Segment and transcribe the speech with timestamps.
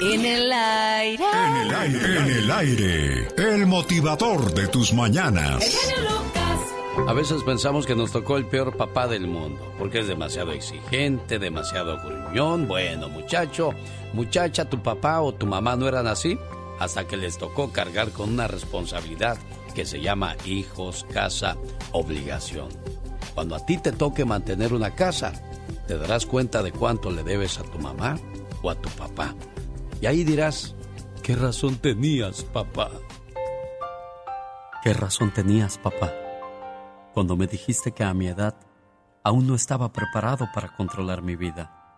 [0.00, 1.24] En el aire.
[1.32, 2.18] En el aire.
[2.18, 3.28] En el aire.
[3.36, 5.64] El motivador de tus mañanas.
[7.06, 11.38] A veces pensamos que nos tocó el peor papá del mundo, porque es demasiado exigente,
[11.38, 12.66] demasiado gruñón.
[12.66, 13.70] Bueno, muchacho,
[14.12, 16.38] muchacha, tu papá o tu mamá no eran así,
[16.78, 19.38] hasta que les tocó cargar con una responsabilidad
[19.74, 21.56] que se llama hijos, casa,
[21.92, 22.68] obligación.
[23.34, 25.32] Cuando a ti te toque mantener una casa,
[25.86, 28.18] te darás cuenta de cuánto le debes a tu mamá
[28.62, 29.34] o a tu papá.
[30.04, 30.74] Y ahí dirás,
[31.22, 32.90] ¿qué razón tenías, papá?
[34.82, 36.12] ¿Qué razón tenías, papá?
[37.14, 38.54] Cuando me dijiste que a mi edad
[39.22, 41.96] aún no estaba preparado para controlar mi vida,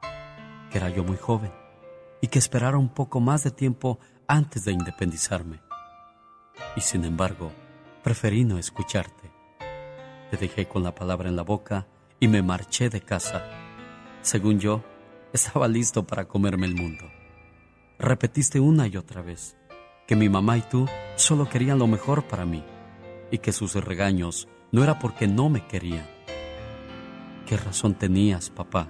[0.71, 1.51] que era yo muy joven
[2.21, 3.99] y que esperara un poco más de tiempo
[4.29, 5.61] antes de independizarme.
[6.77, 7.51] Y sin embargo,
[8.05, 9.33] preferí no escucharte.
[10.31, 11.89] Te dejé con la palabra en la boca
[12.21, 13.45] y me marché de casa.
[14.23, 14.85] Según yo,
[15.33, 17.16] estaba listo para comerme el mundo.
[17.99, 19.57] Repetiste una y otra vez
[20.07, 22.63] que mi mamá y tú solo querían lo mejor para mí
[23.31, 26.07] y que sus regaños no era porque no me querían.
[27.47, 28.89] ¿Qué razón tenías, papá,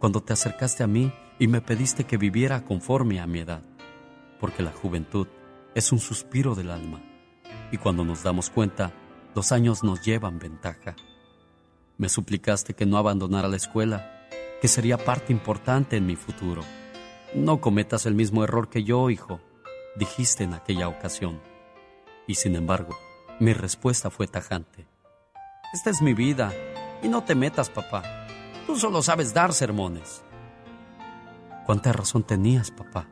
[0.00, 3.62] cuando te acercaste a mí y me pediste que viviera conforme a mi edad?
[4.40, 5.28] Porque la juventud
[5.76, 7.00] es un suspiro del alma
[7.70, 8.92] y cuando nos damos cuenta,
[9.36, 10.96] los años nos llevan ventaja.
[11.96, 14.26] Me suplicaste que no abandonara la escuela,
[14.60, 16.62] que sería parte importante en mi futuro.
[17.34, 19.40] No cometas el mismo error que yo, hijo,
[19.96, 21.40] dijiste en aquella ocasión.
[22.26, 22.96] Y sin embargo,
[23.40, 24.86] mi respuesta fue tajante.
[25.72, 26.52] Esta es mi vida,
[27.02, 28.26] y no te metas, papá.
[28.66, 30.22] Tú solo sabes dar sermones.
[31.66, 33.08] ¿Cuánta razón tenías, papá?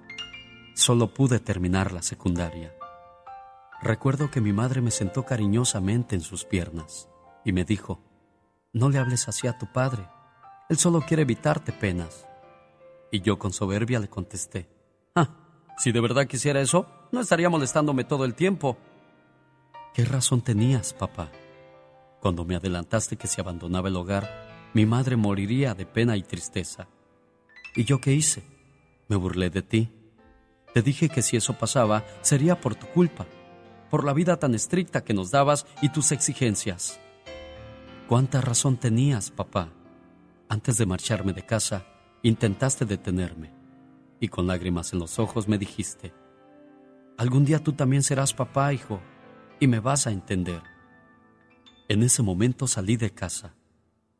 [0.75, 2.75] Solo pude terminar la secundaria.
[3.83, 7.09] Recuerdo que mi madre me sentó cariñosamente en sus piernas
[7.45, 8.01] y me dijo,
[8.73, 10.09] no le hables así a tu padre,
[10.69, 12.27] él solo quiere evitarte penas.
[13.15, 14.67] Y yo con soberbia le contesté,
[15.15, 15.29] ah,
[15.79, 18.77] si de verdad quisiera eso, no estaría molestándome todo el tiempo.
[19.95, 21.31] ¿Qué razón tenías, papá?
[22.21, 24.29] Cuando me adelantaste que si abandonaba el hogar,
[24.75, 26.89] mi madre moriría de pena y tristeza.
[27.77, 28.43] ¿Y yo qué hice?
[29.07, 29.93] Me burlé de ti.
[30.73, 33.29] Te dije que si eso pasaba, sería por tu culpa
[33.91, 36.99] por la vida tan estricta que nos dabas y tus exigencias.
[38.09, 39.69] ¿Cuánta razón tenías, papá?
[40.49, 41.87] Antes de marcharme de casa,
[42.25, 43.53] intentaste detenerme
[44.19, 46.13] y con lágrimas en los ojos me dijiste,
[47.17, 49.01] algún día tú también serás papá, hijo,
[49.61, 50.63] y me vas a entender.
[51.87, 53.55] En ese momento salí de casa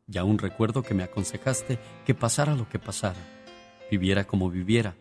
[0.07, 3.19] y aún recuerdo que me aconsejaste que pasara lo que pasara,
[3.91, 4.95] viviera como viviera,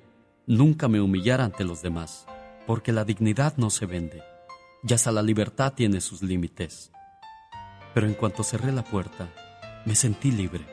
[0.46, 2.26] nunca me humillara ante los demás,
[2.66, 4.22] porque la dignidad no se vende
[4.86, 6.92] ya hasta la libertad tiene sus límites.
[7.94, 9.30] Pero en cuanto cerré la puerta,
[9.86, 10.66] me sentí libre.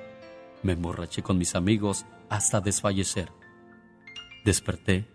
[0.64, 3.30] Me emborraché con mis amigos hasta desfallecer.
[4.46, 5.06] Desperté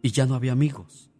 [0.00, 1.10] y ya no había amigos.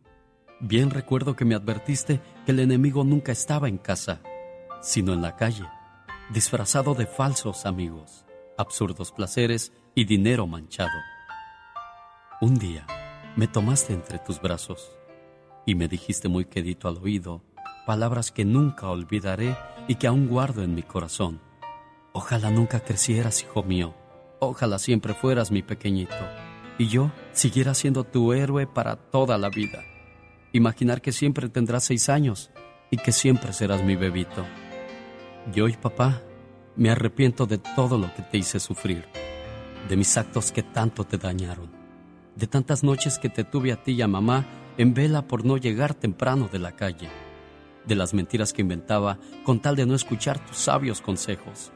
[0.60, 4.22] Bien recuerdo que me advertiste que el enemigo nunca estaba en casa,
[4.80, 5.66] sino en la calle,
[6.32, 8.24] disfrazado de falsos amigos,
[8.56, 10.96] absurdos placeres y dinero manchado.
[12.40, 12.86] Un día
[13.34, 14.92] me tomaste entre tus brazos
[15.66, 17.42] y me dijiste muy quedito al oído
[17.84, 19.56] palabras que nunca olvidaré
[19.88, 21.40] y que aún guardo en mi corazón.
[22.12, 24.01] Ojalá nunca crecieras, hijo mío.
[24.44, 26.16] Ojalá siempre fueras mi pequeñito
[26.76, 29.84] y yo siguiera siendo tu héroe para toda la vida.
[30.50, 32.50] Imaginar que siempre tendrás seis años
[32.90, 34.44] y que siempre serás mi bebito.
[35.54, 36.22] Y hoy, papá,
[36.74, 39.06] me arrepiento de todo lo que te hice sufrir,
[39.88, 41.70] de mis actos que tanto te dañaron,
[42.34, 44.44] de tantas noches que te tuve a ti y a mamá
[44.76, 47.08] en vela por no llegar temprano de la calle,
[47.86, 51.70] de las mentiras que inventaba con tal de no escuchar tus sabios consejos,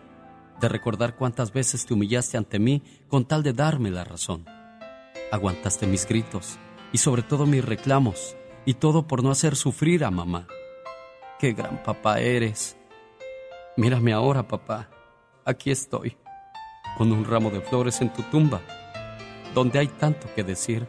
[0.60, 4.44] de recordar cuántas veces te humillaste ante mí con tal de darme la razón.
[5.30, 6.58] Aguantaste mis gritos
[6.92, 10.46] y sobre todo mis reclamos, y todo por no hacer sufrir a mamá.
[11.38, 12.76] ¡Qué gran papá eres!
[13.76, 14.88] Mírame ahora, papá.
[15.44, 16.16] Aquí estoy,
[16.96, 18.60] con un ramo de flores en tu tumba,
[19.54, 20.88] donde hay tanto que decir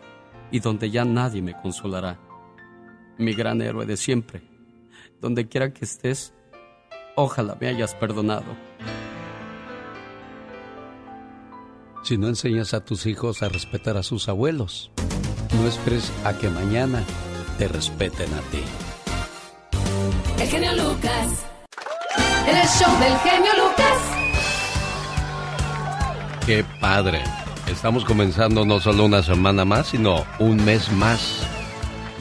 [0.50, 2.18] y donde ya nadie me consolará.
[3.18, 4.42] Mi gran héroe de siempre,
[5.20, 6.34] donde quiera que estés,
[7.16, 8.56] ojalá me hayas perdonado.
[12.08, 14.92] Si no enseñas a tus hijos a respetar a sus abuelos,
[15.60, 17.04] no esperes a que mañana
[17.58, 18.62] te respeten a ti.
[20.42, 21.46] El genio Lucas.
[22.48, 23.98] El show del genio Lucas.
[26.46, 27.22] Qué padre.
[27.70, 31.46] Estamos comenzando no solo una semana más, sino un mes más.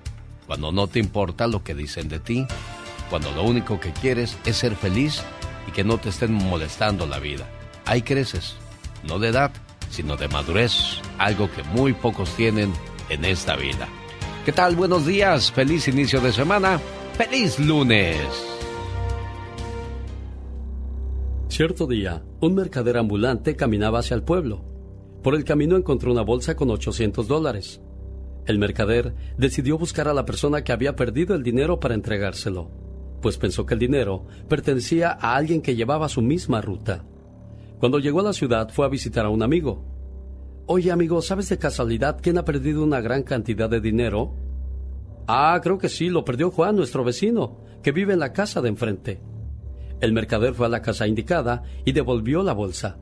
[0.45, 2.45] Cuando no te importa lo que dicen de ti?
[3.09, 5.23] Cuando lo único que quieres es ser feliz
[5.69, 7.49] y que no te estén molestando la vida.
[7.85, 8.55] Ahí creces,
[9.07, 9.51] no de edad,
[9.89, 12.73] sino de madurez, algo que muy pocos tienen
[13.07, 13.87] en esta vida.
[14.43, 14.75] ¿Qué tal?
[14.75, 16.77] Buenos días, feliz inicio de semana,
[17.17, 18.17] feliz lunes.
[21.47, 24.72] Cierto día, un mercader ambulante caminaba hacia el pueblo
[25.23, 27.81] por el camino encontró una bolsa con 800 dólares.
[28.45, 32.69] El mercader decidió buscar a la persona que había perdido el dinero para entregárselo,
[33.21, 37.05] pues pensó que el dinero pertenecía a alguien que llevaba su misma ruta.
[37.79, 39.85] Cuando llegó a la ciudad fue a visitar a un amigo.
[40.65, 44.35] Oye amigo, ¿sabes de casualidad quién ha perdido una gran cantidad de dinero?
[45.25, 48.69] Ah, creo que sí, lo perdió Juan, nuestro vecino, que vive en la casa de
[48.69, 49.21] enfrente.
[50.01, 52.97] El mercader fue a la casa indicada y devolvió la bolsa.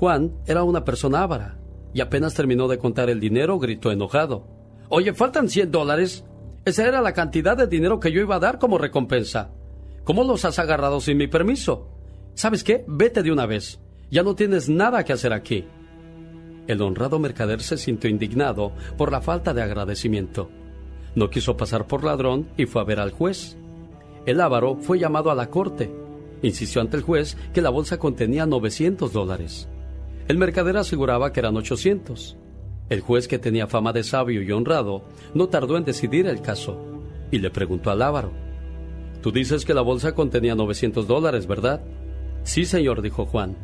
[0.00, 1.58] Juan era una persona ávara
[1.92, 4.46] y apenas terminó de contar el dinero gritó enojado.
[4.88, 6.24] Oye, faltan 100 dólares.
[6.64, 9.50] Esa era la cantidad de dinero que yo iba a dar como recompensa.
[10.04, 11.90] ¿Cómo los has agarrado sin mi permiso?
[12.32, 12.82] ¿Sabes qué?
[12.88, 13.78] Vete de una vez.
[14.10, 15.66] Ya no tienes nada que hacer aquí.
[16.66, 20.48] El honrado mercader se sintió indignado por la falta de agradecimiento.
[21.14, 23.58] No quiso pasar por ladrón y fue a ver al juez.
[24.24, 25.92] El ávaro fue llamado a la corte.
[26.40, 29.68] Insistió ante el juez que la bolsa contenía 900 dólares.
[30.30, 32.36] El mercader aseguraba que eran 800.
[32.88, 35.02] El juez, que tenía fama de sabio y honrado,
[35.34, 36.80] no tardó en decidir el caso
[37.32, 38.30] y le preguntó al ávaro.
[39.22, 41.82] Tú dices que la bolsa contenía 900 dólares, ¿verdad?
[42.44, 43.56] Sí, señor, dijo Juan.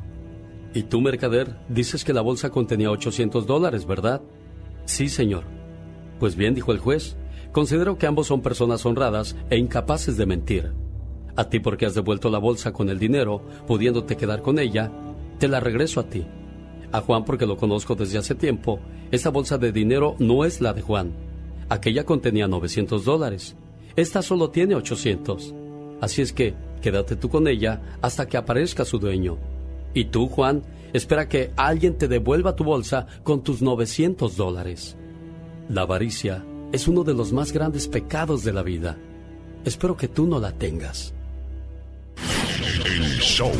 [0.74, 4.22] ¿Y tú, mercader, dices que la bolsa contenía 800 dólares, ¿verdad?
[4.86, 5.44] Sí, señor.
[6.18, 7.16] Pues bien, dijo el juez,
[7.52, 10.72] considero que ambos son personas honradas e incapaces de mentir.
[11.36, 14.90] A ti porque has devuelto la bolsa con el dinero, pudiéndote quedar con ella,
[15.38, 16.26] te la regreso a ti
[16.96, 20.72] a Juan porque lo conozco desde hace tiempo, esta bolsa de dinero no es la
[20.72, 21.12] de Juan.
[21.69, 23.54] Aquella contenía 900 dólares.
[23.96, 25.54] Esta solo tiene 800.
[26.00, 29.37] Así es que quédate tú con ella hasta que aparezca su dueño.
[29.93, 30.62] Y tú, Juan,
[30.94, 34.96] espera que alguien te devuelva tu bolsa con tus 900 dólares.
[35.69, 38.96] La avaricia es uno de los más grandes pecados de la vida.
[39.66, 41.12] Espero que tú no la tengas.
[42.87, 43.52] El show.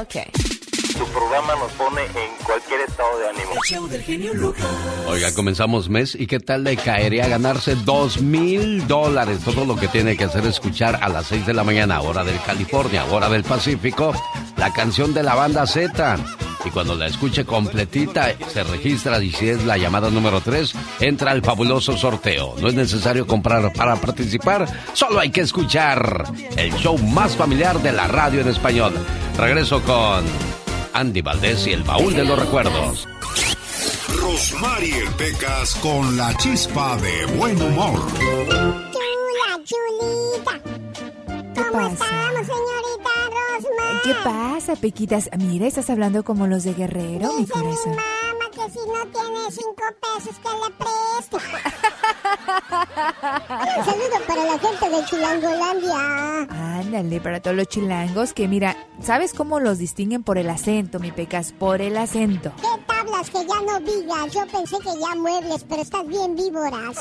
[0.00, 0.53] Ok.
[0.96, 3.50] Su programa nos pone en cualquier estado de ánimo.
[3.68, 4.64] show del genio Lucas.
[5.08, 9.40] Oiga, comenzamos mes y qué tal le caería ganarse dos mil dólares.
[9.44, 12.22] Todo lo que tiene que hacer es escuchar a las 6 de la mañana, hora
[12.22, 14.12] del California, hora del Pacífico,
[14.56, 16.16] la canción de la banda Z.
[16.64, 21.32] Y cuando la escuche completita, se registra y si es la llamada número 3, entra
[21.32, 22.54] al fabuloso sorteo.
[22.58, 26.24] No es necesario comprar para participar, solo hay que escuchar
[26.56, 28.94] el show más familiar de la radio en español.
[29.36, 30.24] Regreso con
[30.94, 33.08] Andy Valdés y el baúl de los recuerdos.
[34.20, 38.00] Rosmarie Pecas con la chispa de buen humor.
[38.18, 40.60] Chula, chulita.
[41.54, 44.02] ¿Cómo estamos, señorita Rosmar?
[44.04, 45.28] ¿Qué pasa, Pequitas?
[45.36, 47.96] Mira, estás hablando como los de Guerrero, mi corazón
[48.54, 51.36] que si no tiene cinco pesos que le preste.
[53.76, 56.46] Un saludo para la gente de Chilangolandia.
[56.80, 61.12] Ándale, para todos los chilangos que mira, ¿sabes cómo los distinguen por el acento, mi
[61.12, 61.52] pecas?
[61.52, 62.52] Por el acento.
[62.56, 64.32] ¿Qué tablas que ya no vigas?
[64.32, 66.96] Yo pensé que ya muebles, pero estás bien víboras.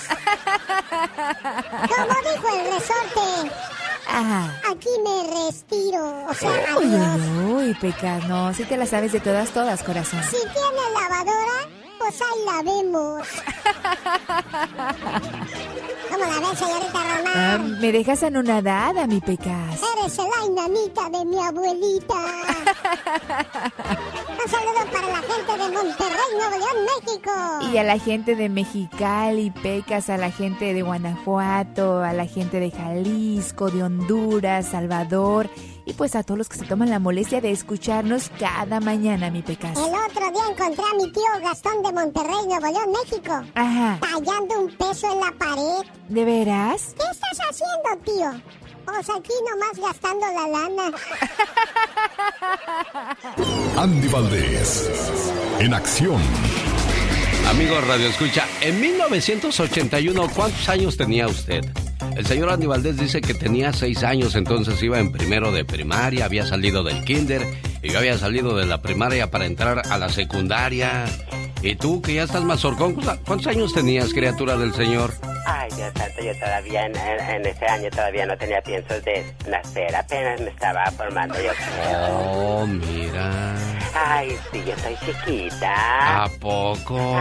[1.95, 3.51] Como dijo el resorte.
[4.07, 4.61] Ajá.
[4.69, 6.27] Aquí me respiro.
[6.27, 10.21] O sea, uy, uy, pecas, no, si te la sabes de todas, todas, corazón.
[10.23, 11.69] Si tiene lavadora,
[12.03, 13.23] pues ahí la vemos.
[16.11, 17.33] ¿Cómo la ves, señorita Román?
[17.35, 19.81] Ah, me dejas anonadada, mi pecas.
[19.97, 22.13] Eres la inanita de mi abuelita.
[24.43, 27.31] Un saludo para la gente de Monterrey, Nuevo León, México.
[27.71, 32.59] Y a la gente de Mexicali, Pecas, a la gente de Guanajuato, a la gente
[32.59, 35.49] de Jalisco, de Honduras, Salvador
[35.85, 39.41] y pues a todos los que se toman la molestia de escucharnos cada mañana, mi
[39.41, 39.77] pecas.
[39.77, 43.41] El otro día encontré a mi tío Gastón de Monterrey, Nuevo León, México.
[43.55, 43.99] Ajá.
[43.99, 45.89] Tallando un peso en la pared.
[46.09, 46.95] ¿De veras?
[46.97, 48.41] ¿Qué estás haciendo, tío?
[48.85, 50.97] Pues aquí nomás gastando la lana.
[53.77, 54.89] Andy Valdés,
[55.59, 56.21] en acción.
[57.47, 61.63] Amigos Radio Escucha, en 1981, ¿cuántos años tenía usted?
[62.15, 66.25] El señor Andy Valdés dice que tenía seis años, entonces iba en primero de primaria,
[66.25, 67.45] había salido del kinder
[67.81, 71.05] y yo había salido de la primaria para entrar a la secundaria.
[71.63, 72.93] Y tú, que ya estás más horcón,
[73.25, 75.13] ¿cuántos años tenías, criatura del señor?
[75.45, 80.41] Ay, Dios santo, yo todavía en, ese año todavía no tenía piensos de nacer, apenas
[80.41, 81.51] me estaba formando yo.
[82.11, 83.55] Oh, mira.
[83.95, 86.23] Ay, sí, yo soy chiquita.
[86.25, 87.17] ¿A poco?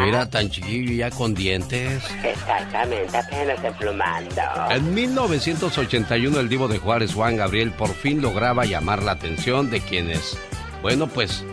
[0.00, 2.02] Mira, tan chiquillo ya con dientes.
[2.22, 4.42] Exactamente, apenas emplumando.
[4.68, 9.80] En 1981 el divo de Juárez, Juan Gabriel, por fin lograba llamar la atención de
[9.80, 10.36] quienes,
[10.82, 11.46] bueno, pues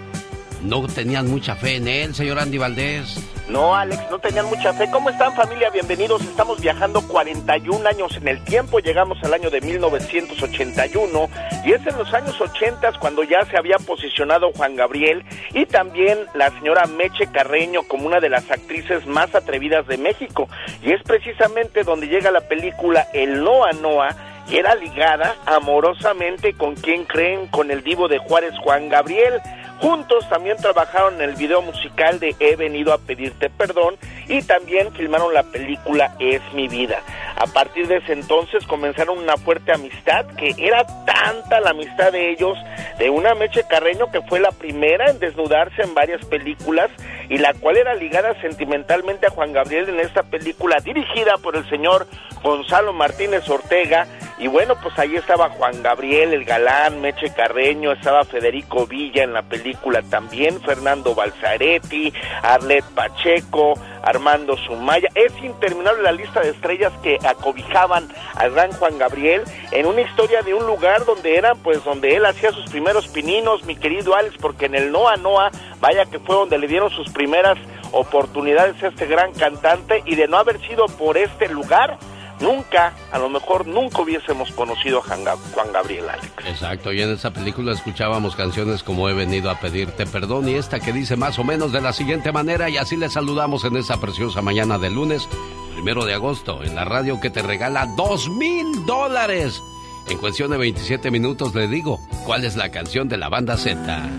[0.62, 3.20] no tenían mucha fe en él, señor Andy Valdés.
[3.50, 4.88] No, Alex, no tenían mucha fe.
[4.92, 5.72] ¿Cómo están familia?
[5.72, 6.22] Bienvenidos.
[6.22, 8.80] Estamos viajando 41 años en el tiempo.
[8.80, 11.30] Llegamos al año de 1981
[11.66, 15.24] y es en los años 80 cuando ya se había posicionado Juan Gabriel
[15.54, 20.48] y también la señora Meche Carreño como una de las actrices más atrevidas de México.
[20.84, 24.16] Y es precisamente donde llega la película El Noa Noa
[24.50, 29.42] y era ligada amorosamente con quien creen, con el divo de Juárez Juan Gabriel.
[29.79, 33.95] Juntos también trabajaron en el video musical de He venido a pedirte perdón
[34.27, 37.01] y también filmaron la película Es mi vida.
[37.38, 42.31] A partir de ese entonces comenzaron una fuerte amistad que era tanta la amistad de
[42.31, 42.57] ellos,
[42.98, 46.89] de una Meche Carreño que fue la primera en desnudarse en varias películas
[47.29, 51.67] y la cual era ligada sentimentalmente a Juan Gabriel en esta película dirigida por el
[51.69, 52.05] señor
[52.43, 54.07] Gonzalo Martínez Ortega
[54.39, 59.34] y bueno, pues ahí estaba Juan Gabriel, el galán, Meche Carreño, estaba Federico Villa en
[59.34, 65.10] la película también, Fernando Balzaretti, Arlet Pacheco, Armando Sumaya.
[65.13, 70.41] Es interminable la lista de estrellas que acobijaban al gran Juan Gabriel en una historia
[70.41, 74.36] de un lugar donde eran, pues, donde él hacía sus primeros pininos, mi querido Alex,
[74.39, 77.58] porque en el Noa Noa, vaya que fue donde le dieron sus primeras
[77.91, 81.98] oportunidades a este gran cantante y de no haber sido por este lugar,
[82.39, 86.31] nunca, a lo mejor nunca hubiésemos conocido a Juan Gabriel Alex.
[86.46, 90.79] Exacto, y en esa película escuchábamos canciones como He venido a pedirte perdón y esta
[90.79, 94.00] que dice más o menos de la siguiente manera y así le saludamos en esa
[94.00, 95.27] preciosa mañana de lunes,
[95.74, 99.62] primero de agosto, en la radio que te regala dos mil dólares.
[100.10, 104.10] En cuestión de 27 minutos le digo cuál es la canción de la banda Z.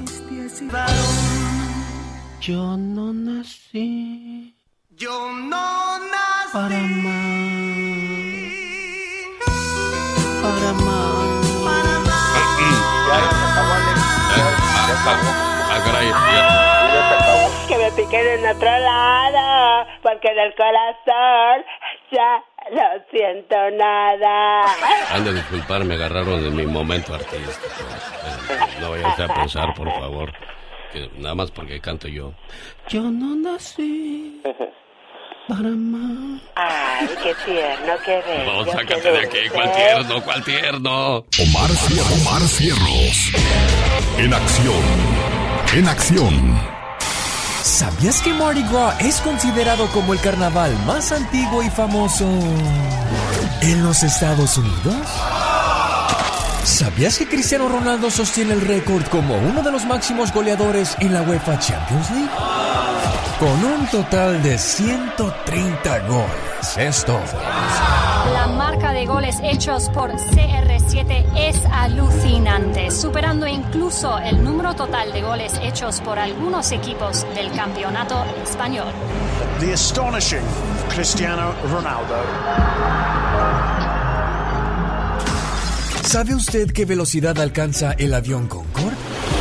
[2.41, 4.55] Yo no nací.
[4.97, 6.53] Yo no nací.
[6.53, 6.81] Para
[10.51, 11.47] para más.
[11.65, 12.21] Para más.
[17.69, 21.65] Que me piquen en otro lado, porque del corazón
[22.11, 22.43] ya
[22.73, 24.65] no siento nada.
[25.13, 27.85] Han de disculpar, me agarraron en mi momento artístico.
[28.81, 30.33] No vayas a pensar, por favor,
[30.93, 32.33] que nada más porque canto yo.
[32.89, 34.43] Yo no nací
[35.53, 38.65] Ay, qué tierno, qué bello.
[38.65, 41.17] No, sácate de aquí, cuál tierno, cuál tierno.
[41.17, 42.27] Omar Cierros.
[42.27, 43.33] Omar Cierros.
[44.19, 44.83] En acción.
[45.75, 46.61] En acción.
[47.63, 52.29] ¿Sabías que Mardi Gras es considerado como el carnaval más antiguo y famoso
[53.63, 54.97] en los Estados Unidos?
[56.65, 61.23] ¿Sabías que Cristiano Ronaldo sostiene el récord como uno de los máximos goleadores en la
[61.23, 62.31] UEFA Champions League?
[63.41, 66.77] Con un total de 130 goles.
[66.77, 67.19] Esto.
[68.35, 75.23] La marca de goles hechos por CR7 es alucinante, superando incluso el número total de
[75.23, 78.89] goles hechos por algunos equipos del campeonato español.
[79.59, 80.45] The astonishing
[80.95, 82.17] Cristiano Ronaldo.
[86.03, 89.40] ¿Sabe usted qué velocidad alcanza el avión Concorde?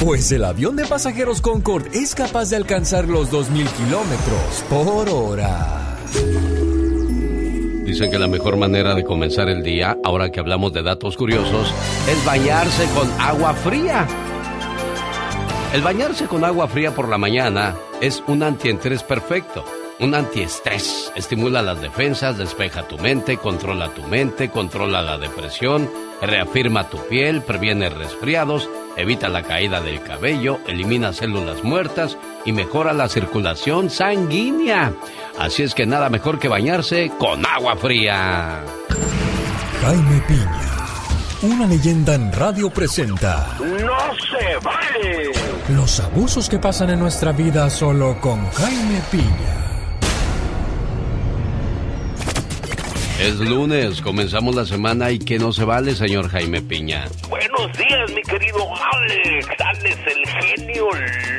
[0.00, 5.96] Pues el avión de pasajeros Concorde es capaz de alcanzar los 2.000 kilómetros por hora.
[7.84, 11.72] Dicen que la mejor manera de comenzar el día, ahora que hablamos de datos curiosos,
[12.08, 14.06] es bañarse con agua fría.
[15.72, 19.64] El bañarse con agua fría por la mañana es un antientrés perfecto
[20.00, 21.12] un antiestrés.
[21.14, 25.88] Estimula las defensas, despeja tu mente, controla tu mente, controla la depresión,
[26.26, 32.92] reafirma tu piel, previene resfriados, evita la caída del cabello, elimina células muertas y mejora
[32.92, 34.92] la circulación sanguínea.
[35.38, 38.62] Así es que nada mejor que bañarse con agua fría.
[39.82, 40.74] Jaime Piña
[41.44, 43.56] una leyenda en radio presenta.
[43.60, 45.30] ¡No se vale!
[45.68, 49.73] Los abusos que pasan en nuestra vida solo con Jaime Piña.
[53.20, 57.04] Es lunes, comenzamos la semana y que no se vale, señor Jaime Piña.
[57.28, 58.58] Buenos días, mi querido
[58.92, 59.46] Alex.
[59.64, 60.88] Alex, el genio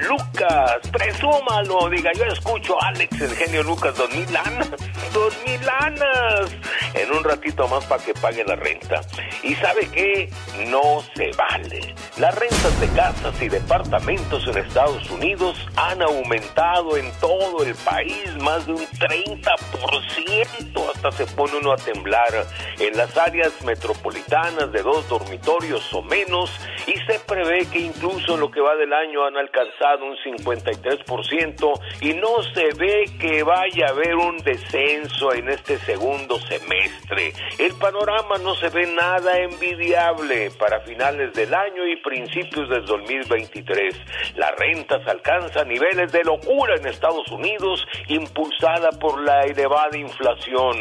[0.07, 0.79] Lucas.
[0.89, 4.69] Presúmalo, diga, yo escucho a Alex, el genio Lucas, dos mil lanas.
[5.13, 6.49] Dos mil lanas.
[6.93, 9.01] En un ratito más para que pague la renta.
[9.43, 10.29] ¿Y sabe qué?
[10.69, 11.93] No se vale.
[12.17, 18.33] Las rentas de casas y departamentos en Estados Unidos han aumentado en todo el país
[18.39, 20.91] más de un 30%.
[20.95, 22.45] Hasta se pone a temblar
[22.79, 26.51] en las áreas metropolitanas de dos dormitorios o menos
[26.87, 31.79] y se prevé que incluso en lo que va del año han alcanzado un 53%
[32.01, 37.33] y no se ve que vaya a haber un descenso en este segundo semestre.
[37.57, 43.95] El panorama no se ve nada envidiable para finales del año y principios del 2023.
[44.35, 50.77] Las rentas alcanzan niveles de locura en Estados Unidos impulsada por la elevada inflación.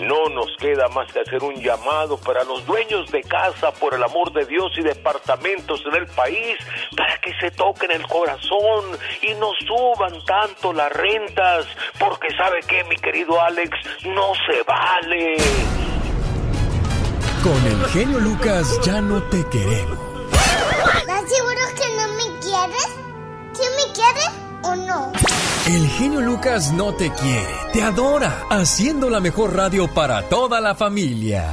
[0.00, 4.02] No nos queda más que hacer un llamado para los dueños de casa, por el
[4.02, 6.56] amor de Dios y departamentos en el país,
[6.96, 11.66] para que se toquen el corazón y no suban tanto las rentas,
[11.98, 13.70] porque sabe que mi querido Alex,
[14.04, 15.36] no se vale.
[17.42, 19.98] Con el genio Lucas ya no te queremos.
[20.98, 22.96] ¿Estás seguro que no me quieres?
[23.52, 25.12] ¿Sí me quieres o no?
[25.66, 30.74] El genio Lucas no te quiere, te adora, haciendo la mejor radio para toda la
[30.74, 31.44] familia.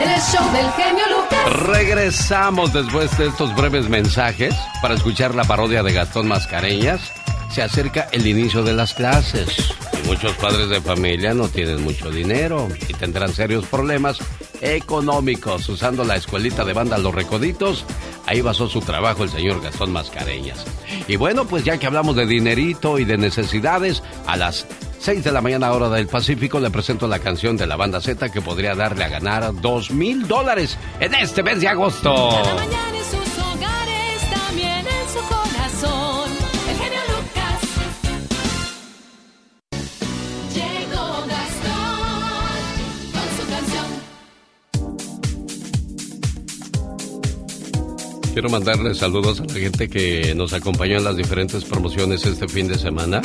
[0.00, 1.66] El show del genio Lucas.
[1.66, 7.00] Regresamos después de estos breves mensajes para escuchar la parodia de Gastón Mascareñas.
[7.50, 12.10] Se acerca el inicio de las clases y muchos padres de familia no tienen mucho
[12.10, 14.18] dinero y tendrán serios problemas
[14.60, 17.84] económicos usando la escuelita de banda Los Recoditos.
[18.26, 20.64] Ahí basó su trabajo el señor Gastón Mascareñas.
[21.08, 24.66] Y bueno, pues ya que hablamos de dinerito y de necesidades, a las
[25.00, 28.30] 6 de la mañana hora del Pacífico le presento la canción de la banda Z
[28.30, 32.14] que podría darle a ganar dos mil dólares en este mes de agosto.
[32.30, 35.39] Cada mañana en sus hogares, también en su
[48.32, 52.68] Quiero mandarle saludos a la gente que nos acompañó en las diferentes promociones este fin
[52.68, 53.20] de semana.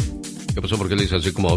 [0.53, 0.77] ¿Qué pasó?
[0.77, 1.49] ¿Por qué le hice así como...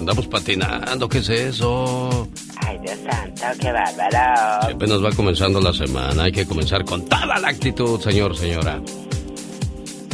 [0.00, 2.28] Andamos patinando, ¿qué es eso?
[2.56, 4.66] Ay, Dios santo, qué bárbaro.
[4.66, 8.80] Si apenas va comenzando la semana, hay que comenzar con toda la actitud, señor, señora.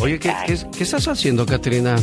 [0.01, 1.97] Oye, ¿qué, qué, qué estás haciendo, Katrina?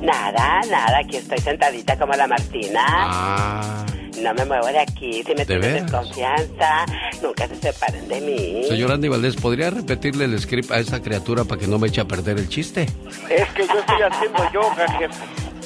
[0.00, 2.80] Nada, nada, aquí estoy sentadita como la Martina.
[2.86, 3.86] Ah,
[4.24, 5.90] No me muevo de aquí, si me ¿De tienen veras?
[5.92, 6.86] desconfianza,
[7.22, 8.64] nunca se separen de mí.
[8.68, 12.00] señor Andy Valdés, ¿podría repetirle el script a esa criatura para que no me eche
[12.00, 12.82] a perder el chiste?
[13.28, 15.14] Es que yo estoy haciendo yoga, jefe.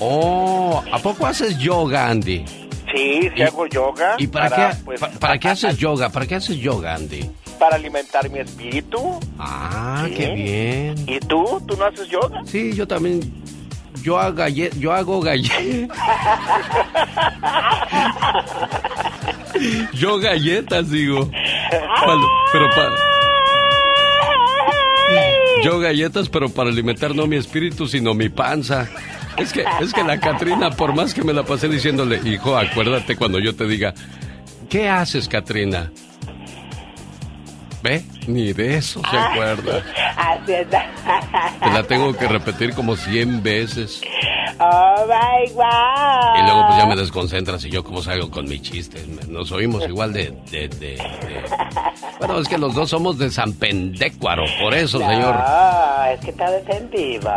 [0.00, 2.44] Oh, ¿a poco haces yoga, Andy?
[2.94, 4.16] Sí, sí hago yoga.
[4.18, 6.08] ¿Y para, qué, pues, pa- para qué haces yoga?
[6.10, 7.30] ¿Para qué haces yoga, Andy?
[7.58, 9.20] Para alimentar mi espíritu.
[9.38, 10.14] Ah, Sí.
[10.14, 10.94] qué bien.
[11.06, 11.60] ¿Y tú?
[11.66, 12.40] ¿Tú no haces yoga?
[12.46, 13.20] Sí, yo también.
[14.08, 15.58] Yo hago galle- yo hago galletas.
[19.92, 21.30] yo galletas, digo.
[22.50, 22.90] Pero para.
[25.62, 28.88] Yo galletas, pero para alimentar no mi espíritu, sino mi panza.
[29.36, 33.14] Es que, es que la Catrina, por más que me la pasé diciéndole, hijo, acuérdate
[33.14, 33.92] cuando yo te diga,
[34.70, 35.92] ¿qué haces, Catrina?
[37.88, 38.04] ¿Ve?
[38.26, 39.82] Ni de eso se acuerda.
[40.16, 40.66] Así es.
[41.60, 44.02] Te la tengo que repetir como 100 veces.
[44.60, 45.64] Oh my wow.
[46.38, 49.06] Y luego pues ya me desconcentras y yo como salgo con mis chistes.
[49.28, 51.44] Nos oímos igual de, de, de- de-
[52.18, 55.36] Bueno, es que los dos somos de San Pendécuaro, por eso, señor.
[55.36, 57.30] No, es que todo es en vivo.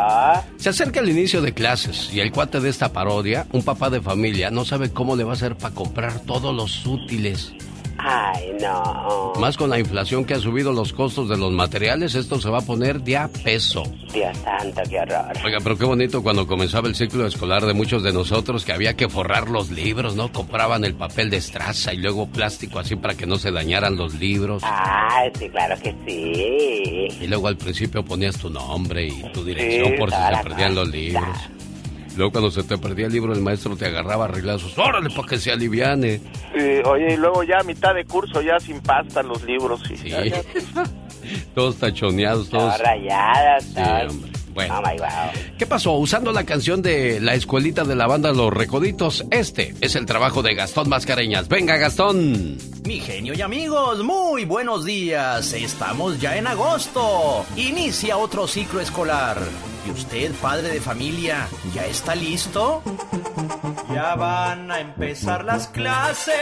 [0.57, 4.01] Se acerca el inicio de clases y el cuate de esta parodia, un papá de
[4.01, 7.53] familia, no sabe cómo le va a hacer para comprar todos los útiles.
[7.97, 9.33] Ay, no.
[9.39, 12.59] Más con la inflación que ha subido los costos de los materiales, esto se va
[12.59, 13.83] a poner de a peso.
[14.13, 15.33] Dios santo, qué horror.
[15.45, 18.95] Oiga, pero qué bonito cuando comenzaba el ciclo escolar de muchos de nosotros que había
[18.95, 20.31] que forrar los libros, ¿no?
[20.31, 24.15] Compraban el papel de estraza y luego plástico así para que no se dañaran los
[24.15, 24.63] libros.
[24.65, 27.23] Ay, sí, claro que sí.
[27.23, 30.75] Y luego al principio ponías tu nombre y tu dirección Sí, por si se perdían
[30.75, 31.37] los libros.
[32.17, 34.77] Luego cuando se te perdía el libro, el maestro te agarraba a reglazos.
[34.77, 36.17] ¡Órale, para que se aliviane!
[36.17, 39.81] Sí, oye, y luego ya a mitad de curso, ya sin pasta los libros.
[39.89, 40.11] Y, Sí.
[41.55, 42.75] todos tachoneados, todos.
[42.75, 44.30] Todos rayados, Sí.
[44.53, 44.79] Bueno.
[44.79, 45.07] Oh my wow.
[45.57, 45.93] ¿Qué pasó?
[45.93, 50.41] Usando la canción de la escuelita de la banda Los Recoditos, este es el trabajo
[50.41, 51.47] de Gastón Mascareñas.
[51.47, 52.57] Venga, Gastón.
[52.85, 55.53] Mi genio y amigos, muy buenos días.
[55.53, 57.45] Estamos ya en agosto.
[57.55, 59.37] Inicia otro ciclo escolar.
[59.87, 62.83] ¿Y usted, padre de familia, ya está listo?
[63.93, 66.35] Ya van a empezar las clases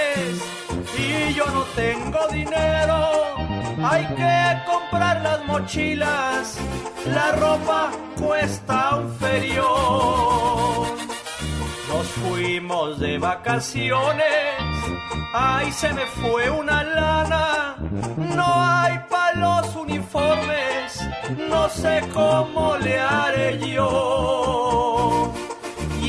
[0.97, 3.58] y yo no tengo dinero.
[3.83, 6.57] Hay que comprar las mochilas,
[7.05, 9.65] la ropa cuesta un ferión.
[11.87, 14.25] Nos fuimos de vacaciones,
[15.33, 17.77] ay se me fue una lana.
[18.17, 21.07] No hay para los uniformes,
[21.49, 24.98] no sé cómo le haré yo.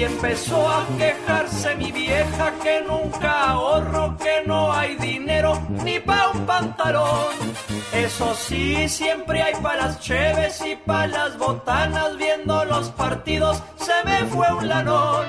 [0.01, 6.31] Y empezó a quejarse mi vieja que nunca ahorro, que no hay dinero ni para
[6.31, 7.35] un pantalón.
[7.93, 13.61] Eso sí, siempre hay para las cheves y para las botanas viendo los partidos.
[13.77, 15.27] Se me fue un lanón.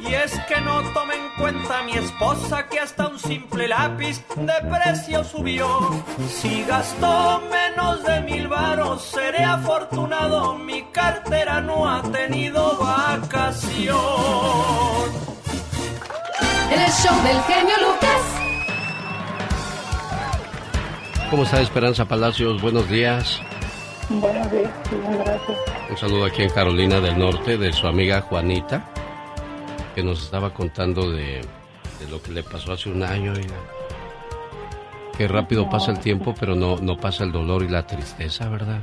[0.00, 4.68] Y es que no tome en cuenta mi esposa que hasta un simple lápiz de
[4.68, 5.68] precio subió.
[6.28, 10.54] Si gastó menos de mil varos, seré afortunado.
[10.54, 13.96] Mi cartera no ha tenido vacación.
[16.70, 18.51] El show del genio Lucas.
[21.32, 22.60] ¿Cómo está Esperanza Palacios?
[22.60, 23.40] Buenos días.
[24.10, 24.70] Buenos días,
[25.24, 25.58] gracias.
[25.88, 28.84] Un saludo aquí en Carolina del Norte de su amiga Juanita,
[29.94, 31.40] que nos estaba contando de,
[32.00, 33.32] de lo que le pasó hace un año.
[33.32, 33.54] oiga.
[35.16, 38.82] Qué rápido pasa el tiempo, pero no, no pasa el dolor y la tristeza, ¿verdad?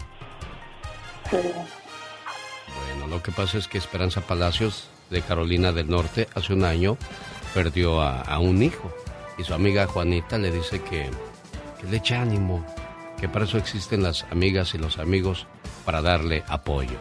[1.29, 1.37] Sí.
[1.37, 6.97] Bueno, lo que pasa es que Esperanza Palacios de Carolina del Norte hace un año
[7.53, 8.91] perdió a, a un hijo
[9.37, 11.11] y su amiga Juanita le dice que,
[11.79, 12.65] que le eche ánimo,
[13.19, 15.47] que para eso existen las amigas y los amigos
[15.85, 16.97] para darle apoyo.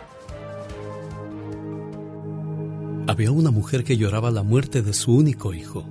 [3.06, 5.84] Había una mujer que lloraba la muerte de su único hijo.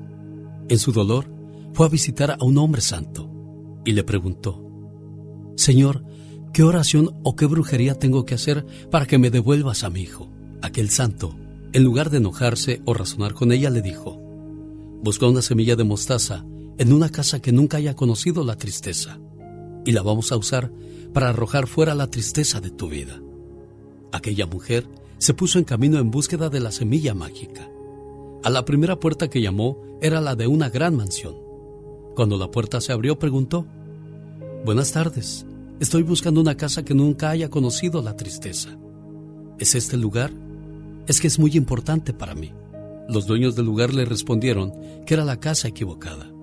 [0.70, 1.26] En su dolor,
[1.74, 3.30] fue a visitar a un hombre santo
[3.86, 4.64] y le preguntó,
[5.56, 6.04] Señor,
[6.54, 10.30] ¿qué oración o qué brujería tengo que hacer para que me devuelvas a mi hijo?
[10.62, 11.36] Aquel santo,
[11.74, 14.22] en lugar de enojarse o razonar con ella, le dijo,
[15.04, 16.44] Busca una semilla de mostaza
[16.78, 19.20] en una casa que nunca haya conocido la tristeza
[19.86, 20.72] y la vamos a usar
[21.14, 23.20] para arrojar fuera la tristeza de tu vida.
[24.12, 24.88] Aquella mujer
[25.18, 27.68] se puso en camino en búsqueda de la semilla mágica.
[28.44, 31.36] A la primera puerta que llamó era la de una gran mansión.
[32.16, 33.66] Cuando la puerta se abrió preguntó,
[34.64, 35.46] Buenas tardes,
[35.80, 38.78] estoy buscando una casa que nunca haya conocido la tristeza.
[39.58, 40.32] ¿Es este el lugar?
[41.08, 42.52] Es que es muy importante para mí.
[43.10, 44.74] Los dueños del lugar le respondieron
[45.06, 46.37] que era la casa equivocada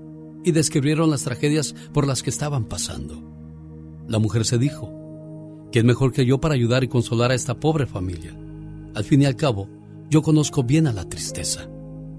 [0.44, 3.22] y describieron las tragedias por las que estaban pasando.
[4.06, 7.86] La mujer se dijo, ¿quién mejor que yo para ayudar y consolar a esta pobre
[7.86, 8.36] familia?
[8.94, 9.68] Al fin y al cabo,
[10.10, 11.68] yo conozco bien a la tristeza.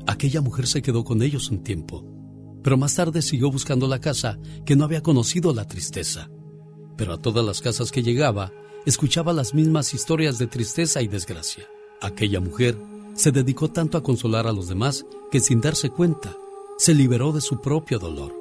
[0.07, 2.03] Aquella mujer se quedó con ellos un tiempo,
[2.63, 6.29] pero más tarde siguió buscando la casa que no había conocido la tristeza.
[6.97, 8.51] Pero a todas las casas que llegaba,
[8.85, 11.65] escuchaba las mismas historias de tristeza y desgracia.
[12.01, 12.77] Aquella mujer
[13.13, 16.35] se dedicó tanto a consolar a los demás que sin darse cuenta,
[16.77, 18.33] se liberó de su propio dolor.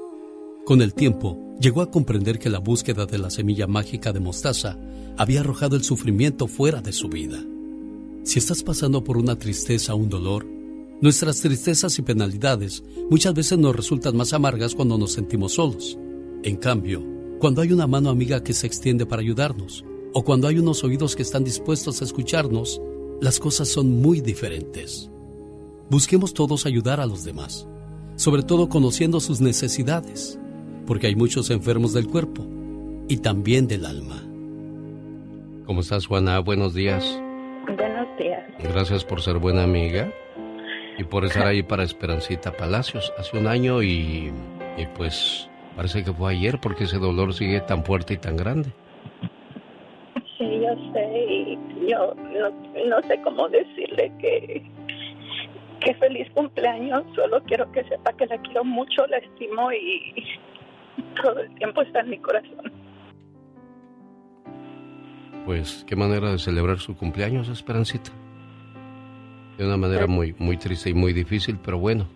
[0.64, 4.77] Con el tiempo, llegó a comprender que la búsqueda de la semilla mágica de mostaza
[5.16, 7.40] había arrojado el sufrimiento fuera de su vida.
[8.25, 10.47] Si estás pasando por una tristeza o un dolor,
[11.01, 15.97] nuestras tristezas y penalidades muchas veces nos resultan más amargas cuando nos sentimos solos.
[16.42, 17.05] En cambio,
[17.38, 21.14] cuando hay una mano amiga que se extiende para ayudarnos, o cuando hay unos oídos
[21.14, 22.81] que están dispuestos a escucharnos,
[23.20, 25.11] las cosas son muy diferentes.
[25.90, 27.68] Busquemos todos ayudar a los demás,
[28.16, 30.38] sobre todo conociendo sus necesidades,
[30.87, 32.46] porque hay muchos enfermos del cuerpo
[33.09, 34.22] y también del alma.
[35.66, 36.38] ¿Cómo estás, Juana?
[36.40, 37.20] Buenos días.
[37.66, 38.44] Buenos días.
[38.62, 40.12] Gracias por ser buena amiga
[40.98, 44.33] y por estar ahí para Esperancita Palacios hace un año y,
[44.77, 48.70] y pues parece que fue ayer porque ese dolor sigue tan fuerte y tan grande.
[50.38, 52.50] Sí, yo sé, y yo no,
[52.87, 54.62] no sé cómo decirle que,
[55.85, 57.03] que feliz cumpleaños.
[57.14, 60.25] Solo quiero que sepa que la quiero mucho, la estimo y
[61.23, 62.73] todo el tiempo está en mi corazón.
[65.44, 68.11] Pues qué manera de celebrar su cumpleaños, Esperancita.
[69.59, 72.09] De una manera muy, muy triste y muy difícil, pero bueno,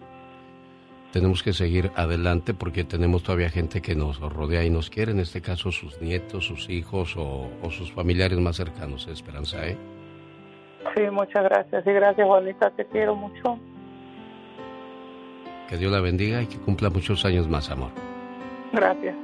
[1.12, 5.20] tenemos que seguir adelante porque tenemos todavía gente que nos rodea y nos quiere, en
[5.20, 9.76] este caso sus nietos, sus hijos o, o sus familiares más cercanos, Esperanza, ¿eh?
[10.94, 11.86] Sí, muchas gracias.
[11.86, 13.58] Y gracias, Juanita, te quiero mucho.
[15.68, 17.90] Que Dios la bendiga y que cumpla muchos años más, amor.
[18.72, 19.14] Gracias.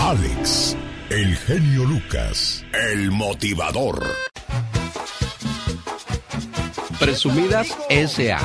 [0.00, 0.76] Alex,
[1.10, 4.00] el genio Lucas, el motivador.
[6.98, 8.38] Presumidas S.A.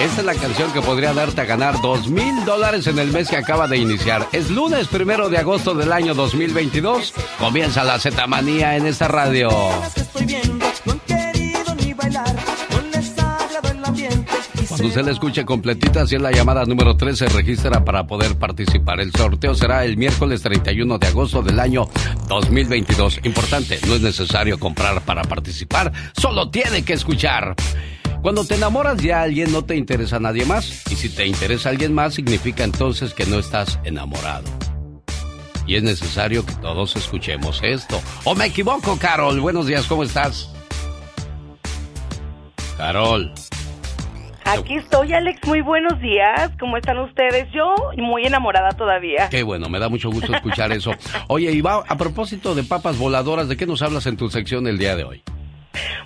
[0.00, 3.28] Esta es la canción que podría darte a ganar dos mil dólares en el mes
[3.28, 4.26] que acaba de iniciar.
[4.32, 7.14] Es lunes primero de agosto del año 2022.
[7.38, 9.48] Comienza la Z-Manía en esta radio.
[14.78, 18.36] Cuando usted la escuche completita, si es la llamada número 3, se registra para poder
[18.36, 19.00] participar.
[19.00, 21.88] El sorteo será el miércoles 31 de agosto del año
[22.28, 23.18] 2022.
[23.24, 27.56] Importante, no es necesario comprar para participar, solo tiene que escuchar.
[28.22, 30.84] Cuando te enamoras de alguien no te interesa nadie más.
[30.90, 34.44] Y si te interesa alguien más significa entonces que no estás enamorado.
[35.66, 38.00] Y es necesario que todos escuchemos esto.
[38.22, 39.40] ¿O me equivoco, Carol?
[39.40, 40.50] Buenos días, ¿cómo estás?
[42.78, 43.32] Carol.
[44.44, 45.46] Aquí estoy, Alex.
[45.46, 46.50] Muy buenos días.
[46.58, 47.50] ¿Cómo están ustedes?
[47.52, 49.28] Yo muy enamorada todavía.
[49.28, 50.92] Qué bueno, me da mucho gusto escuchar eso.
[51.26, 54.78] Oye, Iba, a propósito de papas voladoras, ¿de qué nos hablas en tu sección el
[54.78, 55.22] día de hoy?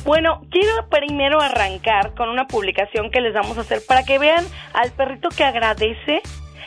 [0.05, 4.45] Bueno, quiero primero arrancar con una publicación que les vamos a hacer para que vean
[4.73, 6.23] al perrito que agradece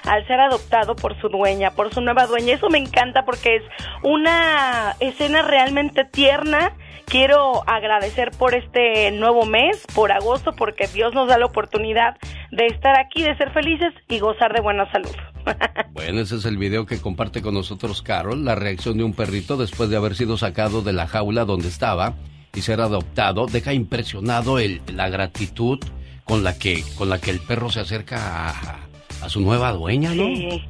[0.05, 2.53] al ser adoptado por su dueña, por su nueva dueña.
[2.53, 3.63] Eso me encanta porque es
[4.03, 6.73] una escena realmente tierna.
[7.05, 12.17] Quiero agradecer por este nuevo mes, por agosto, porque Dios nos da la oportunidad
[12.51, 15.15] de estar aquí, de ser felices y gozar de buena salud.
[15.93, 19.57] bueno, ese es el video que comparte con nosotros Carol, la reacción de un perrito
[19.57, 22.15] después de haber sido sacado de la jaula donde estaba
[22.55, 25.79] y ser adoptado, deja impresionado el, la gratitud
[26.23, 30.23] con la que con la que el perro se acerca a, su nueva dueña, ¿no?
[30.23, 30.63] Sí.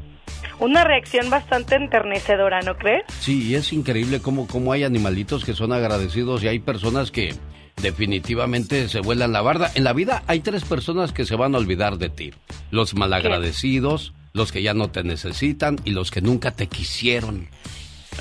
[0.60, 3.04] Una reacción bastante enternecedora, ¿no crees?
[3.20, 7.36] Sí, es increíble cómo, cómo hay animalitos que son agradecidos y hay personas que
[7.82, 9.72] definitivamente se vuelan la barda.
[9.76, 12.34] En la vida hay tres personas que se van a olvidar de ti.
[12.72, 17.50] Los malagradecidos, los que ya no te necesitan y los que nunca te quisieron.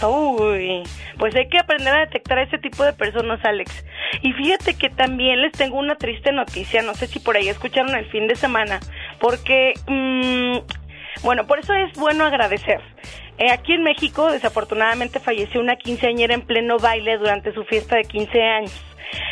[0.03, 0.83] Uy,
[1.19, 3.85] pues hay que aprender a detectar a ese tipo de personas, Alex.
[4.23, 7.95] Y fíjate que también les tengo una triste noticia, no sé si por ahí escucharon
[7.95, 8.81] el fin de semana,
[9.21, 10.59] porque, mmm,
[11.23, 12.81] bueno, por eso es bueno agradecer.
[13.39, 18.05] Eh, aquí en México, desafortunadamente, falleció una quinceañera en pleno baile durante su fiesta de
[18.05, 18.85] 15 años.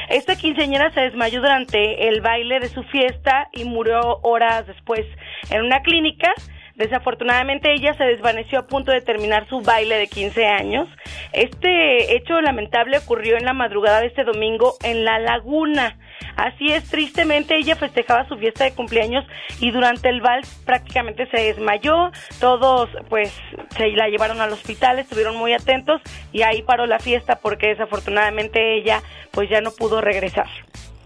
[0.08, 5.06] Esta quinceañera se desmayó durante el baile de su fiesta y murió horas después
[5.50, 6.32] en una clínica
[6.74, 10.88] Desafortunadamente ella se desvaneció a punto de terminar su baile de 15 años.
[11.32, 15.98] Este hecho lamentable ocurrió en la madrugada de este domingo en La Laguna.
[16.36, 19.24] Así es, tristemente ella festejaba su fiesta de cumpleaños
[19.60, 22.10] y durante el vals prácticamente se desmayó.
[22.40, 23.32] Todos pues
[23.76, 26.00] se la llevaron al hospital, estuvieron muy atentos
[26.32, 30.46] y ahí paró la fiesta porque desafortunadamente ella pues ya no pudo regresar.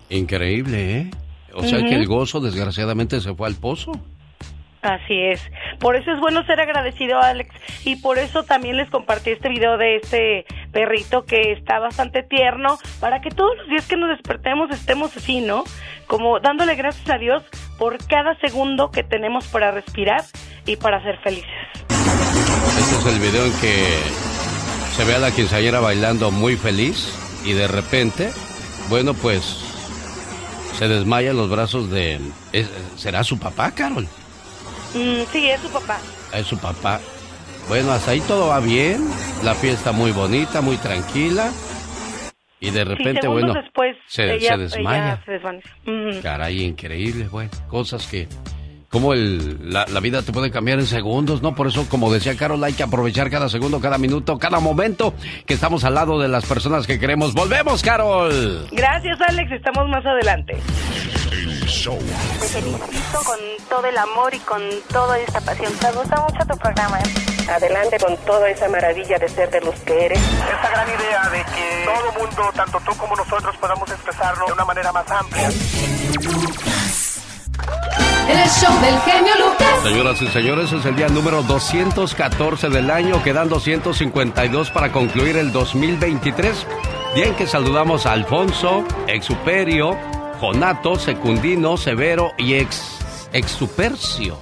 [0.09, 1.11] Increíble, ¿eh?
[1.55, 3.93] O sea que el gozo desgraciadamente se fue al pozo.
[4.87, 5.41] Así es.
[5.81, 7.51] Por eso es bueno ser agradecido, Alex.
[7.85, 12.79] Y por eso también les compartí este video de este perrito que está bastante tierno,
[13.01, 15.65] para que todos los días que nos despertemos estemos así, ¿no?
[16.07, 17.43] Como dándole gracias a Dios
[17.79, 20.23] por cada segundo que tenemos para respirar
[20.67, 21.51] y para ser felices.
[22.79, 23.99] Este es el video en que
[24.97, 27.13] se ve a la quinceañera bailando muy feliz
[27.45, 28.31] y de repente,
[28.89, 29.43] bueno, pues
[30.79, 32.21] se desmaya en los brazos de...
[32.97, 34.07] ¿Será su papá, Carol?
[34.97, 35.99] Mm, sí, es su papá.
[36.33, 37.01] Es su papá.
[37.69, 39.07] Bueno, hasta ahí todo va bien.
[39.45, 41.51] La fiesta muy bonita, muy tranquila.
[42.61, 45.23] Y de repente, bueno, después se, desmaya.
[46.23, 48.27] Caray, increíble, bueno, cosas que
[48.89, 51.55] como el, la, vida te puede cambiar en segundos, ¿no?
[51.55, 55.13] Por eso, como decía Carol, hay que aprovechar cada segundo, cada minuto, cada momento
[55.45, 57.35] que estamos al lado de las personas que queremos.
[57.35, 58.67] ¡Volvemos, Carol!
[58.73, 59.53] Gracias, Alex.
[59.53, 60.57] Estamos más adelante.
[61.67, 61.99] Show.
[62.41, 65.73] Te felicito con todo el amor y con toda esta pasión.
[65.83, 66.99] Me gusta mucho tu programa.
[67.01, 67.51] ¿eh?
[67.51, 70.19] Adelante con toda esa maravilla de ser de los que eres.
[70.19, 74.65] Esta gran idea de que todo mundo, tanto tú como nosotros, podamos expresarlo de una
[74.65, 75.51] manera más amplia
[78.29, 79.83] el show del genio Lucas.
[79.83, 83.23] Señoras y señores, es el día número 214 del año.
[83.23, 86.67] Quedan 252 para concluir el 2023.
[87.15, 89.97] Día en que saludamos a Alfonso, Exuperio,
[90.41, 94.39] Jonato, Secundino, Severo y Ex, Exupercio.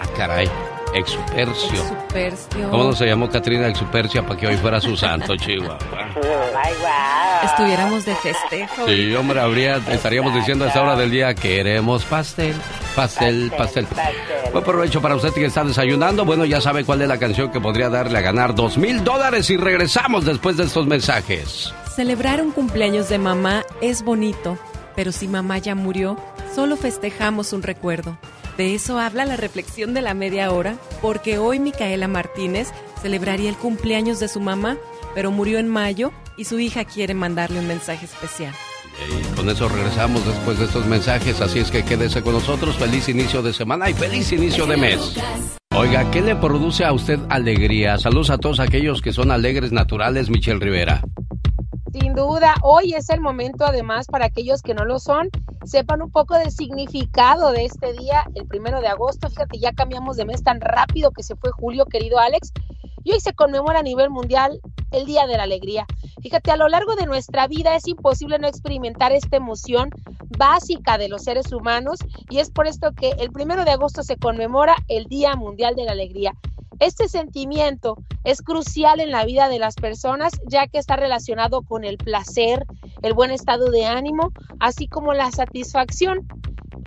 [0.00, 0.48] Ah, caray.
[0.94, 1.82] Exupercio.
[1.82, 2.70] Exupercio.
[2.70, 5.78] ¿Cómo no se llamó Catrina Exupercia para que hoy fuera su santo, Chihuahua?
[7.42, 8.86] Estuviéramos de festejo.
[8.86, 12.54] Sí, hombre, habría, estaríamos diciendo a esta hora del día, queremos pastel,
[12.94, 13.86] pastel, pastel.
[14.52, 16.24] Buen provecho para usted que está desayunando.
[16.24, 19.50] Bueno, ya sabe cuál es la canción que podría darle a ganar dos mil dólares
[19.50, 21.74] y regresamos después de estos mensajes.
[21.94, 24.58] Celebrar un cumpleaños de mamá es bonito,
[24.96, 26.16] pero si mamá ya murió,
[26.54, 28.18] solo festejamos un recuerdo.
[28.56, 32.68] De eso habla la reflexión de la media hora, porque hoy Micaela Martínez
[33.02, 34.76] celebraría el cumpleaños de su mamá,
[35.14, 38.54] pero murió en mayo y su hija quiere mandarle un mensaje especial.
[39.08, 42.76] Y con eso regresamos después de estos mensajes, así es que quédese con nosotros.
[42.76, 45.16] Feliz inicio de semana y feliz inicio de mes.
[45.76, 47.98] Oiga, ¿qué le produce a usted alegría?
[47.98, 51.02] Saludos a todos aquellos que son alegres naturales, Michelle Rivera.
[51.94, 55.30] Sin duda, hoy es el momento además para aquellos que no lo son,
[55.64, 59.30] sepan un poco del significado de este día, el primero de agosto.
[59.30, 62.52] Fíjate, ya cambiamos de mes tan rápido que se fue julio, querido Alex.
[63.04, 65.86] Y hoy se conmemora a nivel mundial el Día de la Alegría.
[66.20, 69.90] Fíjate, a lo largo de nuestra vida es imposible no experimentar esta emoción
[70.36, 74.16] básica de los seres humanos y es por esto que el primero de agosto se
[74.16, 76.34] conmemora el Día Mundial de la Alegría.
[76.80, 81.84] Este sentimiento es crucial en la vida de las personas ya que está relacionado con
[81.84, 82.66] el placer,
[83.02, 86.26] el buen estado de ánimo, así como la satisfacción.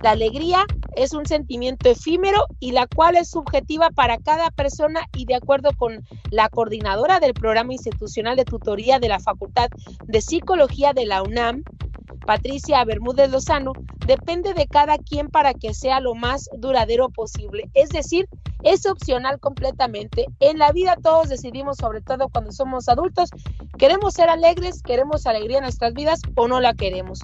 [0.02, 5.24] La alegría es un sentimiento efímero y la cual es subjetiva para cada persona y
[5.24, 9.70] de acuerdo con la coordinadora del programa institucional de tutoría de la Facultad
[10.04, 11.64] de Psicología de la UNAM,
[12.26, 13.72] Patricia Bermúdez Lozano,
[14.06, 17.70] depende de cada quien para que sea lo más duradero posible.
[17.74, 18.28] Es decir,
[18.62, 20.26] es opcional completamente.
[20.40, 23.30] En la vida todos decidimos, sobre todo cuando somos adultos,
[23.78, 27.20] queremos ser alegres, queremos alegría en nuestras vidas o no la queremos.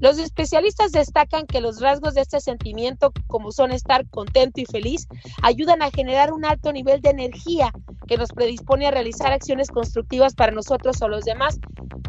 [0.00, 5.06] Los especialistas destacan que los rasgos de este sentimiento, como son estar contento y feliz,
[5.42, 7.70] ayudan a generar un alto nivel de energía
[8.08, 11.60] que nos predispone a realizar acciones constructivas para nosotros o los demás.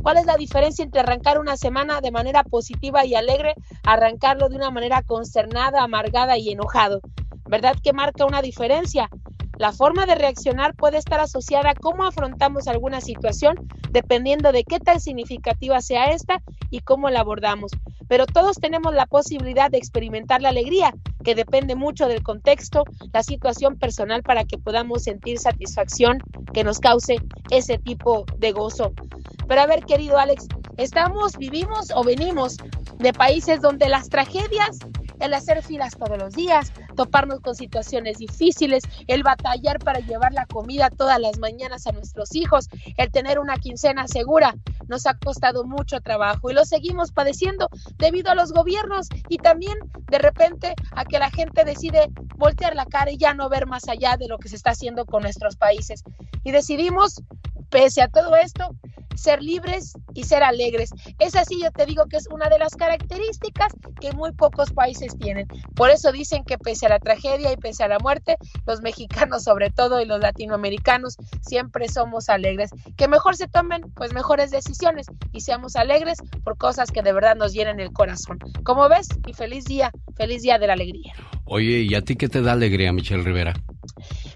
[0.02, 4.56] ¿Cuál es la diferencia entre arrancar una semana de manera positiva y alegre, arrancarlo de
[4.56, 7.02] una manera consternada, amargada y enojado?
[7.48, 9.10] ¿Verdad que marca una diferencia?
[9.62, 13.58] La forma de reaccionar puede estar asociada a cómo afrontamos alguna situación,
[13.92, 17.70] dependiendo de qué tan significativa sea esta y cómo la abordamos.
[18.08, 23.22] Pero todos tenemos la posibilidad de experimentar la alegría, que depende mucho del contexto, la
[23.22, 26.18] situación personal para que podamos sentir satisfacción
[26.56, 27.18] que nos cause
[27.52, 28.94] ese tipo de gozo.
[29.48, 30.48] Pero a ver, querido Alex,
[30.78, 32.58] estamos, vivimos o venimos
[32.98, 34.80] de países donde las tragedias
[35.22, 40.46] el hacer filas todos los días, toparnos con situaciones difíciles, el batallar para llevar la
[40.46, 44.56] comida todas las mañanas a nuestros hijos, el tener una quincena segura,
[44.88, 49.78] nos ha costado mucho trabajo y lo seguimos padeciendo debido a los gobiernos y también
[50.10, 53.88] de repente a que la gente decide voltear la cara y ya no ver más
[53.88, 56.04] allá de lo que se está haciendo con nuestros países.
[56.44, 57.22] Y decidimos,
[57.70, 58.76] pese a todo esto,
[59.16, 60.92] ser libres y ser alegres.
[61.20, 65.11] Es así, yo te digo que es una de las características que muy pocos países
[65.18, 65.48] tienen.
[65.76, 69.44] Por eso dicen que pese a la tragedia y pese a la muerte, los mexicanos
[69.44, 72.72] sobre todo y los latinoamericanos siempre somos alegres.
[72.98, 77.36] Que mejor se tomen pues mejores decisiones y seamos alegres por cosas que de verdad
[77.36, 78.40] nos llenen el corazón.
[78.64, 81.14] Como ves, y feliz día, feliz día de la alegría.
[81.46, 83.54] Oye, ¿y a ti qué te da alegría, Michelle Rivera?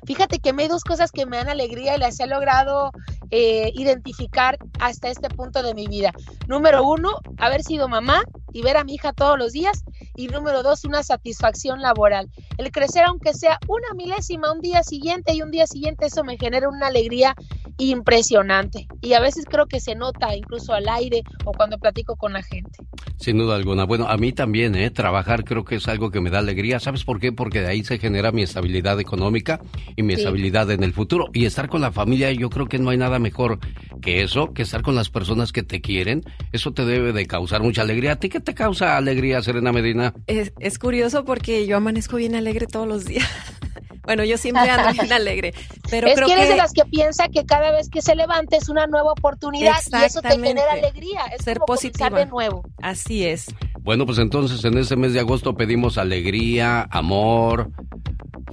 [0.05, 2.91] Fíjate que me hay dos cosas que me dan alegría y las he logrado
[3.31, 6.11] eh, identificar hasta este punto de mi vida.
[6.47, 9.83] Número uno, haber sido mamá y ver a mi hija todos los días.
[10.15, 12.29] Y número dos, una satisfacción laboral.
[12.57, 16.37] El crecer, aunque sea una milésima un día siguiente y un día siguiente, eso me
[16.37, 17.35] genera una alegría
[17.77, 18.87] impresionante.
[19.01, 22.41] Y a veces creo que se nota incluso al aire o cuando platico con la
[22.41, 22.79] gente.
[23.17, 23.85] Sin duda alguna.
[23.85, 24.91] Bueno, a mí también, ¿eh?
[24.91, 26.79] Trabajar creo que es algo que me da alegría.
[26.79, 27.31] ¿Sabes por qué?
[27.31, 29.61] Porque de ahí se genera mi estabilidad económica
[29.95, 31.27] y mi estabilidad en el futuro.
[31.33, 33.59] Y estar con la familia, yo creo que no hay nada mejor
[34.01, 36.23] que eso, que estar con las personas que te quieren.
[36.51, 38.13] Eso te debe de causar mucha alegría.
[38.13, 40.13] ¿A ti qué te causa alegría, Serena Medina?
[40.27, 43.27] Es, es curioso porque yo amanezco bien alegre todos los días.
[44.05, 45.53] Bueno, yo siempre ando bien alegre.
[45.89, 48.55] Pero es creo que eres de las que piensa que cada vez que se levanta
[48.55, 51.21] es una nueva oportunidad y eso te genera alegría.
[51.35, 52.11] Es Ser como positiva.
[52.11, 52.63] de nuevo.
[52.83, 53.47] Así es.
[53.81, 57.71] Bueno, pues entonces en este mes de agosto pedimos alegría, amor,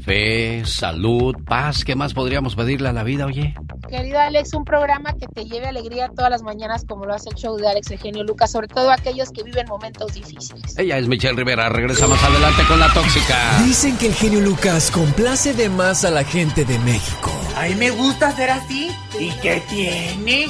[0.00, 1.84] fe, salud, paz.
[1.84, 3.54] ¿Qué más podríamos pedirle a la vida, oye?
[3.88, 7.36] Querido Alex, un programa que te lleve alegría todas las mañanas como lo hace el
[7.36, 10.78] show de Alex Eugenio Lucas, sobre todo aquellos que viven momentos difíciles.
[10.78, 11.68] Ella es Michelle Rivera.
[11.92, 13.58] Regresa más adelante con la tóxica.
[13.66, 17.30] Dicen que el genio Lucas complace de más a la gente de México.
[17.54, 18.90] A mí me gusta ser así.
[19.20, 20.46] ¿Y qué tiene?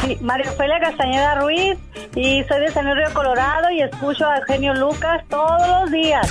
[0.00, 1.78] Sí, María Ofelia Castañeda Ruiz
[2.16, 6.28] y soy de San Luis Río Colorado y escucho a Eugenio Lucas todos los días.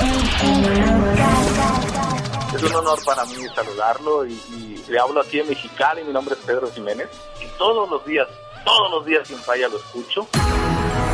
[2.54, 6.04] Es un honor para mí saludarlo y, y le hablo aquí en Mexicali.
[6.04, 7.08] Mi nombre es Pedro Jiménez
[7.42, 8.28] y todos los días,
[8.66, 10.28] todos los días sin falla lo escucho.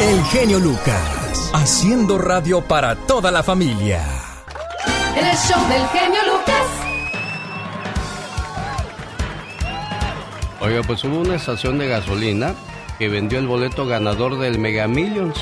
[0.01, 4.03] El genio Lucas, haciendo radio para toda la familia.
[5.15, 6.65] El show del genio Lucas.
[10.59, 12.55] Oiga, pues hubo una estación de gasolina
[12.97, 15.37] que vendió el boleto ganador del Mega Millions.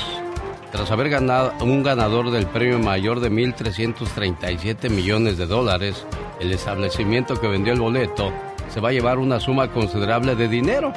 [0.70, 6.04] Tras haber ganado un ganador del premio mayor de 1.337 millones de dólares,
[6.38, 8.30] el establecimiento que vendió el boleto
[8.68, 10.92] se va a llevar una suma considerable de dinero.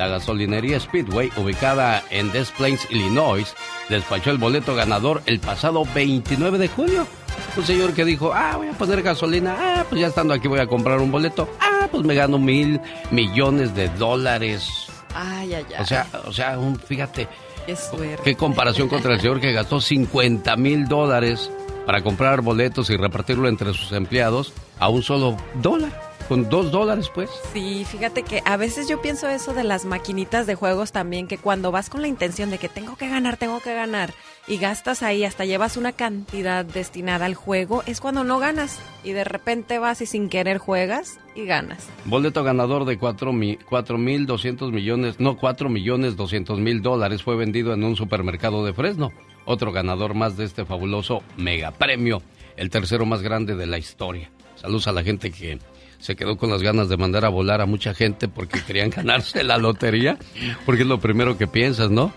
[0.00, 3.54] La gasolinería Speedway, ubicada en Des Plaines, Illinois,
[3.90, 7.06] despachó el boleto ganador el pasado 29 de julio.
[7.54, 10.60] Un señor que dijo, ah, voy a poner gasolina, ah, pues ya estando aquí voy
[10.60, 12.80] a comprar un boleto, ah, pues me gano mil
[13.10, 14.86] millones de dólares.
[15.14, 15.82] Ay, ay, ay.
[15.82, 17.28] O sea, o sea, un, fíjate,
[17.66, 18.22] Qué suerte.
[18.24, 21.50] qué comparación contra el señor que gastó 50 mil dólares
[21.84, 26.09] para comprar boletos y repartirlo entre sus empleados a un solo dólar.
[26.30, 27.28] Con dos dólares, pues.
[27.52, 31.38] Sí, fíjate que a veces yo pienso eso de las maquinitas de juegos también, que
[31.38, 34.14] cuando vas con la intención de que tengo que ganar, tengo que ganar,
[34.46, 38.78] y gastas ahí, hasta llevas una cantidad destinada al juego, es cuando no ganas.
[39.02, 41.88] Y de repente vas y sin querer juegas y ganas.
[42.04, 47.74] Boleto ganador de 4 mil 200 millones, no, 4 millones 200 mil dólares fue vendido
[47.74, 49.10] en un supermercado de Fresno.
[49.46, 52.22] Otro ganador más de este fabuloso mega premio,
[52.56, 54.30] el tercero más grande de la historia.
[54.54, 55.58] Saludos a la gente que
[56.00, 59.44] se quedó con las ganas de mandar a volar a mucha gente porque querían ganarse
[59.44, 60.18] la lotería,
[60.66, 62.12] porque es lo primero que piensas, ¿no?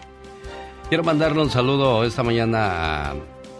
[0.89, 3.13] Quiero mandarle un saludo esta mañana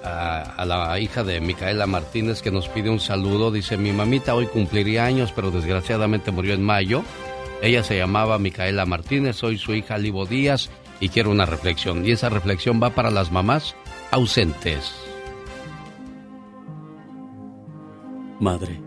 [0.04, 3.52] a, la hija de Micaela Martínez que nos pide un saludo.
[3.52, 7.04] Dice, mi mamita hoy cumpliría años, pero desgraciadamente murió en mayo.
[7.62, 10.70] Ella se llamaba Micaela Martínez, soy su hija Livo Díaz
[11.00, 12.06] y quiero una reflexión.
[12.06, 13.76] Y esa reflexión va para las mamás
[14.12, 14.94] ausentes.
[18.40, 18.80] Madre,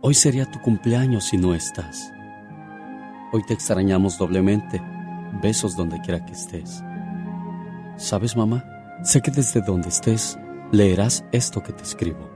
[0.00, 2.12] hoy sería tu cumpleaños si no estás.
[3.32, 4.80] Hoy te extrañamos doblemente.
[5.42, 6.82] Besos donde quiera que estés.
[7.96, 8.64] ¿Sabes, mamá?
[9.02, 10.38] Sé que desde donde estés
[10.72, 12.30] leerás esto que te escribo.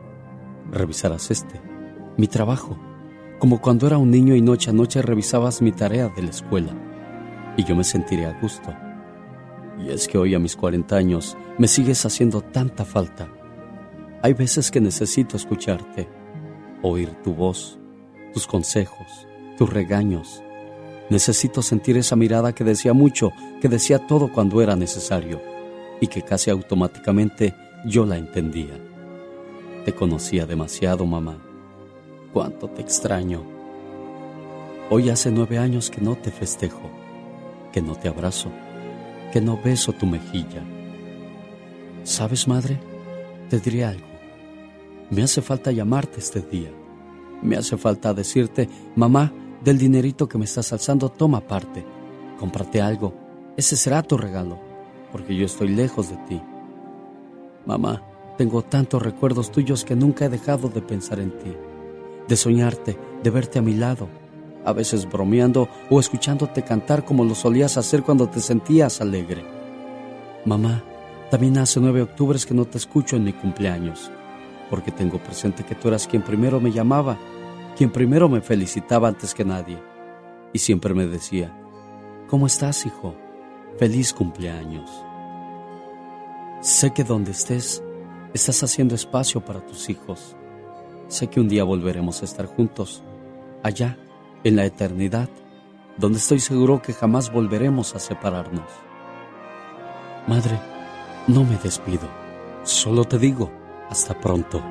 [0.70, 1.60] Revisarás este,
[2.16, 2.78] mi trabajo,
[3.38, 6.72] como cuando era un niño y noche a noche revisabas mi tarea de la escuela.
[7.56, 8.74] Y yo me sentiré a gusto.
[9.78, 13.28] Y es que hoy a mis 40 años me sigues haciendo tanta falta.
[14.22, 16.08] Hay veces que necesito escucharte,
[16.82, 17.78] oír tu voz,
[18.32, 19.26] tus consejos,
[19.56, 20.42] tus regaños.
[21.10, 25.40] Necesito sentir esa mirada que decía mucho, que decía todo cuando era necesario
[26.00, 27.54] y que casi automáticamente
[27.84, 28.78] yo la entendía.
[29.84, 31.38] Te conocía demasiado, mamá.
[32.32, 33.42] Cuánto te extraño.
[34.90, 36.90] Hoy hace nueve años que no te festejo,
[37.72, 38.50] que no te abrazo,
[39.32, 40.62] que no beso tu mejilla.
[42.04, 42.78] ¿Sabes, madre?
[43.48, 44.11] Te diré algo.
[45.12, 46.70] Me hace falta llamarte este día.
[47.42, 49.30] Me hace falta decirte, mamá,
[49.62, 51.84] del dinerito que me estás alzando, toma parte.
[52.40, 53.12] Cómprate algo.
[53.54, 54.58] Ese será tu regalo,
[55.12, 56.40] porque yo estoy lejos de ti.
[57.66, 58.02] Mamá,
[58.38, 61.54] tengo tantos recuerdos tuyos que nunca he dejado de pensar en ti,
[62.26, 64.08] de soñarte, de verte a mi lado,
[64.64, 69.44] a veces bromeando o escuchándote cantar como lo solías hacer cuando te sentías alegre.
[70.46, 70.82] Mamá,
[71.30, 74.10] también hace nueve octubres que no te escucho en mi cumpleaños,
[74.72, 77.18] porque tengo presente que tú eras quien primero me llamaba,
[77.76, 79.78] quien primero me felicitaba antes que nadie,
[80.50, 81.54] y siempre me decía,
[82.26, 83.14] ¿cómo estás, hijo?
[83.78, 84.90] Feliz cumpleaños.
[86.62, 87.84] Sé que donde estés,
[88.32, 90.36] estás haciendo espacio para tus hijos.
[91.06, 93.02] Sé que un día volveremos a estar juntos,
[93.62, 93.98] allá,
[94.42, 95.28] en la eternidad,
[95.98, 98.70] donde estoy seguro que jamás volveremos a separarnos.
[100.26, 100.58] Madre,
[101.28, 102.08] no me despido,
[102.62, 103.50] solo te digo,
[103.92, 104.62] hasta pronto.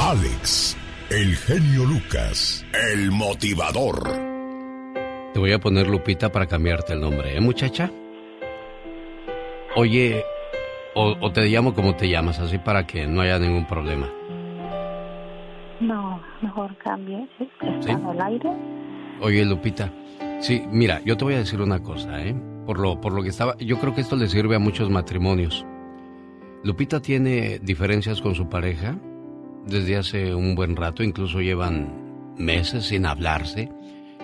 [0.00, 0.76] Alex,
[1.10, 4.02] el genio Lucas, el motivador.
[5.34, 7.90] Te voy a poner Lupita para cambiarte el nombre, ¿eh, muchacha?
[9.76, 10.24] Oye,
[10.94, 14.08] o, o te llamo como te llamas, así para que no haya ningún problema.
[15.80, 17.28] No, mejor cambie.
[17.38, 17.48] ¿sí?
[17.60, 17.90] Está ¿Sí?
[17.90, 18.50] en el aire.
[19.20, 19.92] Oye, Lupita,
[20.40, 22.34] sí, mira, yo te voy a decir una cosa, ¿eh?
[22.66, 25.66] Por lo, por lo que estaba, yo creo que esto le sirve a muchos matrimonios.
[26.62, 28.96] Lupita tiene diferencias con su pareja
[29.66, 33.68] desde hace un buen rato, incluso llevan meses sin hablarse.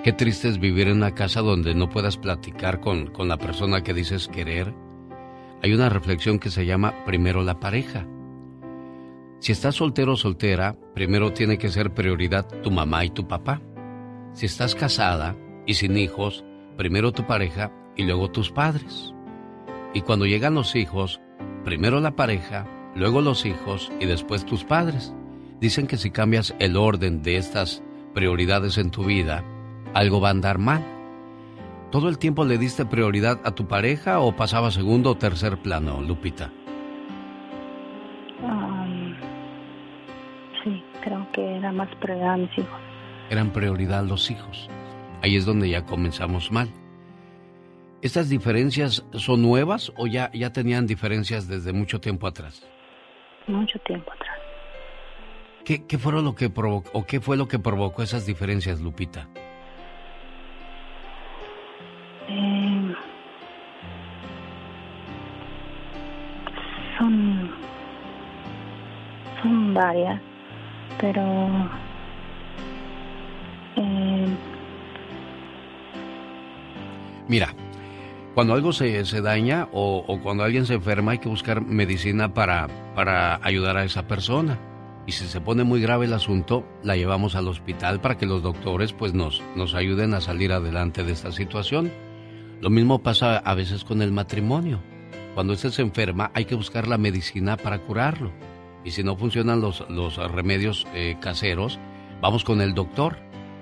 [0.05, 3.83] Qué triste es vivir en una casa donde no puedas platicar con, con la persona
[3.83, 4.73] que dices querer.
[5.63, 8.07] Hay una reflexión que se llama primero la pareja.
[9.41, 13.61] Si estás soltero o soltera, primero tiene que ser prioridad tu mamá y tu papá.
[14.33, 15.37] Si estás casada
[15.67, 16.45] y sin hijos,
[16.77, 19.13] primero tu pareja y luego tus padres.
[19.93, 21.21] Y cuando llegan los hijos,
[21.65, 25.13] primero la pareja, luego los hijos y después tus padres.
[25.61, 27.83] Dicen que si cambias el orden de estas
[28.15, 29.45] prioridades en tu vida,
[29.93, 30.83] algo va a andar mal.
[31.91, 36.01] ¿Todo el tiempo le diste prioridad a tu pareja o pasaba segundo o tercer plano,
[36.01, 36.53] Lupita?
[38.43, 39.15] Um,
[40.63, 42.81] sí, creo que era más prioridad a mis hijos.
[43.31, 44.69] eran prioridad los hijos.
[45.23, 46.69] Ahí es donde ya comenzamos mal.
[48.01, 52.65] ¿Estas diferencias son nuevas o ya, ya tenían diferencias desde mucho tiempo atrás?
[53.49, 54.39] Mucho tiempo atrás.
[55.65, 59.29] ¿Qué, qué fue lo que provocó, o qué fue lo que provocó esas diferencias, Lupita?
[62.29, 62.95] Eh,
[66.99, 67.51] son
[69.43, 70.21] son varias,
[71.01, 71.23] pero
[73.77, 74.27] eh,
[77.29, 77.55] Mira,
[78.39, 82.35] cuando algo se, se daña o, o, cuando alguien se enferma hay que buscar medicina
[82.35, 84.61] para, para ayudar a esa persona.
[85.09, 88.41] Y si se pone muy grave el asunto, la llevamos al hospital para que los
[88.41, 91.91] doctores pues nos, nos ayuden a salir adelante de esta situación.
[92.61, 94.81] Lo mismo pasa a veces con el matrimonio.
[95.35, 98.31] Cuando usted se enferma hay que buscar la medicina para curarlo.
[98.85, 101.81] Y si no funcionan los, los remedios eh, caseros,
[102.21, 103.19] vamos con el doctor.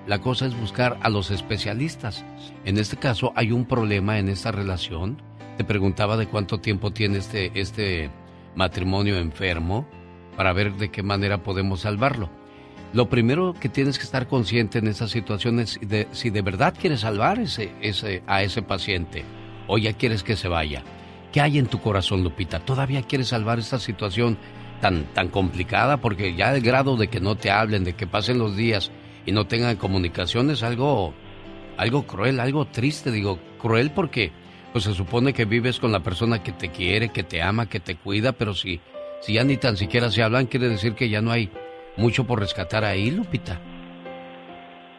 [0.06, 2.24] La cosa es buscar a los especialistas.
[2.64, 5.20] En este caso hay un problema en esta relación.
[5.56, 8.10] Te preguntaba de cuánto tiempo tiene este, este
[8.54, 9.84] matrimonio enfermo
[10.36, 12.30] para ver de qué manera podemos salvarlo.
[12.92, 16.74] Lo primero que tienes que estar consciente en esta situación es de, si de verdad
[16.80, 19.24] quieres salvar ese, a ese paciente
[19.66, 20.84] o ya quieres que se vaya.
[21.32, 22.60] ¿Qué hay en tu corazón, Lupita?
[22.60, 24.38] ¿Todavía quieres salvar esta situación
[24.80, 25.96] tan, tan complicada?
[25.96, 28.92] Porque ya el grado de que no te hablen, de que pasen los días
[29.26, 31.12] y no tengan comunicación es algo,
[31.76, 33.10] algo cruel, algo triste.
[33.10, 34.30] Digo, cruel porque
[34.72, 37.80] pues se supone que vives con la persona que te quiere, que te ama, que
[37.80, 38.80] te cuida, pero si,
[39.20, 41.50] si ya ni tan siquiera se hablan, quiere decir que ya no hay
[41.96, 43.60] mucho por rescatar ahí, Lupita.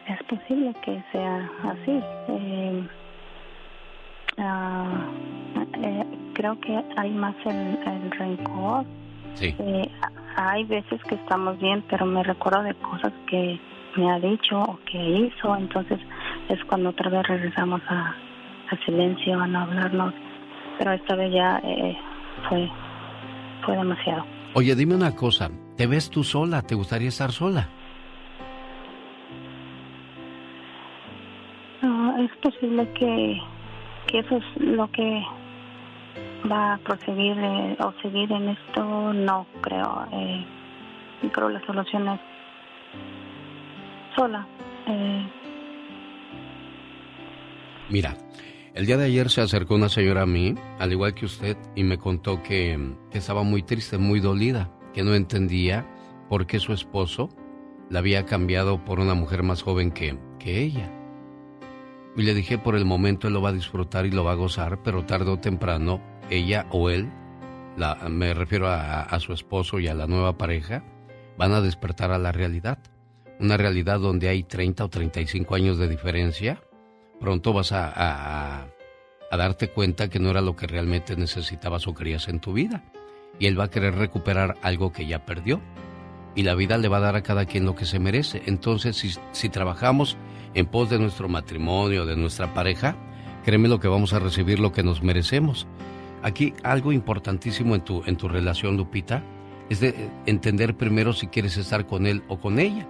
[0.06, 2.00] Es posible que sea así.
[2.28, 2.88] Eh,
[4.38, 8.84] uh, eh, creo que hay más el, el rencor.
[9.34, 9.54] Sí.
[9.58, 9.90] Eh,
[10.36, 13.60] hay veces que estamos bien, pero me recuerdo de cosas que
[13.98, 15.98] me ha dicho o que hizo, entonces
[16.48, 18.14] es cuando otra vez regresamos a,
[18.70, 20.14] a silencio, a no hablarnos.
[20.78, 21.96] Pero esta vez ya eh,
[22.48, 22.70] fue,
[23.64, 24.24] fue demasiado.
[24.54, 26.62] Oye, dime una cosa, ¿te ves tú sola?
[26.62, 27.68] ¿Te gustaría estar sola?
[31.82, 33.40] No, es posible que,
[34.06, 35.22] que eso es lo que
[36.50, 40.06] va a proseguir eh, o seguir en esto, no creo.
[40.12, 40.44] Eh,
[41.32, 42.20] creo la solución es
[44.18, 44.48] sola.
[44.88, 45.30] Eh,
[47.88, 48.16] Mira,
[48.74, 51.84] el día de ayer se acercó una señora a mí, al igual que usted, y
[51.84, 55.86] me contó que, estaba muy triste, muy dolida, que no entendía
[56.28, 57.28] por qué su esposo
[57.90, 60.92] la había cambiado por una mujer más joven que, que ella.
[62.16, 64.34] Y le dije, por el momento él lo va a disfrutar y lo va a
[64.34, 67.08] gozar, pero tarde o temprano, ella o él,
[67.76, 70.82] la, me refiero a su esposo y a la nueva pareja,
[71.38, 72.80] van a despertar a la realidad.
[73.40, 76.60] Una realidad donde hay 30 o 35 años de diferencia.
[77.20, 77.92] Pronto vas a,
[79.30, 82.82] a, darte cuenta que no era lo que realmente necesitabas o querías en tu vida.
[83.38, 85.60] Y él va a querer recuperar algo que ya perdió.
[86.34, 88.42] Y la vida le va a dar a cada quien lo que se merece.
[88.46, 90.16] Entonces, si, trabajamos
[90.54, 92.96] en pos de nuestro matrimonio, de nuestra pareja,
[93.44, 95.68] créeme lo que vamos a recibir lo que nos merecemos.
[96.22, 99.22] Aquí algo importantísimo en tu, en tu relación, Lupita,
[99.70, 102.88] es de entender primero si quieres estar con él o con ella.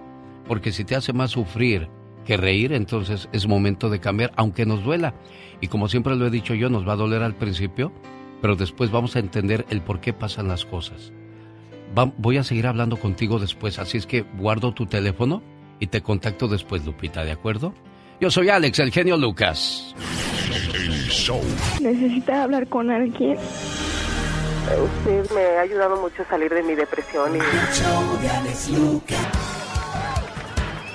[0.49, 1.87] Porque si te hace más sufrir
[2.25, 5.13] que reír, entonces es momento de cambiar, aunque nos duela.
[5.61, 7.93] Y como siempre lo he dicho yo, nos va a doler al principio,
[8.41, 11.13] pero después vamos a entender el por qué pasan las cosas.
[11.95, 15.43] Va, voy a seguir hablando contigo después, así es que guardo tu teléfono
[15.79, 17.75] y te contacto después, Lupita, ¿de acuerdo?
[18.19, 19.93] Yo soy Alex, el genio Lucas.
[20.73, 21.41] El show.
[21.79, 23.37] Necesita hablar con alguien.
[23.37, 27.39] Usted me ha ayudado mucho a salir de mi depresión y...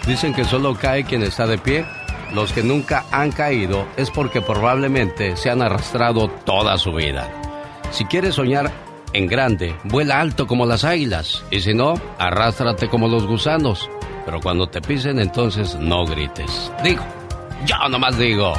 [0.07, 1.87] Dicen que solo cae quien está de pie.
[2.33, 7.29] Los que nunca han caído es porque probablemente se han arrastrado toda su vida.
[7.91, 8.71] Si quieres soñar
[9.13, 11.43] en grande, vuela alto como las águilas.
[11.51, 13.89] Y si no, arrástrate como los gusanos.
[14.27, 16.71] Pero cuando te pisen, entonces no grites.
[16.83, 17.05] Digo,
[17.65, 18.53] yo nomás digo.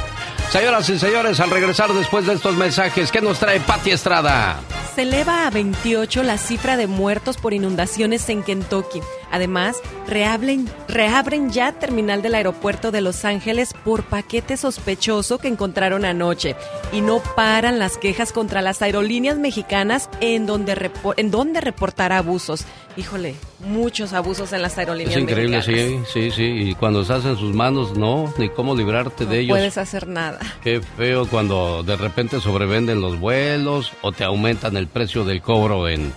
[0.50, 4.56] Señoras y señores, al regresar después de estos mensajes, ¿qué nos trae Pati Estrada?
[4.94, 9.02] Se eleva a 28 la cifra de muertos por inundaciones en Kentucky.
[9.30, 16.04] Además, reabren, reabren ya terminal del aeropuerto de Los Ángeles por paquete sospechoso que encontraron
[16.04, 16.56] anoche.
[16.92, 22.64] Y no paran las quejas contra las aerolíneas mexicanas en donde, en donde reportar abusos.
[22.96, 26.08] Híjole, muchos abusos en las aerolíneas Es increíble, mexicanas.
[26.08, 26.44] sí, sí, sí.
[26.70, 29.50] Y cuando estás en sus manos, no, ni cómo librarte No de ellos.
[29.58, 30.38] puedes hacer nada.
[30.62, 35.88] Qué feo cuando de repente sobrevenden los vuelos o te aumentan el precio del cobro
[35.88, 36.14] en,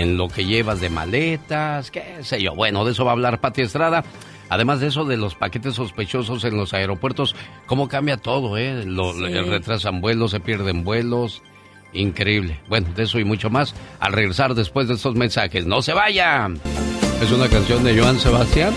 [0.00, 2.54] en lo que llevas de maletas, qué sé yo.
[2.54, 4.04] Bueno, de eso va a hablar Pati Estrada.
[4.48, 7.34] Además de eso, de los paquetes sospechosos en los aeropuertos,
[7.66, 8.84] cómo cambia todo, ¿eh?
[8.84, 9.20] Lo, Sí.
[9.20, 11.42] le retrasan vuelos, se pierden vuelos.
[11.92, 12.60] Increíble.
[12.68, 15.66] Bueno, de eso y mucho más al regresar después de estos mensajes.
[15.66, 16.60] ¡No se vayan!
[17.22, 18.74] Es una canción de Joan Sebastián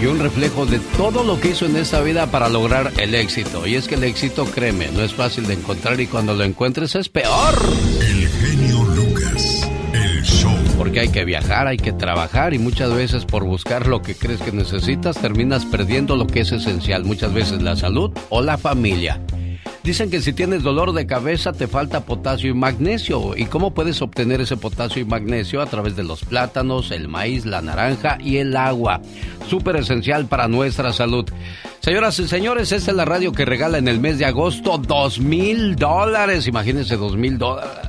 [0.00, 3.66] y un reflejo de todo lo que hizo en esta vida para lograr el éxito.
[3.66, 6.94] Y es que el éxito, créeme, no es fácil de encontrar y cuando lo encuentres
[6.94, 7.54] es peor.
[10.96, 14.40] Porque hay que viajar, hay que trabajar y muchas veces por buscar lo que crees
[14.40, 19.20] que necesitas terminas perdiendo lo que es esencial, muchas veces la salud o la familia.
[19.86, 23.36] Dicen que si tienes dolor de cabeza te falta potasio y magnesio.
[23.36, 25.62] ¿Y cómo puedes obtener ese potasio y magnesio?
[25.62, 29.00] A través de los plátanos, el maíz, la naranja y el agua.
[29.48, 31.30] Súper esencial para nuestra salud.
[31.78, 35.20] Señoras y señores, esta es la radio que regala en el mes de agosto dos
[35.20, 36.48] mil dólares.
[36.48, 37.38] Imagínense dos mil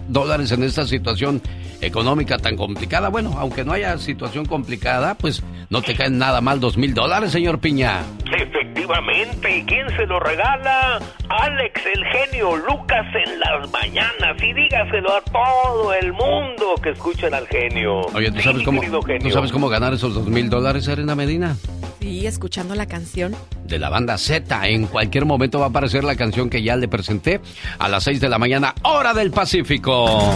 [0.08, 1.42] dólares en esta situación
[1.82, 3.10] económica tan complicada.
[3.10, 5.42] Bueno, aunque no haya situación complicada, pues
[5.72, 8.02] no te caen nada mal dos mil dólares, señor Piña.
[8.32, 11.00] Efectivamente, ¿y quién se lo regala?
[11.30, 14.42] Alex, el genio Lucas en las mañanas.
[14.42, 18.02] Y dígaselo a todo el mundo que escuchen al genio.
[18.14, 18.82] Oye, ¿tú sabes, cómo,
[19.22, 21.56] ¿tú sabes cómo ganar esos dos mil dólares, Serena Medina?
[22.00, 23.36] Sí, escuchando la canción.
[23.66, 24.68] De la banda Z.
[24.68, 27.42] En cualquier momento va a aparecer la canción que ya le presenté
[27.80, 30.34] a las 6 de la mañana, hora del Pacífico.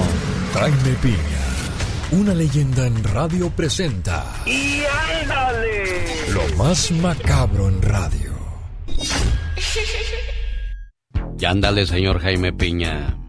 [0.53, 1.17] Jaime Piña,
[2.11, 4.25] una leyenda en radio presenta.
[4.45, 4.81] ¡Y
[5.21, 6.05] ándale!
[6.33, 8.31] Lo más macabro en radio.
[11.41, 13.20] Y ándale, señor Jaime Piña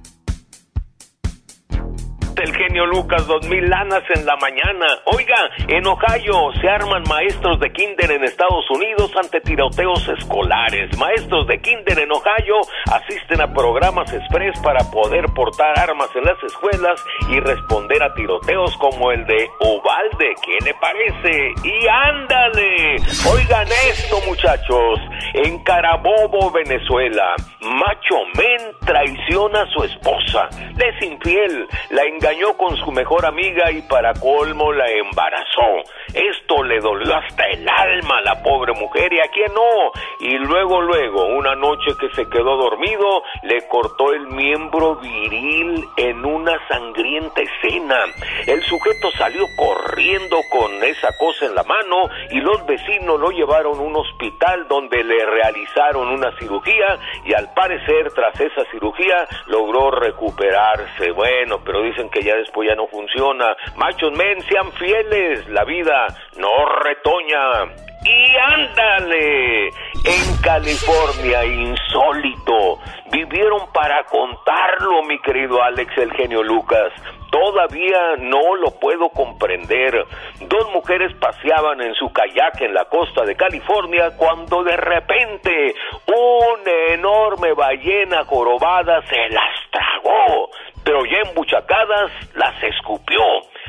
[2.40, 4.86] el genio Lucas, dos mil lanas en la mañana.
[5.04, 10.96] Oiga, en Ohio se arman maestros de kinder en Estados Unidos ante tiroteos escolares.
[10.98, 12.60] Maestros de kinder en Ohio
[12.92, 18.76] asisten a programas express para poder portar armas en las escuelas y responder a tiroteos
[18.78, 20.34] como el de Ubalde.
[20.44, 21.52] ¿Qué le parece?
[21.64, 22.96] Y ándale.
[23.30, 25.00] Oigan esto, muchachos.
[25.34, 30.48] En Carabobo, Venezuela, macho men traiciona a su esposa.
[30.76, 35.82] Le es infiel, la engañó con su mejor amiga y para colmo la embarazó.
[36.14, 39.90] Esto le dolió hasta el alma a la pobre mujer y a quien no.
[40.20, 46.24] Y luego, luego, una noche que se quedó dormido, le cortó el miembro viril en
[46.24, 47.98] una sangrienta escena.
[48.46, 53.76] El sujeto salió corriendo con esa cosa en la mano y los vecinos lo llevaron
[53.76, 59.90] a un hospital donde le realizaron una cirugía y al parecer tras esa cirugía logró
[59.90, 61.10] recuperarse.
[61.10, 63.56] Bueno, pero dicen que ya después ya no funciona.
[63.76, 66.06] Machos men, sean fieles, la vida
[66.36, 66.50] no
[66.84, 67.72] retoña.
[68.04, 72.80] Y ándale, en California, insólito,
[73.12, 76.92] vivieron para contarlo, mi querido Alex, el genio Lucas.
[77.30, 80.04] Todavía no lo puedo comprender.
[80.40, 85.74] Dos mujeres paseaban en su kayak en la costa de California cuando de repente
[86.06, 90.50] una enorme ballena jorobada se las tragó,
[90.84, 93.20] pero ya embuchacadas las escupió.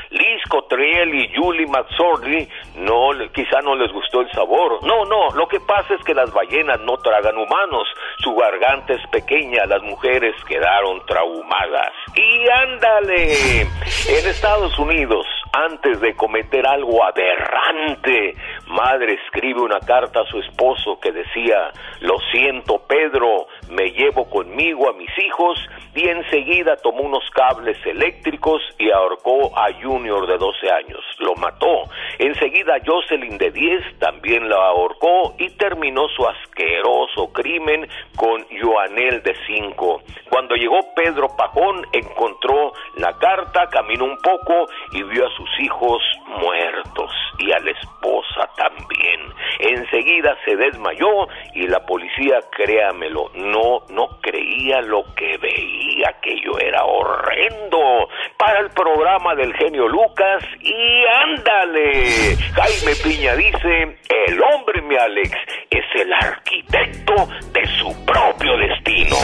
[0.09, 4.83] Liz Cotriel y Julie McSorley no, quizá no les gustó el sabor.
[4.83, 7.87] No, no, lo que pasa es que las ballenas no tragan humanos.
[8.19, 11.93] Su garganta es pequeña, las mujeres quedaron traumadas.
[12.15, 18.35] Y ándale, en Estados Unidos, antes de cometer algo aberrante,
[18.67, 24.89] madre escribe una carta a su esposo que decía, lo siento Pedro, me llevo conmigo
[24.89, 25.59] a mis hijos
[25.95, 30.99] y enseguida tomó unos cables eléctricos y ahorcó a Junior de 12 años.
[31.19, 31.83] Lo mató.
[32.19, 39.35] Enseguida Jocelyn de 10 también la ahorcó y terminó su asqueroso crimen con Joanel de
[39.45, 40.01] 5.
[40.29, 46.01] Cuando llegó Pedro Pajón encontró la carta, caminó un poco y vio a sus hijos
[46.39, 49.21] muertos y a la esposa también.
[49.59, 55.82] Enseguida se desmayó y la policía, créamelo, no, no creía lo que veía,
[56.21, 58.07] que yo era horrendo.
[58.37, 62.35] Para el programa del genio Lucas y ándale.
[62.53, 65.31] Jaime Piña dice, el hombre, mi Alex,
[65.69, 67.15] es el arquitecto
[67.51, 69.15] de su propio destino.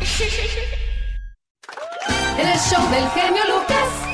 [2.38, 4.08] El show del genio Lucas.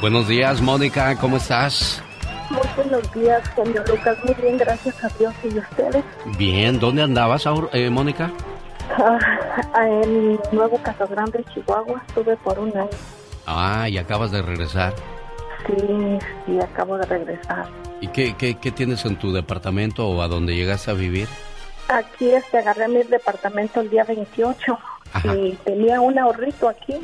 [0.00, 2.02] Buenos días, Mónica, ¿cómo estás?
[2.50, 4.18] Muy buenos días, genio Lucas.
[4.24, 6.04] Muy bien, gracias a Dios y ustedes.
[6.36, 8.32] Bien, ¿dónde andabas, eh, Mónica?
[8.96, 12.02] Ah, en Nuevo Casa Grande, Chihuahua.
[12.08, 12.88] Estuve por un año.
[13.46, 14.94] Ah, y acabas de regresar.
[15.66, 17.66] Sí, sí, acabo de regresar.
[18.00, 21.28] ¿Y qué, qué, qué tienes en tu departamento o a dónde llegaste a vivir?
[21.88, 24.78] Aquí este, agarré mi departamento el día 28
[25.34, 27.00] y tenía un ahorrito aquí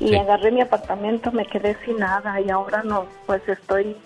[0.00, 3.96] y agarré mi apartamento, me quedé sin nada y ahora no, pues estoy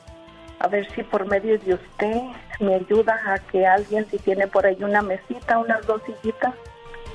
[0.59, 2.23] a ver si por medio de usted
[2.61, 6.55] me ayuda a que alguien si tiene por ahí una mesita, unas dos sillitas,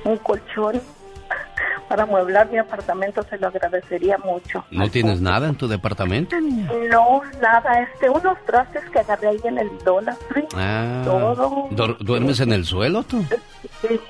[0.04, 0.80] un colchón,
[1.88, 4.64] para amueblar mi apartamento, se lo agradecería mucho.
[4.70, 6.70] ¿No tienes nada en tu departamento, niña?
[6.90, 10.46] No, nada, este, unos trastes que agarré ahí en el Dollar Tree.
[10.54, 11.68] Ah, Todo.
[11.70, 13.24] ¿duer- ¿Duermes en el suelo tú?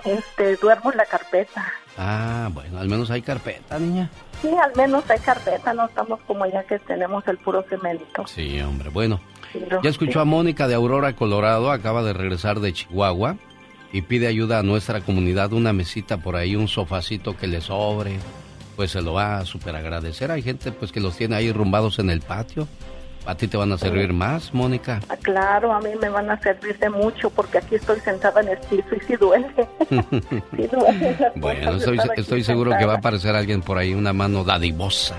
[0.05, 1.65] Este, duermo en la carpeta.
[1.99, 4.11] Ah, bueno, al menos hay carpeta, niña.
[4.43, 8.27] Sí, al menos hay carpeta, no estamos como ya que tenemos el puro cemento.
[8.27, 9.21] Sí, hombre, bueno.
[9.83, 10.19] Ya escuchó sí.
[10.19, 13.37] a Mónica de Aurora, Colorado, acaba de regresar de Chihuahua
[13.93, 18.19] y pide ayuda a nuestra comunidad, una mesita por ahí, un sofacito que le sobre,
[18.77, 20.31] pues se lo va a super agradecer.
[20.31, 22.69] Hay gente pues que los tiene ahí rumbados en el patio.
[23.27, 25.01] ¿A ti te van a servir más, Mónica?
[25.09, 28.51] Ah, Claro, a mí me van a servir de mucho porque aquí estoy sentada en
[28.51, 29.49] el piso y sí duele.
[30.57, 34.45] Sí duele bueno, estoy, estoy seguro que va a aparecer alguien por ahí, una mano
[34.45, 35.17] dadivosa.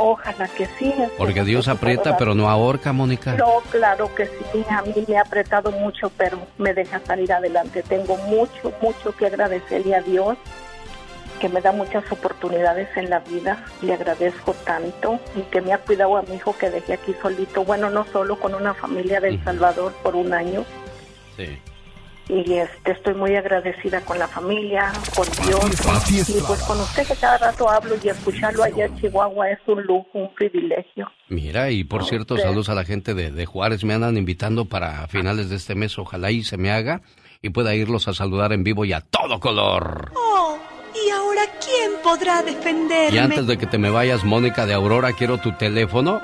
[0.00, 0.94] Ojalá que sí.
[1.16, 3.34] Porque que Dios aprieta, pero no ahorca, Mónica.
[3.34, 4.64] No, claro que sí.
[4.70, 7.82] A mí me ha apretado mucho, pero me deja salir adelante.
[7.82, 10.38] Tengo mucho, mucho que agradecerle a Dios,
[11.40, 13.64] que me da muchas oportunidades en la vida.
[13.82, 17.64] Le agradezco tanto y que me ha cuidado a mi hijo que dejé aquí solito.
[17.64, 20.64] Bueno, no solo con una familia de El Salvador por un año.
[21.36, 21.58] Sí.
[22.28, 26.28] Y este, estoy muy agradecida con la familia, con Dios.
[26.28, 29.82] Y pues con usted que cada rato hablo y escucharlo allá en Chihuahua es un
[29.82, 31.10] lujo, un privilegio.
[31.28, 33.82] Mira, y por cierto, saludos a la gente de, de Juárez.
[33.84, 35.98] Me andan invitando para finales de este mes.
[35.98, 37.00] Ojalá y se me haga
[37.40, 40.12] y pueda irlos a saludar en vivo y a todo color.
[40.16, 40.47] Oh, ¿y
[41.38, 43.14] ahora quién podrá defenderme?
[43.14, 46.20] Y antes de que te me vayas, Mónica de Aurora, quiero tu teléfono.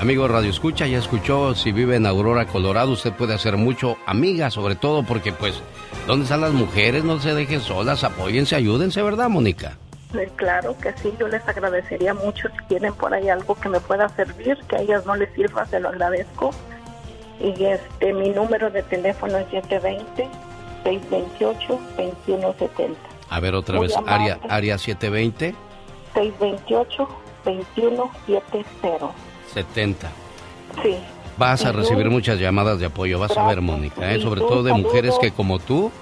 [0.00, 4.50] Amigo Radio Escucha, ya escuchó, si vive en Aurora, Colorado, usted puede hacer mucho amiga,
[4.50, 5.62] sobre todo porque, pues,
[6.06, 7.02] ¿dónde están las mujeres?
[7.02, 9.78] No se dejen solas, apóyense, ayúdense, ¿verdad, Mónica?
[10.36, 14.08] Claro que sí, yo les agradecería mucho si tienen por ahí algo que me pueda
[14.10, 16.50] servir, que a ellas no les sirva, se lo agradezco.
[17.40, 19.46] Y este, mi número de teléfono es
[20.84, 23.15] 720-628-2170.
[23.30, 24.32] A ver, otra Muy vez, amable.
[24.32, 25.54] área, área 720
[27.44, 29.10] 628-2170.
[29.52, 30.08] 70.
[30.82, 30.96] Sí.
[31.38, 34.20] Vas a recibir muchas llamadas de apoyo, vas a ver, Mónica, ¿eh?
[34.20, 35.92] Sobre todo de mujeres que como tú,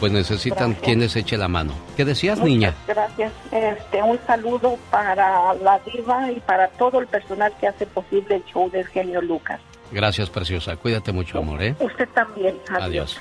[0.00, 0.82] pues necesitan Gracias.
[0.84, 1.72] quien les eche la mano.
[1.96, 2.74] ¿Qué decías, Muchas niña?
[2.86, 3.32] Gracias.
[3.52, 8.44] Este, un saludo para la diva y para todo el personal que hace posible el
[8.46, 9.60] show del genio Lucas.
[9.92, 10.76] Gracias, preciosa.
[10.76, 11.74] Cuídate mucho, amor, ¿eh?
[11.80, 12.56] Usted también.
[12.70, 12.82] Adiós.
[12.82, 13.20] Adiós.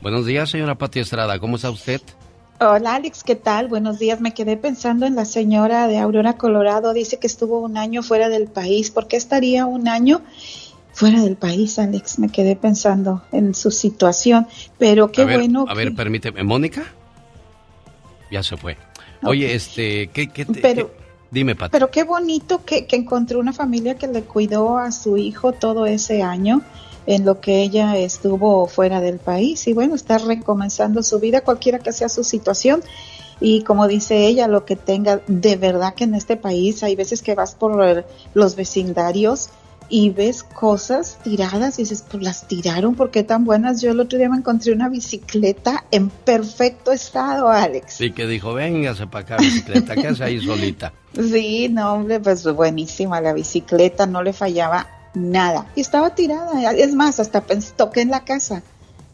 [0.00, 1.38] Buenos días, señora Pati Estrada.
[1.38, 2.00] ¿Cómo está usted?
[2.60, 3.68] Hola Alex, ¿qué tal?
[3.68, 4.20] Buenos días.
[4.20, 6.92] Me quedé pensando en la señora de Aurora, Colorado.
[6.92, 8.90] Dice que estuvo un año fuera del país.
[8.90, 10.22] ¿Por qué estaría un año
[10.92, 12.18] fuera del país, Alex?
[12.18, 14.48] Me quedé pensando en su situación.
[14.76, 15.66] Pero qué a ver, bueno.
[15.68, 16.42] a ver, permíteme.
[16.42, 16.82] ¿Mónica?
[18.32, 18.76] Ya se fue.
[19.22, 21.70] Oye, este, ¿qué, qué te- Pero- qué- Dime, Pati.
[21.72, 25.84] Pero qué bonito que, que encontró una familia que le cuidó a su hijo todo
[25.84, 26.62] ese año
[27.08, 31.78] en lo que ella estuvo fuera del país y bueno, está recomenzando su vida, cualquiera
[31.78, 32.82] que sea su situación.
[33.40, 37.22] Y como dice ella, lo que tenga, de verdad que en este país hay veces
[37.22, 38.04] que vas por
[38.34, 39.48] los vecindarios
[39.88, 43.80] y ves cosas tiradas y dices, pues las tiraron porque tan buenas.
[43.80, 47.94] Yo el otro día me encontré una bicicleta en perfecto estado, Alex.
[47.94, 50.92] Sí, que dijo, véngase para acá, bicicleta, ¿qué hace ahí solita?
[51.14, 55.66] Sí, no, hombre, pues buenísima la bicicleta, no le fallaba nada.
[55.76, 58.62] Y estaba tirada, es más, hasta pensé, toqué en la casa,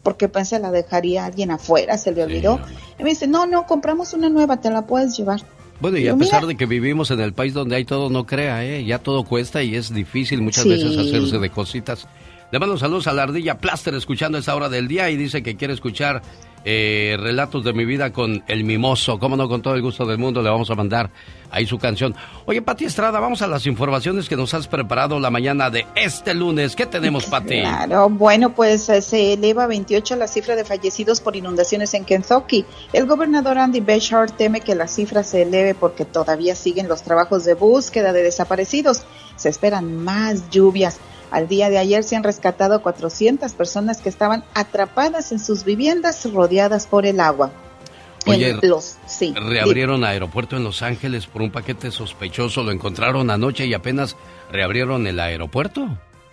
[0.03, 2.59] porque pensé la dejaría alguien afuera, se le olvidó.
[2.99, 5.41] Y me dice, no, no, compramos una nueva, te la puedes llevar.
[5.81, 8.25] Bueno, y a pesar mira- de que vivimos en el país donde hay todo, no
[8.25, 8.85] crea, ¿eh?
[8.85, 10.69] Ya todo cuesta y es difícil muchas Sí.
[10.69, 12.07] veces hacerse de cositas.
[12.51, 15.55] Le mando saludos a la ardilla Plaster escuchando esta hora del día y dice que
[15.55, 16.21] quiere escuchar
[16.67, 19.19] eh, relatos de mi vida con el mimoso.
[19.19, 21.11] Cómo no, con todo el gusto del mundo le vamos a mandar
[21.51, 22.15] ahí su canción.
[22.47, 26.33] Oye, Pati Estrada, vamos a las informaciones que nos has preparado la mañana de este
[26.33, 26.75] lunes.
[26.75, 27.61] ¿Qué tenemos, Pati?
[27.61, 32.03] Claro, bueno, pues eh, se eleva a 28 la cifra de fallecidos por inundaciones en
[32.03, 32.65] Kentucky.
[32.93, 37.45] El gobernador Andy Beshear teme que la cifra se eleve porque todavía siguen los trabajos
[37.45, 39.03] de búsqueda de desaparecidos.
[39.35, 40.99] Se esperan más lluvias.
[41.31, 46.31] Al día de ayer se han rescatado 400 personas que estaban atrapadas en sus viviendas
[46.31, 47.51] rodeadas por el agua.
[48.27, 52.63] Oye, los, sí, Reabrieron aeropuerto en Los Ángeles por un paquete sospechoso.
[52.63, 54.15] Lo encontraron anoche y apenas
[54.51, 55.87] reabrieron el aeropuerto.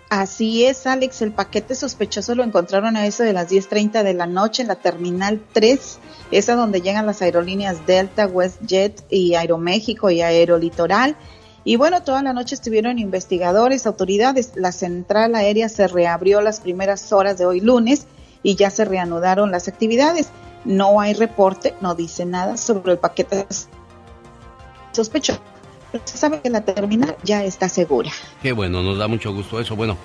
[0.09, 1.23] Así es, Alex.
[1.23, 4.77] El paquete sospechoso lo encontraron a eso de las 10.30 de la noche en la
[4.77, 5.99] Terminal 3,
[6.31, 11.17] esa donde llegan las aerolíneas Delta, WestJet y Aeroméxico y Aerolitoral.
[11.65, 14.53] Y bueno, toda la noche estuvieron investigadores, autoridades.
[14.57, 18.07] La central aérea se reabrió las primeras horas de hoy lunes
[18.43, 20.29] y ya se reanudaron las actividades.
[20.65, 23.47] No hay reporte, no dice nada sobre el paquete
[24.93, 25.52] sospechoso
[26.05, 28.11] se sabe que la terminal ya está segura.
[28.41, 29.77] Qué bueno, nos da mucho gusto eso.
[29.77, 29.97] Bueno,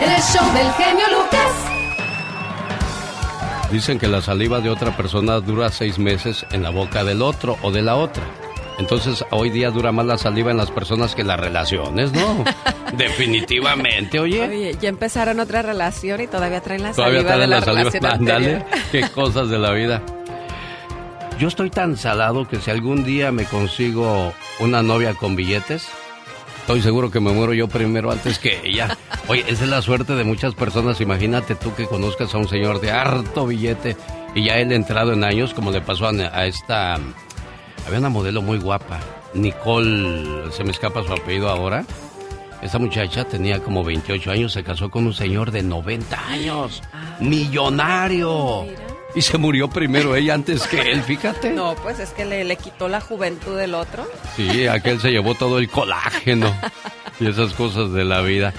[0.00, 2.13] El show del genio Lucas.
[3.74, 7.58] Dicen que la saliva de otra persona dura seis meses en la boca del otro
[7.60, 8.22] o de la otra.
[8.78, 12.44] Entonces, hoy día dura más la saliva en las personas que las relaciones, ¿no?
[12.96, 14.42] Definitivamente, oye.
[14.42, 18.64] Oye, ya empezaron otra relación y todavía traen la saliva de la, la saliva.
[18.92, 20.00] qué cosas de la vida.
[21.40, 25.88] Yo estoy tan salado que si algún día me consigo una novia con billetes,
[26.64, 28.96] Estoy seguro que me muero yo primero antes que ella.
[29.28, 30.98] Oye, esa es la suerte de muchas personas.
[31.02, 33.98] Imagínate tú que conozcas a un señor de harto billete
[34.34, 36.94] y ya él entrado en años, como le pasó a, esta...
[37.86, 38.98] Había una modelo muy guapa,
[39.34, 41.84] Nicole, se me escapa su apellido ahora.
[42.62, 47.18] Esta muchacha tenía como 28 años, se casó con un señor de 90 años, ah.
[47.20, 48.64] millonario.
[49.14, 51.52] Y se murió primero ella antes que él, fíjate.
[51.52, 54.06] No, pues es que le, quitó la juventud del otro.
[54.36, 56.52] Sí, aquel se llevó todo el colágeno
[57.20, 58.52] y esas cosas de la vida.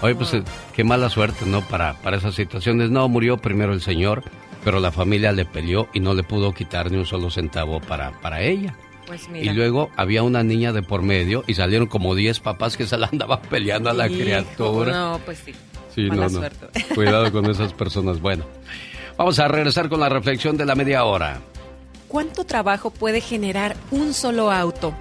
[0.00, 0.42] Oye, pues eh,
[0.74, 1.60] qué mala suerte, ¿no?
[1.60, 2.90] Para, para esas situaciones.
[2.90, 4.24] No, murió primero el señor,
[4.64, 8.10] pero la familia le peleó y no le pudo quitar ni un solo centavo para,
[8.20, 8.74] para ella.
[9.06, 9.52] Pues mira.
[9.52, 12.98] Y luego había una niña de por medio y salieron como 10 papás que se
[12.98, 14.92] la andaban peleando a la criatura.
[14.92, 15.54] No, pues sí.
[15.94, 16.40] Sí, no, no.
[16.94, 18.20] Cuidado con esas personas.
[18.20, 18.44] Bueno.
[19.16, 21.40] Vamos a regresar con la reflexión de la media hora.
[22.08, 24.94] ¿Cuánto trabajo puede generar un solo auto?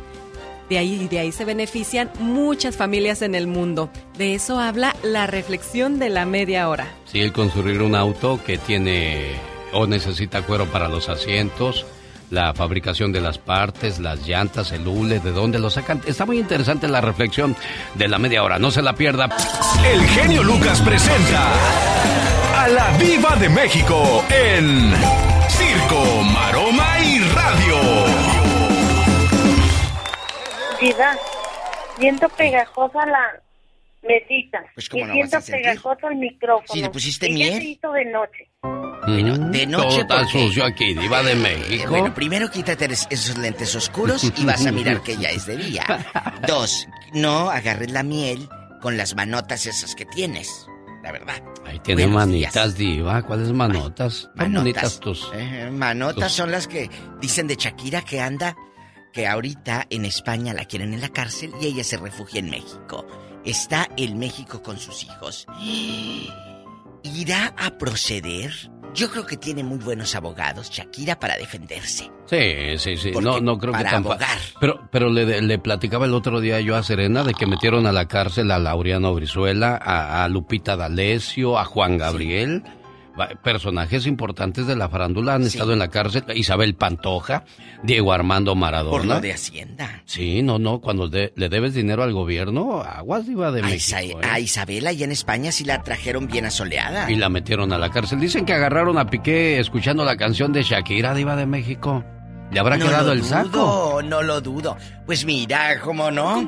[0.70, 3.90] De ahí, de ahí se benefician muchas familias en el mundo.
[4.18, 6.88] De eso habla la reflexión de la media hora.
[7.06, 9.32] Sí, el construir un auto que tiene
[9.74, 11.86] o necesita cuero para los asientos,
[12.30, 16.02] la fabricación de las partes, las llantas, el hule, de dónde lo sacan.
[16.06, 17.56] Está muy interesante la reflexión
[17.96, 18.58] de la media hora.
[18.58, 19.30] No se la pierda.
[19.86, 22.31] El genio Lucas presenta
[22.62, 24.94] a la Viva de México en
[25.50, 27.76] Circo, Maroma y Radio.
[30.80, 31.18] Diva,
[31.98, 33.42] siento pegajosa la
[34.04, 34.64] mesita.
[34.76, 36.68] Pues y siento pegajoso el micrófono.
[36.72, 37.62] Si le pusiste miel.
[37.62, 38.48] se hizo de noche.
[39.08, 40.06] Bueno, de noche.
[40.06, 41.90] Todo sucio aquí, Diva de México.
[41.90, 45.84] Bueno, primero quítate esos lentes oscuros y vas a mirar que ya es de día.
[46.48, 48.48] Dos, no agarres la miel
[48.82, 50.68] con las manotas esas que tienes
[51.04, 51.42] la verdad.
[51.66, 53.22] Ahí tiene manitas, diva.
[53.24, 54.30] ¿Cuáles manotas?
[54.36, 55.00] manotas.
[55.00, 55.30] tus...
[55.34, 56.90] Eh, manotas son las que
[57.20, 58.56] dicen de Shakira que anda,
[59.14, 63.06] que ahorita en España la quieren en la cárcel y ella se refugia en México.
[63.44, 65.48] Está en México con sus hijos.
[67.04, 68.54] ¿Irá a proceder?
[68.94, 72.12] Yo creo que tiene muy buenos abogados, Shakira, para defenderse.
[72.26, 73.12] Sí, sí, sí.
[73.12, 74.38] no, no creo para que abogar.
[74.60, 77.92] Pero, pero le, le, platicaba el otro día yo a Serena de que metieron a
[77.92, 82.64] la cárcel a Laureano Brizuela, a, Lupita D'Alessio, a Juan Gabriel
[83.44, 86.24] personajes importantes de la farándula han estado en la cárcel.
[86.36, 87.44] Isabel Pantoja,
[87.84, 88.98] Diego Armando Maradona.
[88.98, 90.02] Por lo de Hacienda.
[90.06, 94.22] Sí, no, no, cuando le debes dinero al gobierno, aguas iba de a México.
[94.22, 94.28] ¿eh?
[94.30, 97.12] A Isabel allá en España sí la trajeron bien asoleada.
[97.12, 98.20] Y la metieron a la cárcel.
[98.20, 102.04] Dicen que agarraron a Piqué escuchando la canción de Shakira, Diva de México.
[102.52, 104.02] ¿Le habrá quedado el saco?
[104.04, 104.76] No lo dudo.
[105.12, 106.48] Pues mira, ¿cómo no?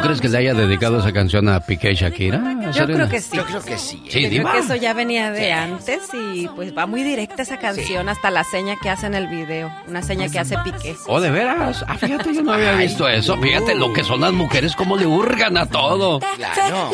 [0.00, 2.70] crees que le haya dedicado esa canción a Piqué y Shakira?
[2.72, 3.36] Yo creo que sí.
[3.36, 4.00] Yo creo que sí.
[4.08, 7.58] sí Yo creo que eso ya venía de antes y pues va muy directa esa
[7.58, 9.72] canción, hasta la seña que hace en el video.
[9.88, 10.94] Una seña que hace Piqué.
[11.08, 11.84] Oh, de veras.
[11.88, 13.36] Ah, fíjate, yo no había visto eso.
[13.38, 16.20] Fíjate lo que son las mujeres, cómo le hurgan a todo.
[16.20, 16.90] Claro.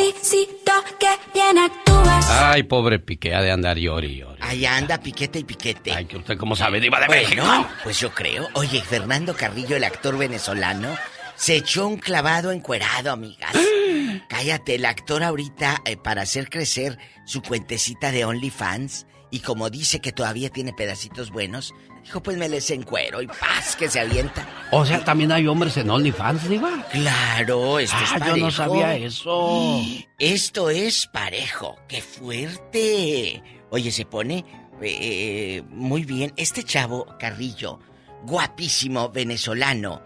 [0.98, 2.30] que bien actúas.
[2.30, 4.38] Ay, pobre Piqué, ha de andar llori, llori.
[4.40, 5.92] Ahí anda, piquete y piquete.
[5.92, 8.48] Ay, que usted cómo sabe, diva de bueno, Pues yo creo.
[8.54, 10.96] Oye, Fernando Carrillo, el actor venezolano,
[11.36, 13.52] Se echó un clavado encuerado, amigas.
[14.28, 16.96] Cállate, el actor ahorita, eh, para hacer crecer
[17.26, 22.48] su cuentecita de OnlyFans, y como dice que todavía tiene pedacitos buenos, dijo, pues me
[22.48, 24.46] les encuero y paz que se avienta.
[24.70, 26.86] O sea, también hay hombres en OnlyFans, Diva.
[26.92, 28.36] Claro, esto es Ah, parejo.
[28.36, 29.80] yo no sabía eso.
[30.20, 31.76] Esto es parejo.
[31.88, 33.42] ¡Qué fuerte!
[33.70, 34.44] Oye, se pone
[34.80, 36.32] eh, muy bien.
[36.36, 37.80] Este chavo, Carrillo,
[38.24, 40.02] guapísimo, venezolano,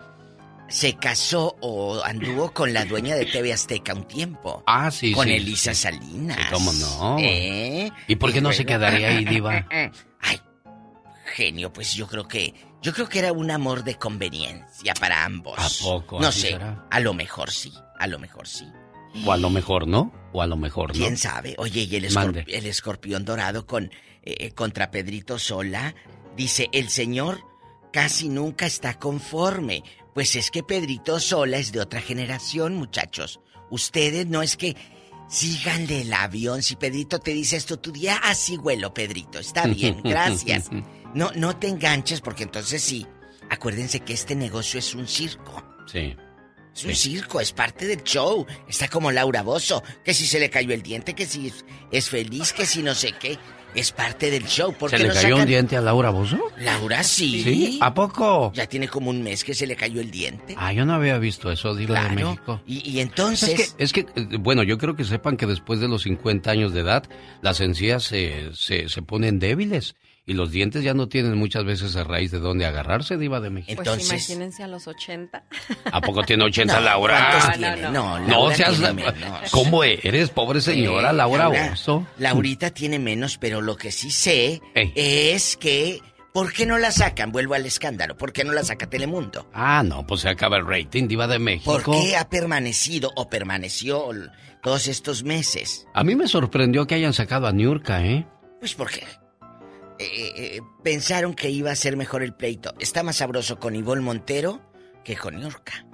[0.68, 4.62] se casó o anduvo con la dueña de TV Azteca un tiempo.
[4.66, 6.38] Ah, sí, Con sí, Elisa Salinas.
[6.52, 7.16] ¿Cómo no?
[7.18, 7.90] ¿Eh?
[8.06, 9.66] ¿Y por qué no se quedaría ahí, Diva?
[10.20, 10.40] Ay,
[11.34, 12.54] genio, pues yo creo que.
[12.80, 15.58] Yo creo que era un amor de conveniencia para ambos.
[15.58, 16.20] ¿A poco?
[16.20, 16.48] No ¿Así sé.
[16.50, 16.86] será?
[16.92, 17.72] A lo mejor sí.
[17.98, 18.68] A lo mejor sí.
[19.26, 21.00] O a lo mejor no, o a lo mejor no.
[21.02, 21.56] ¿Quién sabe?
[21.58, 22.44] Oye, y el, Mande.
[22.44, 23.90] escorp- el escorpión dorado con
[24.22, 25.92] eh, contra Pedrito Sola
[26.36, 27.40] dice, el señor
[27.98, 29.82] casi nunca está conforme.
[30.14, 33.40] Pues es que Pedrito Sola es de otra generación, muchachos.
[33.72, 34.76] Ustedes no es que
[35.28, 36.62] síganle el avión.
[36.62, 39.40] Si Pedrito te dice esto, tu día así huelo, Pedrito.
[39.40, 40.70] Está bien, gracias.
[41.12, 43.04] No, no te enganches porque entonces sí.
[43.50, 45.60] Acuérdense que este negocio es un circo.
[45.90, 46.14] Sí.
[46.76, 48.46] Es un circo, es parte del show.
[48.68, 51.52] Está como Laura Bozo, que si se le cayó el diente, que si
[51.90, 53.40] es feliz, que si no sé qué.
[53.74, 54.72] Es parte del show.
[54.72, 56.38] ¿Por ¿Se qué le no cayó un diente a Laura Bozo?
[56.58, 57.42] Laura sí.
[57.42, 57.78] ¿Sí?
[57.82, 58.50] ¿A poco?
[58.54, 60.54] Ya tiene como un mes que se le cayó el diente.
[60.56, 62.14] Ah, yo no había visto eso, de Claro.
[62.14, 62.60] México.
[62.66, 63.50] Y, y entonces...
[63.50, 66.50] Es que, es que, eh, bueno, yo creo que sepan que después de los 50
[66.50, 67.04] años de edad,
[67.42, 69.94] las encías se, se, se ponen débiles
[70.28, 73.48] y los dientes ya no tienen muchas veces a raíz de dónde agarrarse, Diva de
[73.48, 73.82] México.
[73.82, 75.42] Pues imagínense a los 80.
[75.90, 77.28] ¿A poco tiene 80 No, Laura?
[77.30, 77.76] ¿cuántos tiene?
[77.82, 78.76] No, no, No Laura seas...
[78.78, 79.50] tiene menos.
[79.50, 82.06] ¿Cómo eres, pobre señora Eh, Laura Bozo?
[82.18, 86.00] Laurita tiene menos, pero lo que sí sé es que...
[86.34, 87.32] ¿Por qué no la sacan?
[87.32, 88.16] Vuelvo al escándalo.
[88.16, 89.48] ¿Por qué no la saca Telemundo?
[89.54, 91.72] Ah, no, pues se acaba el rating, Diva de México.
[91.72, 94.10] ¿Por qué ha permanecido o permaneció
[94.62, 95.86] todos estos meses?
[95.94, 98.26] A mí me sorprendió que hayan sacado a Niurka, ¿eh?
[98.60, 99.04] Pues porque
[99.98, 102.74] eh, eh, pensaron que iba a ser mejor el pleito.
[102.78, 104.60] Está más sabroso con Ivonne Montero
[105.04, 105.86] que con Niurka.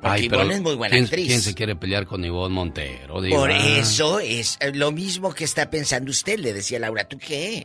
[0.00, 1.26] Porque Ivonne es muy buena ¿quién, actriz.
[1.26, 3.36] ¿Quién se quiere pelear con Ivonne Montero, Diva?
[3.36, 7.62] Por eso es eh, lo mismo que está pensando usted, le decía Laura, ¿tú qué?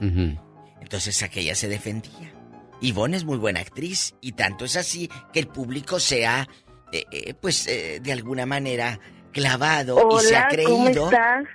[0.81, 2.33] Entonces aquella se defendía.
[2.83, 6.47] Ivonne es muy buena actriz y tanto es así que el público se ha,
[6.91, 8.99] eh, eh, pues, eh, de alguna manera
[9.31, 10.69] clavado y se ha creído...
[10.69, 11.45] ¿cómo estás?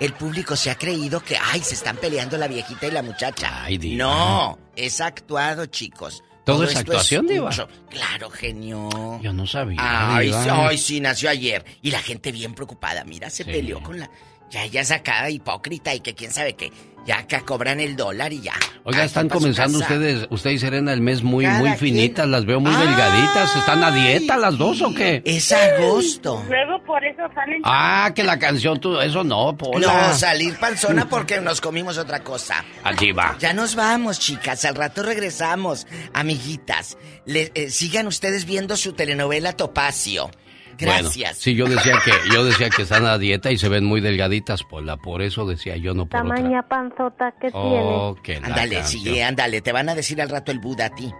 [0.00, 3.64] El público se ha creído que, ay, se están peleando la viejita y la muchacha.
[3.64, 4.04] Ay, Diva.
[4.04, 6.22] No, es actuado, chicos.
[6.44, 7.50] ¿Todo es actuación, Diva?
[7.88, 8.88] Claro, genio.
[9.22, 9.78] Yo no sabía.
[9.80, 11.64] Ay, ay, sí, nació ayer.
[11.80, 13.02] Y la gente bien preocupada.
[13.04, 13.50] Mira, se Sí.
[13.50, 14.10] peleó con la.
[14.54, 16.70] Ya, ya sacada, hipócrita y que quién sabe qué.
[17.06, 18.54] Ya acá cobran el dólar y ya.
[18.84, 21.78] Oiga, Ay, están comenzando ustedes, usted y Serena, el mes muy, Cada muy quien.
[21.78, 23.56] finitas, las veo muy delgaditas.
[23.56, 25.20] ¿Están a dieta las dos o qué?
[25.26, 26.42] Es agosto.
[26.48, 27.60] Luego por eso salen...
[27.64, 29.86] Ah, que la canción, tú, eso no, Pola.
[30.10, 32.64] No, salir panzona porque nos comimos otra cosa.
[32.84, 33.36] Allí va.
[33.40, 34.64] Ya nos vamos, chicas.
[34.64, 36.96] Al rato regresamos, amiguitas.
[37.26, 40.30] Le- eh, sigan ustedes viendo su telenovela Topacio.
[40.78, 41.14] Gracias.
[41.14, 44.00] Bueno, sí, yo decía que, yo decía que están a dieta y se ven muy
[44.00, 44.96] delgaditas, Pola.
[44.96, 46.36] Por eso decía yo, no por otra.
[46.36, 49.60] Tamaña panzota que Oh, que la Ándale, sí, ándale.
[49.60, 51.12] Te van a decir al rato el Buda a ti.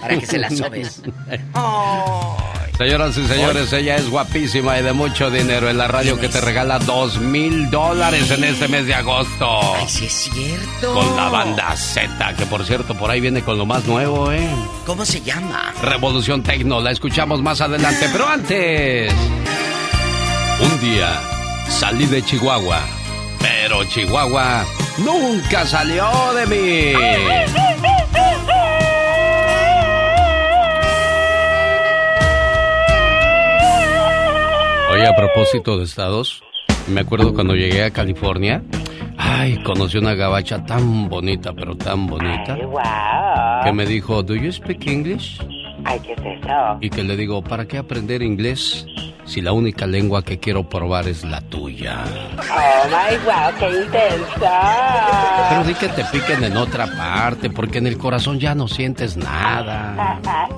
[0.00, 1.02] Para que se la sobes.
[2.78, 6.40] Señoras y señores, ella es guapísima y de mucho dinero en la radio que te
[6.40, 9.46] regala dos mil dólares en este mes de agosto.
[9.76, 10.94] Ay, sí es cierto.
[10.94, 14.48] Con la banda Z, que por cierto por ahí viene con lo más nuevo, ¿eh?
[14.86, 15.72] ¿Cómo se llama?
[15.82, 18.91] Revolución Tecno, la escuchamos más adelante, pero antes.
[19.00, 21.18] Un día
[21.68, 22.80] salí de Chihuahua,
[23.40, 24.66] pero Chihuahua
[24.98, 26.94] nunca salió de mí.
[34.92, 36.42] Oye, a propósito de estados,
[36.86, 38.62] me acuerdo cuando llegué a California.
[39.16, 42.58] Ay, conocí una gabacha tan bonita, pero tan bonita.
[43.64, 45.40] Que me dijo, ¿Do you speak English?
[45.84, 46.78] Ay, ¿qué es eso?
[46.80, 48.86] Y que le digo, ¿para qué aprender inglés
[49.24, 52.04] si la única lengua que quiero probar es la tuya?
[52.38, 55.48] Oh my wow, qué intensa.
[55.50, 59.16] Pero di que te piquen en otra parte, porque en el corazón ya no sientes
[59.16, 60.20] nada.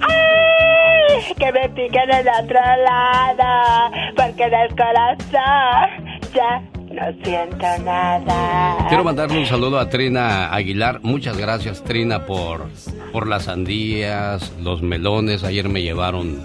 [0.00, 5.90] Ay, que me piquen en otro lado, porque en el corazón
[6.34, 6.62] ya
[6.94, 8.86] no siento nada.
[8.88, 11.00] Quiero mandarle un saludo a Trina Aguilar.
[11.02, 12.68] Muchas gracias, Trina, por,
[13.12, 15.44] por las sandías, los melones.
[15.44, 16.40] Ayer me llevaron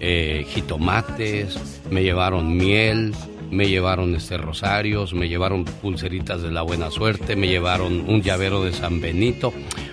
[0.00, 3.14] eh, jitomates, me llevaron miel,
[3.50, 8.64] me llevaron este rosarios, me llevaron pulseritas de la buena suerte, me llevaron un llavero
[8.64, 9.52] de San Benito.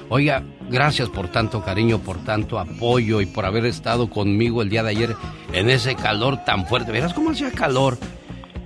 [0.09, 4.81] Oiga, gracias por tanto cariño, por tanto apoyo y por haber estado conmigo el día
[4.81, 5.15] de ayer
[5.53, 6.91] en ese calor tan fuerte.
[6.91, 7.97] ¿Verás cómo hacía calor?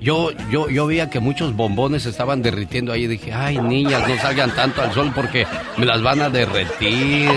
[0.04, 4.18] Yo, yo, yo veía que muchos bombones estaban derritiendo ahí y dije, ay niñas, no
[4.18, 5.48] salgan tanto al sol porque
[5.78, 7.30] me las van a derretir.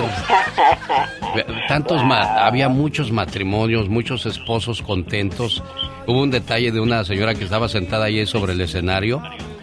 [1.68, 5.62] Tantos había muchos matrimonios, muchos esposos contentos.
[6.08, 9.22] Hubo un detalle de una señora que estaba sentada ahí sobre el escenario.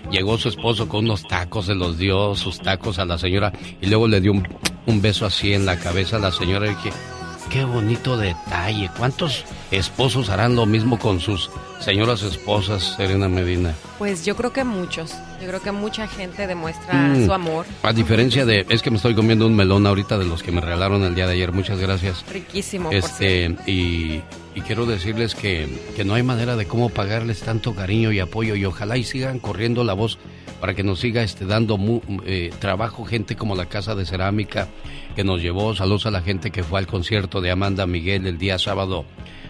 [0.09, 3.51] Llegó su esposo con unos tacos, se los dio sus tacos a la señora
[3.81, 4.47] y luego le dio un,
[4.85, 6.91] un beso así en la cabeza a la señora y dije,
[7.53, 8.89] qué bonito detalle.
[8.97, 13.75] ¿Cuántos esposos harán lo mismo con sus señoras esposas, Serena Medina?
[13.99, 15.13] Pues yo creo que muchos.
[15.39, 17.25] Yo creo que mucha gente demuestra mm.
[17.27, 17.67] su amor.
[17.83, 20.61] A diferencia de, es que me estoy comiendo un melón ahorita de los que me
[20.61, 21.51] regalaron el día de ayer.
[21.51, 22.25] Muchas gracias.
[22.27, 22.89] Riquísimo.
[22.91, 24.23] Este y,
[24.55, 28.55] y, quiero decirles que, que no hay manera de cómo pagarles tanto cariño y apoyo
[28.55, 30.17] y ojalá y sigan corriendo la voz
[30.59, 31.77] para que nos siga este, dando
[32.25, 34.69] eh, trabajo gente como la Casa de Cerámica
[35.13, 35.75] que nos llevó.
[35.75, 39.05] Saludos a la gente que fue al concierto de Amanda Miguel el día sábado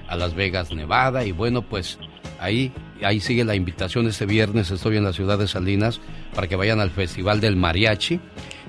[0.08, 1.26] a Las Vegas, Nevada.
[1.26, 1.98] Y bueno, pues
[2.40, 4.08] ahí, ahí sigue la invitación.
[4.08, 6.02] Este viernes estoy en la ciudad de Salinas
[6.36, 8.20] para que vayan al Festival del Mariachi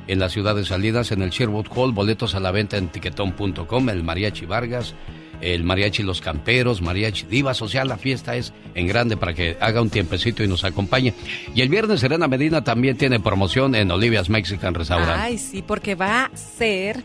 [0.06, 1.92] en la ciudad de Salinas, en el Sherwood Hall.
[1.92, 4.94] Boletos a la venta en tiquetón.com, el Mariachi Vargas
[5.40, 9.80] el mariachi Los Camperos, mariachi Diva Social, la fiesta es en grande para que haga
[9.80, 11.14] un tiempecito y nos acompañe.
[11.54, 15.20] Y el viernes Serena Medina también tiene promoción en Olivia's Mexican Restaurant.
[15.20, 17.04] Ay, sí, porque va a ser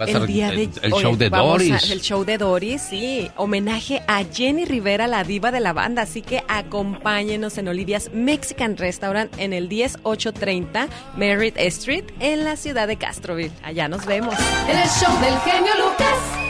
[0.00, 1.90] el, día de, el, show de Doris.
[1.90, 3.30] el show de Doris, sí.
[3.36, 6.02] Homenaje a Jenny Rivera, la diva de la banda.
[6.02, 12.88] Así que acompáñenos en Olivia's Mexican Restaurant en el 10830 Merritt Street en la ciudad
[12.88, 13.52] de Castroville.
[13.62, 14.34] Allá nos vemos.
[14.68, 16.42] En el show del genio Lucas.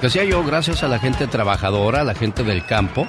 [0.00, 3.06] Decía yo, gracias a la gente trabajadora, a la gente del campo,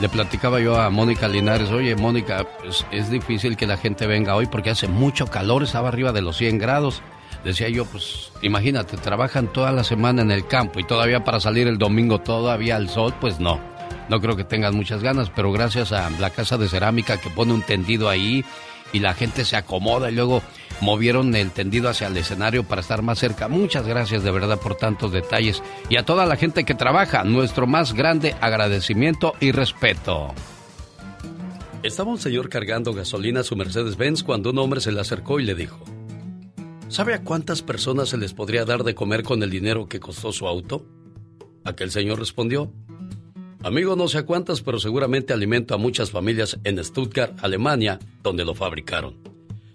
[0.00, 4.34] le platicaba yo a Mónica Linares, oye Mónica, pues, es difícil que la gente venga
[4.34, 7.02] hoy porque hace mucho calor, estaba arriba de los 100 grados
[7.44, 11.68] decía yo, pues imagínate, trabajan toda la semana en el campo y todavía para salir
[11.68, 13.60] el domingo todavía al sol, pues no.
[14.08, 17.52] No creo que tengan muchas ganas, pero gracias a la casa de cerámica que pone
[17.52, 18.44] un tendido ahí
[18.92, 20.42] y la gente se acomoda y luego
[20.80, 23.48] movieron el tendido hacia el escenario para estar más cerca.
[23.48, 27.66] Muchas gracias de verdad por tantos detalles y a toda la gente que trabaja, nuestro
[27.66, 30.34] más grande agradecimiento y respeto.
[31.82, 35.44] Estaba un señor cargando gasolina a su Mercedes-Benz cuando un hombre se le acercó y
[35.44, 35.78] le dijo,
[36.94, 40.30] ¿Sabe a cuántas personas se les podría dar de comer con el dinero que costó
[40.30, 40.86] su auto?
[41.64, 42.70] Aquel señor respondió,
[43.64, 48.44] Amigo, no sé a cuántas, pero seguramente alimento a muchas familias en Stuttgart, Alemania, donde
[48.44, 49.16] lo fabricaron.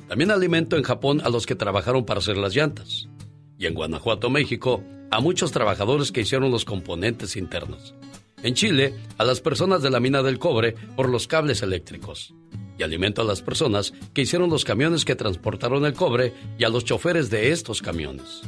[0.07, 3.09] También alimento en Japón a los que trabajaron para hacer las llantas.
[3.57, 7.95] Y en Guanajuato, México, a muchos trabajadores que hicieron los componentes internos.
[8.43, 12.33] En Chile, a las personas de la mina del cobre por los cables eléctricos
[12.79, 16.69] y alimento a las personas que hicieron los camiones que transportaron el cobre y a
[16.69, 18.41] los choferes de estos camiones.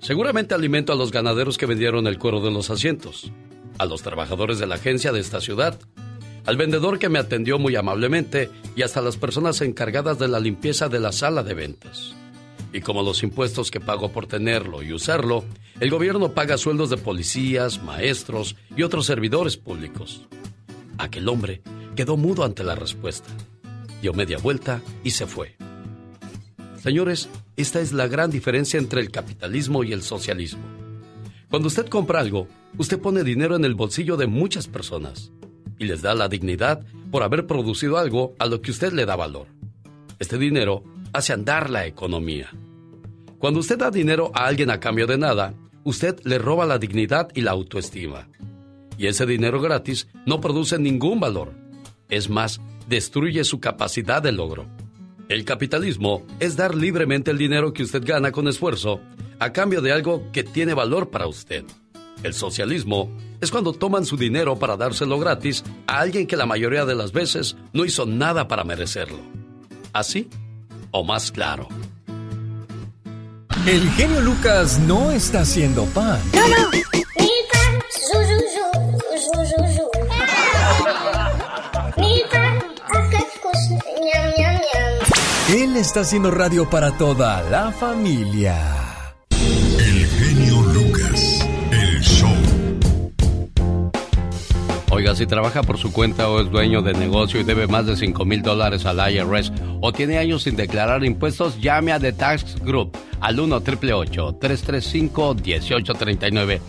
[0.00, 3.32] Seguramente alimento a los ganaderos que vendieron el cuero de los asientos,
[3.78, 5.80] a los trabajadores de la agencia de esta ciudad,
[6.44, 10.90] al vendedor que me atendió muy amablemente y hasta las personas encargadas de la limpieza
[10.90, 12.14] de la sala de ventas.
[12.70, 15.42] Y como los impuestos que pago por tenerlo y usarlo,
[15.80, 20.26] el gobierno paga sueldos de policías, maestros y otros servidores públicos.
[20.98, 21.62] Aquel hombre
[21.96, 23.30] quedó mudo ante la respuesta
[24.04, 25.56] dio media vuelta y se fue.
[26.82, 30.62] Señores, esta es la gran diferencia entre el capitalismo y el socialismo.
[31.48, 32.46] Cuando usted compra algo,
[32.76, 35.32] usted pone dinero en el bolsillo de muchas personas
[35.78, 39.16] y les da la dignidad por haber producido algo a lo que usted le da
[39.16, 39.46] valor.
[40.18, 40.84] Este dinero
[41.14, 42.50] hace andar la economía.
[43.38, 47.30] Cuando usted da dinero a alguien a cambio de nada, usted le roba la dignidad
[47.34, 48.28] y la autoestima.
[48.98, 51.54] Y ese dinero gratis no produce ningún valor.
[52.10, 54.66] Es más, destruye su capacidad de logro.
[55.28, 59.00] El capitalismo es dar libremente el dinero que usted gana con esfuerzo
[59.38, 61.64] a cambio de algo que tiene valor para usted.
[62.22, 63.10] El socialismo
[63.40, 67.12] es cuando toman su dinero para dárselo gratis a alguien que la mayoría de las
[67.12, 69.18] veces no hizo nada para merecerlo.
[69.92, 70.28] ¿Así?
[70.90, 71.68] ¿O más claro?
[73.66, 76.20] El genio Lucas no está haciendo pan.
[76.34, 76.84] No, no.
[85.50, 88.56] Él está haciendo radio para toda la familia.
[89.30, 92.34] El genio Lucas, el show.
[94.90, 97.96] Oiga, si trabaja por su cuenta o es dueño de negocio y debe más de
[97.96, 102.56] 5 mil dólares al IRS o tiene años sin declarar impuestos, llame a The Tax
[102.62, 106.60] Group al 1 888 335 1839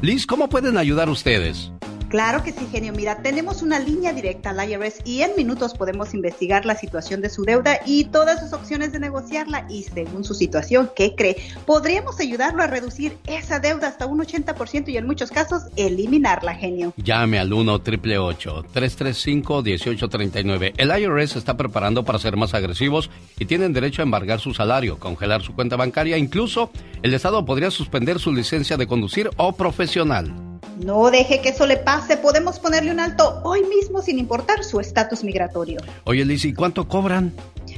[0.00, 1.70] Liz, ¿cómo pueden ayudar ustedes?
[2.12, 2.92] Claro que sí, genio.
[2.92, 7.30] Mira, tenemos una línea directa al IRS y en minutos podemos investigar la situación de
[7.30, 9.64] su deuda y todas sus opciones de negociarla.
[9.70, 11.38] Y según su situación, ¿qué cree?
[11.64, 16.92] Podríamos ayudarlo a reducir esa deuda hasta un 80% y en muchos casos eliminarla, genio.
[16.98, 23.08] Llame al 1 335 1839 El IRS está preparando para ser más agresivos
[23.38, 26.18] y tienen derecho a embargar su salario, congelar su cuenta bancaria.
[26.18, 26.70] Incluso
[27.02, 30.51] el Estado podría suspender su licencia de conducir o profesional.
[30.82, 32.16] No deje que eso le pase.
[32.16, 35.80] Podemos ponerle un alto hoy mismo sin importar su estatus migratorio.
[36.04, 37.32] Oye, Lizzie, ¿cuánto cobran?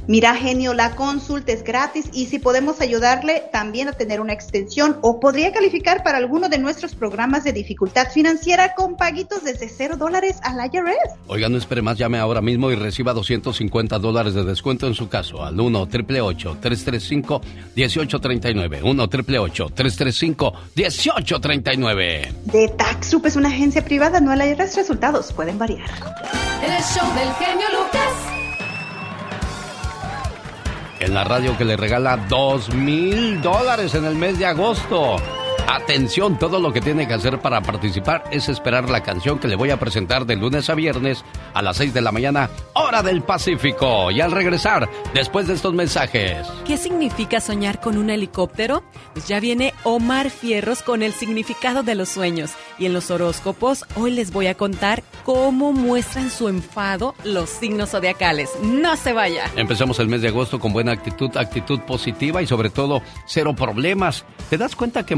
[0.07, 4.97] Mira, genio, la consulta es gratis y si podemos ayudarle también a tener una extensión
[5.01, 9.97] o podría calificar para alguno de nuestros programas de dificultad financiera con paguitos desde cero
[9.97, 11.15] dólares al IRS.
[11.25, 15.09] Oiga, no espere más, llame ahora mismo y reciba 250 dólares de descuento en su
[15.09, 17.41] caso al 1 888 335
[17.75, 24.75] 1839 1 888 335 1839 De TaxRup es una agencia privada, no el IRS.
[24.75, 25.89] Resultados pueden variar.
[26.61, 28.44] El show del genio Lucas
[31.05, 35.17] en la radio que le regala dos mil dólares en el mes de agosto.
[35.67, 39.55] Atención, todo lo que tiene que hacer para participar es esperar la canción que le
[39.55, 41.23] voy a presentar de lunes a viernes
[41.53, 44.11] a las 6 de la mañana, hora del Pacífico.
[44.11, 46.47] Y al regresar, después de estos mensajes.
[46.65, 48.83] ¿Qué significa soñar con un helicóptero?
[49.13, 52.51] Pues ya viene Omar Fierros con el significado de los sueños.
[52.77, 57.91] Y en los horóscopos, hoy les voy a contar cómo muestran su enfado los signos
[57.91, 58.49] zodiacales.
[58.61, 59.45] No se vaya.
[59.55, 64.25] Empezamos el mes de agosto con buena actitud, actitud positiva y sobre todo cero problemas.
[64.49, 65.15] ¿Te das cuenta que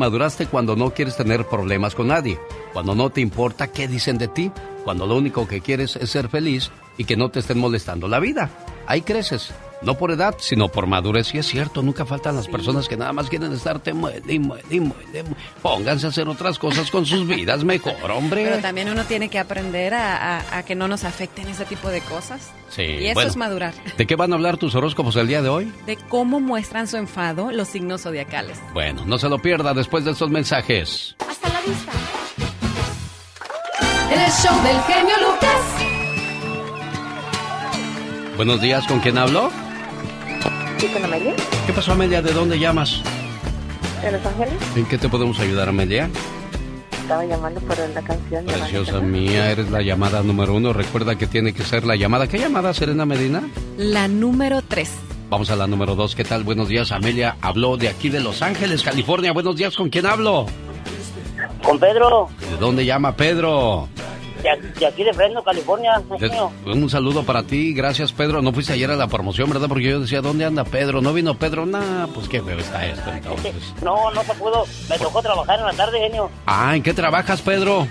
[0.52, 2.38] cuando no quieres tener problemas con nadie?
[2.74, 4.52] Cuando no te importa qué dicen de ti,
[4.84, 8.20] cuando lo único que quieres es ser feliz y que no te estén molestando la
[8.20, 8.50] vida.
[8.86, 9.54] Ahí creces.
[9.82, 11.34] No por edad, sino por madurez.
[11.36, 14.40] Y es cierto, nunca faltan las personas que nada más quieren estar te muerde y
[14.40, 15.24] muerde y muerde.
[15.62, 18.44] Pónganse a hacer otras cosas con sus vidas mejor, hombre.
[18.44, 22.52] Pero también uno tiene que aprender a, que no nos afecten ese tipo de cosas.
[22.70, 22.84] Sí.
[22.84, 23.74] Y eso es madurar.
[23.98, 25.72] ¿De qué van a hablar tus horóscopos el día de hoy?
[25.86, 28.60] De cómo muestran su enfado los signos zodiacales.
[28.74, 31.16] Bueno, no se lo pierda después de estos mensajes.
[31.30, 31.92] Hasta la vista.
[34.12, 35.62] El show del genio Lucas.
[38.38, 39.52] Buenos días, ¿con quién hablo?
[40.78, 41.34] ¿Sí con Amelia?
[41.66, 42.22] ¿Qué pasó, Amelia?
[42.22, 43.02] ¿De dónde llamas?
[44.02, 44.54] ¿De Los Ángeles?
[44.76, 46.10] ¿En qué te podemos ayudar, Amelia?
[47.02, 48.46] Estaba llamando por la canción.
[48.46, 50.74] Preciosa mía, eres la llamada número uno.
[50.74, 52.28] Recuerda que tiene que ser la llamada.
[52.28, 53.44] ¿Qué llamada, Serena Medina?
[53.78, 54.92] La número tres.
[55.30, 56.16] Vamos a la número dos.
[56.16, 56.44] ¿Qué tal?
[56.44, 57.38] Buenos días, Amelia.
[57.42, 59.34] Habló de aquí de Los Ángeles, California.
[59.34, 60.46] Buenos días, ¿con quién hablo?
[61.64, 62.30] Con Pedro.
[62.52, 63.88] ¿De dónde llama Pedro?
[64.44, 66.02] De, aquí de Fresno, California.
[66.66, 68.42] un saludo para ti, gracias Pedro.
[68.42, 69.68] No fuiste ayer a la promoción, ¿verdad?
[69.68, 71.02] Porque yo decía, ¿dónde anda Pedro?
[71.02, 71.66] ¿No vino Pedro?
[71.66, 73.54] Nah, pues qué feo está esto entonces.
[73.82, 74.66] No, no se pudo.
[74.90, 76.30] Me tocó trabajar en la tarde, genio.
[76.46, 77.88] Ah, ¿en qué trabajas, Pedro?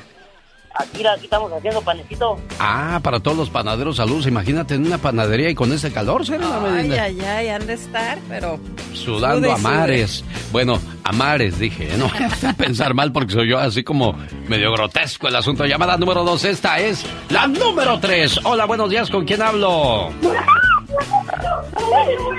[0.78, 2.38] Aquí, aquí estamos haciendo panecito.
[2.58, 4.26] Ah, para todos los panaderos, saludos.
[4.26, 7.02] Imagínate en una panadería y con ese calor, Serena Medina.
[7.02, 8.58] Ay, ay, ay, han de estar, pero...
[8.92, 10.24] Sudando a mares.
[10.52, 11.88] Bueno, a mares, dije.
[11.96, 12.08] No
[12.40, 14.16] voy a pensar mal porque soy yo así como
[14.48, 15.64] medio grotesco el asunto.
[15.64, 18.38] Llamada número dos, esta es la número tres.
[18.44, 20.10] Hola, buenos días, ¿con quién hablo?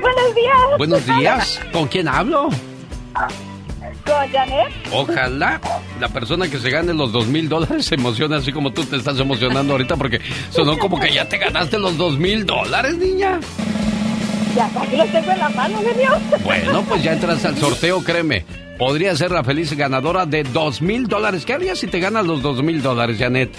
[0.02, 0.58] Buenos días.
[0.78, 2.50] Buenos días, ¿con quién hablo?
[4.08, 4.68] ¿Con Janet?
[4.94, 5.60] Ojalá
[6.00, 8.96] la persona que se gane los dos mil dólares se emocione así como tú te
[8.96, 13.40] estás emocionando ahorita porque sonó como que ya te ganaste los dos mil dólares, niña.
[14.56, 16.12] Ya, aquí los tengo en la mano, genio.
[16.44, 18.46] Bueno, pues ya entras al sorteo, créeme.
[18.80, 21.46] Podría ser la feliz ganadora de dos mil dólares.
[21.46, 23.52] ¿Qué harías si te ganas los dos mil dólares, Janet?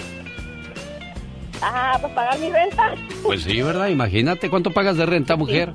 [1.61, 2.95] Ah, pues pagar mi renta.
[3.23, 3.89] Pues sí, ¿verdad?
[3.89, 5.73] Imagínate, ¿cuánto pagas de renta, mujer?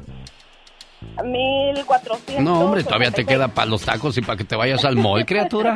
[1.24, 2.44] 1400.
[2.44, 5.26] No, hombre, todavía te queda para los tacos y para que te vayas al mall,
[5.26, 5.76] criatura.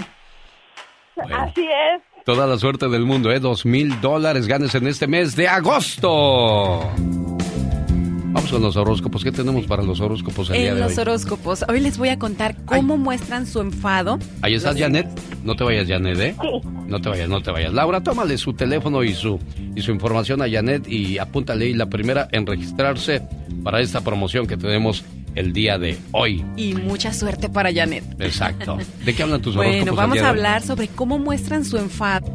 [1.31, 2.01] Así es.
[2.25, 3.39] Toda la suerte del mundo, ¿eh?
[3.39, 6.91] Dos mil dólares ganes en este mes de agosto.
[8.37, 9.23] Vamos con los horóscopos.
[9.23, 10.89] ¿Qué tenemos para los horóscopos el día de hoy?
[10.89, 11.63] los horóscopos.
[11.69, 14.19] Hoy les voy a contar cómo muestran su enfado.
[14.41, 15.07] Ahí estás, Janet.
[15.43, 16.35] No te vayas, Janet, ¿eh?
[16.41, 16.69] Sí.
[16.85, 17.73] No te vayas, no te vayas.
[17.73, 19.39] Laura, tómale su teléfono y su,
[19.75, 23.21] y su información a Janet y apúntale ahí la primera en registrarse
[23.63, 25.03] para esta promoción que tenemos
[25.37, 26.43] el día de hoy.
[26.55, 28.03] Y mucha suerte para Janet.
[28.19, 28.77] Exacto.
[29.05, 29.85] ¿De qué hablan tus horóscopos?
[29.85, 32.27] Bueno, vamos a hablar sobre cómo muestran su enfado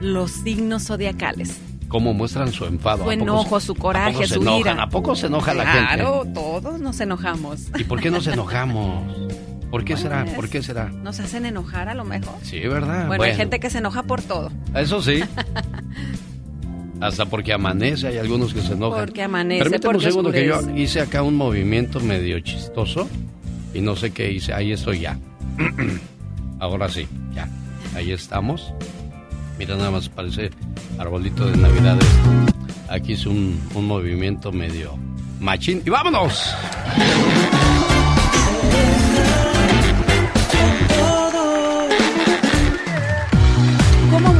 [0.00, 1.58] los signos zodiacales.
[1.88, 3.04] ¿Cómo muestran su enfado?
[3.04, 4.82] Su enojo, su coraje, su ira.
[4.82, 5.94] ¿A poco se enoja la gente?
[5.94, 7.68] Claro, todos nos enojamos.
[7.78, 9.30] ¿Y por qué nos enojamos?
[9.70, 10.24] ¿Por qué será?
[10.24, 10.88] ¿Por qué será?
[10.88, 12.34] Nos hacen enojar a lo mejor.
[12.42, 13.06] Sí, ¿verdad?
[13.06, 14.50] Bueno, hay gente que se enoja por todo.
[14.74, 15.22] Eso sí.
[17.00, 19.06] Hasta porque amanece, hay algunos que se enojan.
[19.06, 19.62] Porque amanece.
[19.64, 23.08] Permíteme un segundo que yo hice acá un movimiento medio chistoso
[23.72, 24.52] y no sé qué hice.
[24.52, 25.18] Ahí estoy ya.
[26.60, 27.48] Ahora sí, ya.
[27.94, 28.72] Ahí estamos.
[29.58, 30.50] Mira, nada más parece
[30.98, 31.98] arbolito de Navidad.
[32.00, 32.92] esto.
[32.92, 34.98] Aquí es un, un movimiento medio
[35.40, 35.82] machín.
[35.84, 36.54] ¡Y vámonos!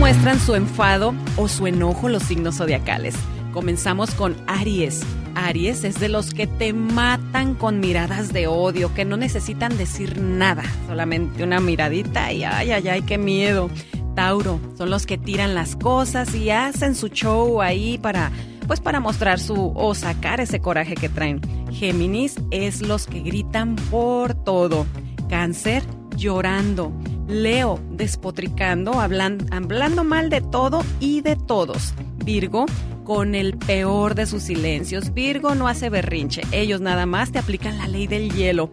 [0.08, 3.14] Muestran su enfado o su enojo los signos zodiacales?
[3.52, 5.02] Comenzamos con Aries.
[5.34, 10.18] Aries es de los que te matan con miradas de odio, que no necesitan decir
[10.18, 13.68] nada, solamente una miradita y ay, ay, ay, qué miedo.
[14.14, 18.32] Tauro son los que tiran las cosas y hacen su show ahí para
[18.66, 21.42] pues para mostrar su o sacar ese coraje que traen.
[21.70, 24.86] Géminis es los que gritan por todo.
[25.28, 25.82] Cáncer
[26.16, 26.94] llorando.
[27.28, 31.94] Leo despotricando, hablan- hablando mal de todo y de todos.
[32.24, 32.66] Virgo
[33.04, 35.14] con el peor de sus silencios.
[35.14, 38.70] Virgo no hace berrinche, ellos nada más te aplican la ley del hielo.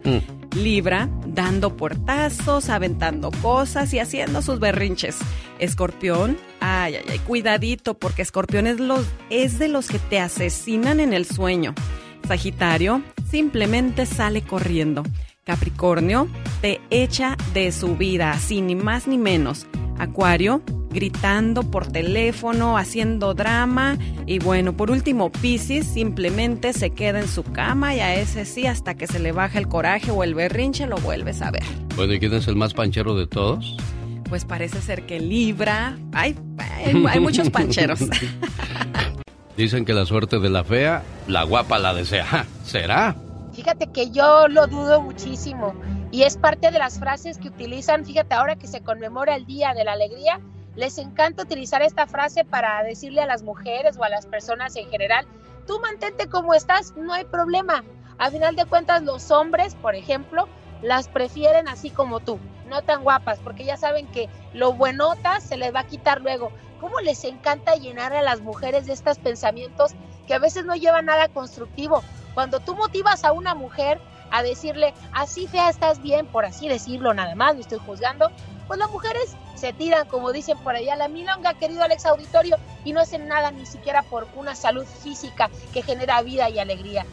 [0.54, 5.18] Libra, dando puertazos, aventando cosas y haciendo sus berrinches.
[5.58, 10.98] Escorpión, ay, ay, ay, cuidadito, porque Escorpión es, los, es de los que te asesinan
[11.00, 11.74] en el sueño.
[12.26, 15.02] Sagitario, simplemente sale corriendo.
[15.46, 16.26] Capricornio,
[16.60, 19.66] te echa de su vida, así ni más ni menos.
[19.96, 20.60] Acuario,
[20.90, 23.96] gritando por teléfono, haciendo drama.
[24.26, 28.66] Y bueno, por último, Piscis simplemente se queda en su cama y a ese sí,
[28.66, 31.62] hasta que se le baja el coraje o el berrinche, lo vuelves a ver.
[31.94, 33.76] Bueno, ¿y quién es el más panchero de todos?
[34.28, 35.96] Pues parece ser que Libra.
[36.12, 38.00] Ay, hay, hay muchos pancheros.
[39.56, 42.46] Dicen que la suerte de la fea, la guapa la desea.
[42.64, 43.16] ¿Será?
[43.56, 45.72] Fíjate que yo lo dudo muchísimo
[46.10, 49.72] y es parte de las frases que utilizan, fíjate ahora que se conmemora el Día
[49.72, 50.40] de la Alegría,
[50.74, 54.90] les encanta utilizar esta frase para decirle a las mujeres o a las personas en
[54.90, 55.26] general,
[55.66, 57.82] tú mantente como estás, no hay problema.
[58.18, 60.48] A final de cuentas los hombres, por ejemplo,
[60.82, 62.38] las prefieren así como tú,
[62.68, 66.52] no tan guapas, porque ya saben que lo buenota se les va a quitar luego.
[66.78, 69.92] ¿Cómo les encanta llenar a las mujeres de estos pensamientos
[70.26, 72.02] que a veces no llevan nada constructivo?
[72.36, 73.98] Cuando tú motivas a una mujer
[74.30, 78.30] a decirle, así fea estás bien, por así decirlo nada más, no estoy juzgando,
[78.68, 82.92] pues las mujeres se tiran, como dicen por allá, la milonga, querido Alex Auditorio, y
[82.92, 87.06] no hacen nada ni siquiera por una salud física que genera vida y alegría.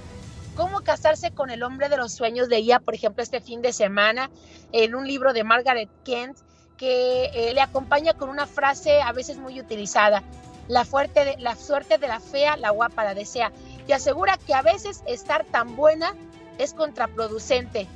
[0.57, 2.49] ¿Cómo casarse con el hombre de los sueños?
[2.49, 4.29] Leía, por ejemplo, este fin de semana
[4.73, 6.37] en un libro de Margaret Kent
[6.75, 10.21] que eh, le acompaña con una frase a veces muy utilizada.
[10.67, 13.51] La, fuerte la suerte de la fea, la guapa la desea.
[13.87, 16.13] Y asegura que a veces estar tan buena
[16.57, 17.87] es contraproducente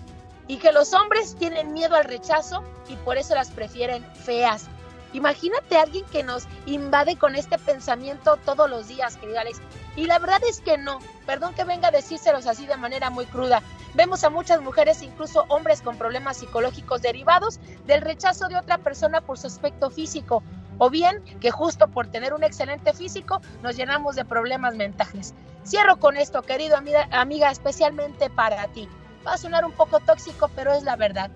[0.48, 4.68] y que los hombres tienen miedo al rechazo y por eso las prefieren feas.
[5.14, 9.60] Imagínate a alguien que nos invade con este pensamiento todos los días, querido Alex.
[9.96, 11.00] Y la verdad es que no.
[11.26, 13.62] Perdón que venga a decírselos así de manera muy cruda.
[13.94, 19.22] Vemos a muchas mujeres, incluso hombres con problemas psicológicos derivados del rechazo de otra persona
[19.22, 20.44] por su aspecto físico.
[20.78, 25.34] O bien que justo por tener un excelente físico nos llenamos de problemas mentales.
[25.68, 28.88] Cierro con esto, querido amiga, amiga especialmente para ti.
[29.28, 31.30] Va a sonar un poco tóxico, pero es la verdad.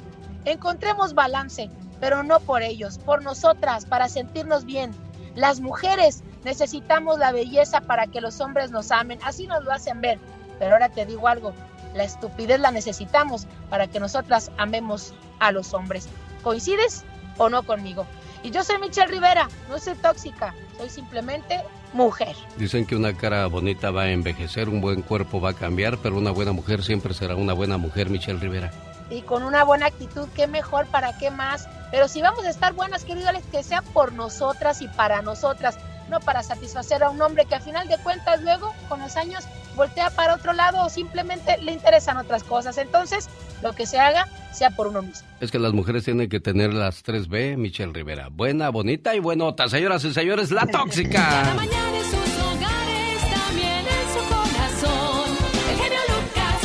[0.45, 4.93] Encontremos balance, pero no por ellos, por nosotras, para sentirnos bien.
[5.35, 9.99] Las mujeres necesitamos la belleza para que los hombres nos amen, así nos lo hacen
[9.99, 10.17] ver.
[10.59, 11.51] Pero ahora te digo algo,
[11.93, 16.07] la estupidez la necesitamos para que nosotras amemos a los hombres.
[16.41, 17.03] ¿Coincides
[17.37, 18.05] o no conmigo?
[18.43, 21.61] Y yo soy Michelle Rivera, no soy tóxica, soy simplemente
[21.93, 22.35] mujer.
[22.57, 26.17] Dicen que una cara bonita va a envejecer, un buen cuerpo va a cambiar, pero
[26.17, 28.71] una buena mujer siempre será una buena mujer, Michelle Rivera.
[29.11, 31.67] y con una buena actitud, qué mejor, para qué más.
[31.91, 35.77] Pero si vamos a estar buenas, querido Alex, que sea por nosotras y para nosotras,
[36.09, 39.43] no para satisfacer a un hombre que a final de cuentas luego, con los años,
[39.75, 42.77] voltea para otro lado o simplemente le interesan otras cosas.
[42.77, 43.29] Entonces,
[43.61, 45.27] lo que se haga, sea por uno mismo.
[45.39, 48.29] Es que las mujeres tienen que tener las 3B, Michelle Rivera.
[48.31, 49.69] Buena, bonita y buenota.
[49.69, 51.53] Señoras y señores, la tóxica.
[51.55, 55.37] mañana en sus hogares, también en su corazón.
[55.69, 56.59] El genio Lucas.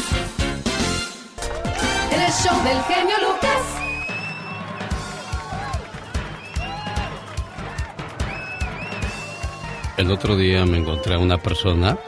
[2.12, 3.62] En el show del genio Lucas.
[9.96, 11.98] El otro día me encontré a una persona.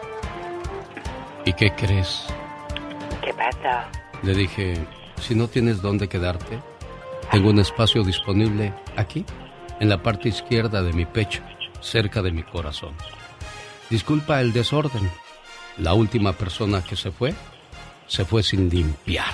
[1.48, 2.26] ¿Y qué crees?
[3.24, 3.88] ¿Qué pasa?
[4.22, 4.74] Le dije,
[5.18, 6.58] si no tienes dónde quedarte,
[7.30, 9.24] tengo un espacio disponible aquí,
[9.80, 11.40] en la parte izquierda de mi pecho,
[11.80, 12.94] cerca de mi corazón.
[13.88, 15.10] Disculpa el desorden.
[15.78, 17.32] La última persona que se fue,
[18.06, 19.32] se fue sin limpiar.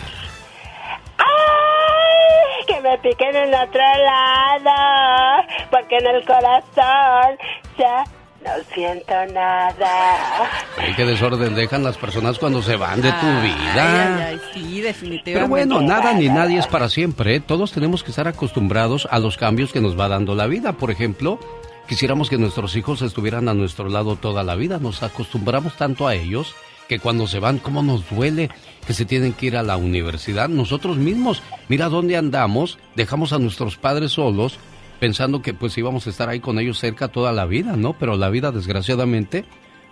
[1.19, 2.65] ¡Ay!
[2.69, 7.39] Que me piquen en otro lado, porque en el corazón
[7.77, 8.05] ya
[8.45, 10.51] no siento nada.
[10.77, 14.17] Ay, qué desorden dejan las personas cuando se van de tu vida.
[14.19, 15.33] ay, ay, sí, definitivamente.
[15.33, 17.37] Pero bueno, nada ni nadie es para siempre.
[17.37, 17.41] ¿eh?
[17.41, 20.75] Todos tenemos que estar acostumbrados a los cambios que nos va dando la vida.
[20.75, 21.41] Por ejemplo,
[21.89, 24.79] quisiéramos que nuestros hijos estuvieran a nuestro lado toda la vida.
[24.79, 26.55] Nos acostumbramos tanto a ellos
[26.87, 28.51] que cuando se van, ¿cómo nos duele
[28.87, 30.51] que se tienen que ir a la universidad?
[30.51, 34.59] Nosotros mismos, mira dónde andamos, dejamos a nuestros padres solos
[34.99, 37.95] pensando que pues íbamos a estar ahí con ellos cerca toda la vida, ¿no?
[37.95, 39.45] Pero la vida desgraciadamente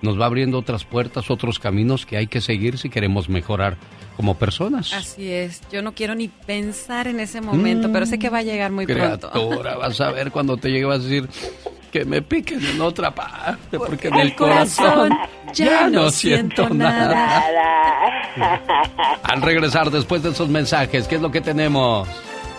[0.03, 3.77] nos va abriendo otras puertas, otros caminos que hay que seguir si queremos mejorar
[4.17, 4.93] como personas.
[4.93, 8.43] Así es, yo no quiero ni pensar en ese momento, pero sé que va a
[8.43, 9.79] llegar muy Criatura, pronto.
[9.79, 11.29] vas a ver cuando te llegue vas a decir
[11.91, 15.11] que me piquen en otra parte, porque en el el corazón
[15.53, 17.15] ya no siento nada.
[18.37, 18.61] Nada.
[19.23, 22.09] Al regresar después de esos mensajes, ¿qué es lo que tenemos?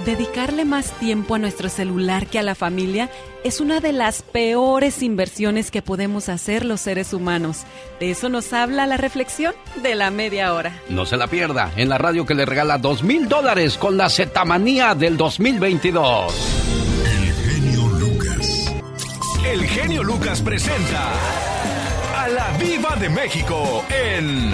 [0.06, 3.10] Dedicarle más tiempo a nuestro celular que a la familia
[3.46, 7.62] es una de las peores inversiones que podemos hacer los seres humanos.
[8.02, 10.78] De eso nos habla la reflexión de la media hora.
[10.90, 14.10] No se la pierda en la radio que le regala dos mil dólares con la
[14.10, 16.34] Zetamanía del 2022.
[19.46, 21.12] El genio Lucas presenta
[22.18, 24.54] a la Viva de México en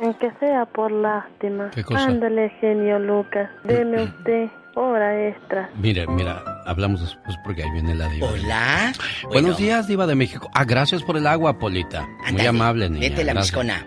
[0.00, 1.70] Aunque sea por lástima.
[1.74, 2.04] ¿Qué cosa?
[2.06, 3.50] Ándale, genio Lucas.
[3.64, 5.68] Deme usted hora extra.
[5.80, 8.28] Mire, mira, hablamos después porque ahí viene la diva.
[8.28, 8.92] Hola.
[9.24, 10.48] Buenos días, diva de México.
[10.54, 12.02] Ah, gracias por el agua, Polita.
[12.06, 13.08] Muy Ándale, amable, niña.
[13.08, 13.86] Vete la miscona.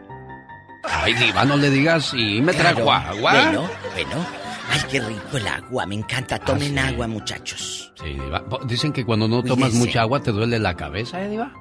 [0.83, 2.91] Ay, diva, no le digas y me trajo Claro.
[2.91, 3.31] agua.
[3.31, 3.61] Bueno,
[3.93, 4.25] bueno.
[4.69, 5.85] Ay, qué rico el agua.
[5.85, 6.39] Me encanta.
[6.39, 6.93] Tomen Ah, sí.
[6.93, 7.93] agua, muchachos.
[8.01, 8.43] Sí, diva.
[8.65, 9.77] Dicen que cuando no tomas Cuídese.
[9.87, 11.53] mucha agua te duele la cabeza, ¿eh, diva?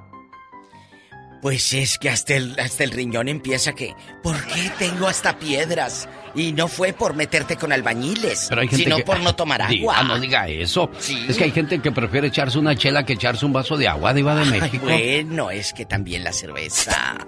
[1.41, 3.95] Pues es que hasta el, hasta el riñón empieza que...
[4.23, 6.07] ¿Por qué tengo hasta piedras?
[6.35, 9.05] Y no fue por meterte con albañiles, Pero hay gente sino que...
[9.05, 9.73] por no tomar agua.
[9.75, 10.91] Diva, no diga eso.
[10.99, 11.25] Sí.
[11.29, 14.13] Es que hay gente que prefiere echarse una chela que echarse un vaso de agua,
[14.13, 14.85] diva de Ay, México.
[14.85, 17.27] bueno, es que también la cerveza.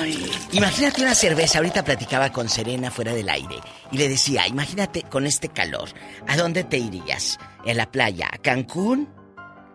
[0.00, 1.58] Ay, imagínate una cerveza.
[1.58, 3.56] Ahorita platicaba con Serena fuera del aire
[3.92, 5.90] y le decía, imagínate con este calor,
[6.26, 7.38] ¿a dónde te irías?
[7.64, 8.30] ¿En la playa?
[8.32, 9.08] ¿A Cancún?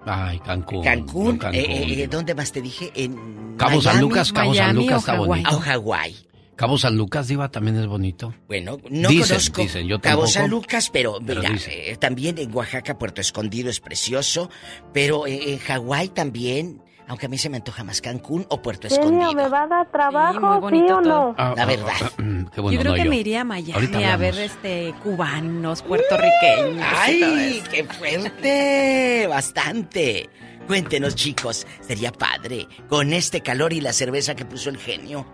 [0.05, 0.83] Ay, Cancún.
[0.83, 1.37] ¿Cancún?
[1.37, 2.07] Cancún, Eh, eh.
[2.07, 2.91] ¿Dónde más te dije?
[2.95, 3.99] ¿En Cabo San?
[4.01, 5.55] Lucas, Cabo San Lucas está bonito.
[5.55, 6.15] O Hawái.
[6.55, 8.33] Cabo San Lucas, diva, también es bonito.
[8.47, 10.25] Bueno, no Dicen, conozco dicen, yo Cabo.
[10.25, 14.49] San Lucas, pero, Pero mira, eh, también en Oaxaca, Puerto Escondido es precioso,
[14.93, 18.87] pero eh, en Hawái también, aunque a mí se me antoja más Cancún o Puerto
[18.87, 19.33] Genio, Escondido.
[19.33, 21.35] ¿me va a dar trabajo, sí, bonito o no?
[21.37, 21.93] Ah, La ah, verdad.
[22.01, 23.09] ah, mm, qué bueno, yo creo no que yo.
[23.09, 26.85] me iría a Miami a ver este cubanos, puertorriqueños.
[26.97, 29.27] ¡Ay, qué fuerte!
[29.29, 30.29] Bastante.
[30.67, 35.27] Cuéntenos, chicos, sería padre con este calor y la cerveza que puso el genio.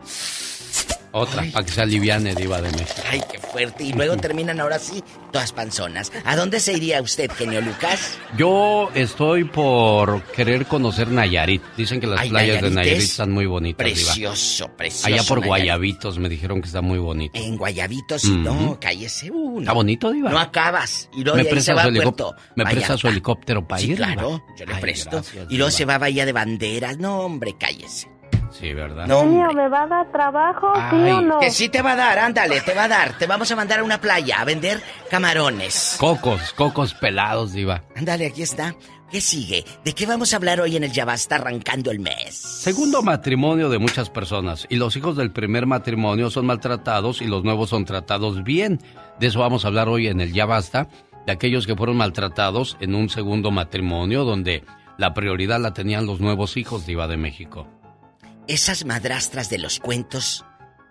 [1.13, 3.01] Otra, para que se aliviane, diva de México.
[3.09, 3.83] Ay, qué fuerte.
[3.83, 6.11] Y luego terminan ahora sí, todas panzonas.
[6.23, 8.17] ¿A dónde se iría usted, genio Lucas?
[8.38, 11.61] Yo estoy por querer conocer Nayarit.
[11.75, 13.95] Dicen que las Ay, playas de Nayarit Nayarit es están muy bonitas, diva.
[13.97, 15.07] Precioso, precioso.
[15.07, 15.47] Allá por Nayarit.
[15.47, 17.38] Guayabitos me dijeron que está muy bonito.
[17.38, 19.59] En Guayabitos, no, cállese uno.
[19.61, 20.29] ¿Está bonito, diva?
[20.31, 21.09] No acabas.
[21.13, 23.67] Y luego ¿Me ahí se presta va su, a helicó- Puerto ¿Me presta su helicóptero
[23.67, 23.97] para Sí, ir?
[23.97, 24.13] diva?
[24.13, 25.09] claro, yo le Ay, presto.
[25.11, 25.71] gracias, y luego diva.
[25.71, 26.97] se va a Bahía de Banderas.
[26.97, 28.07] No, hombre, cállese.
[28.52, 29.07] Sí, ¿verdad?
[29.07, 29.53] No, hombre.
[29.56, 31.40] ¿me va a dar trabajo, sí o no?
[31.40, 33.18] Que sí te va a dar, ándale, te va a dar.
[33.18, 35.95] Te vamos a mandar a una playa a vender camarones.
[35.99, 37.84] Cocos, cocos pelados, diva.
[37.95, 38.76] Ándale, aquí está.
[39.11, 39.65] ¿Qué sigue?
[39.84, 42.34] ¿De qué vamos a hablar hoy en el Ya Basta arrancando el mes?
[42.34, 44.65] Segundo matrimonio de muchas personas.
[44.69, 48.80] Y los hijos del primer matrimonio son maltratados y los nuevos son tratados bien.
[49.19, 50.88] De eso vamos a hablar hoy en el Ya Basta.
[51.26, 54.64] De aquellos que fueron maltratados en un segundo matrimonio donde
[54.98, 57.68] la prioridad la tenían los nuevos hijos diva de México.
[58.52, 60.44] Esas madrastras de los cuentos,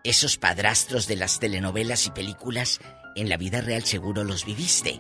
[0.03, 2.81] esos padrastros de las telenovelas y películas,
[3.16, 4.99] en la vida real seguro los viviste.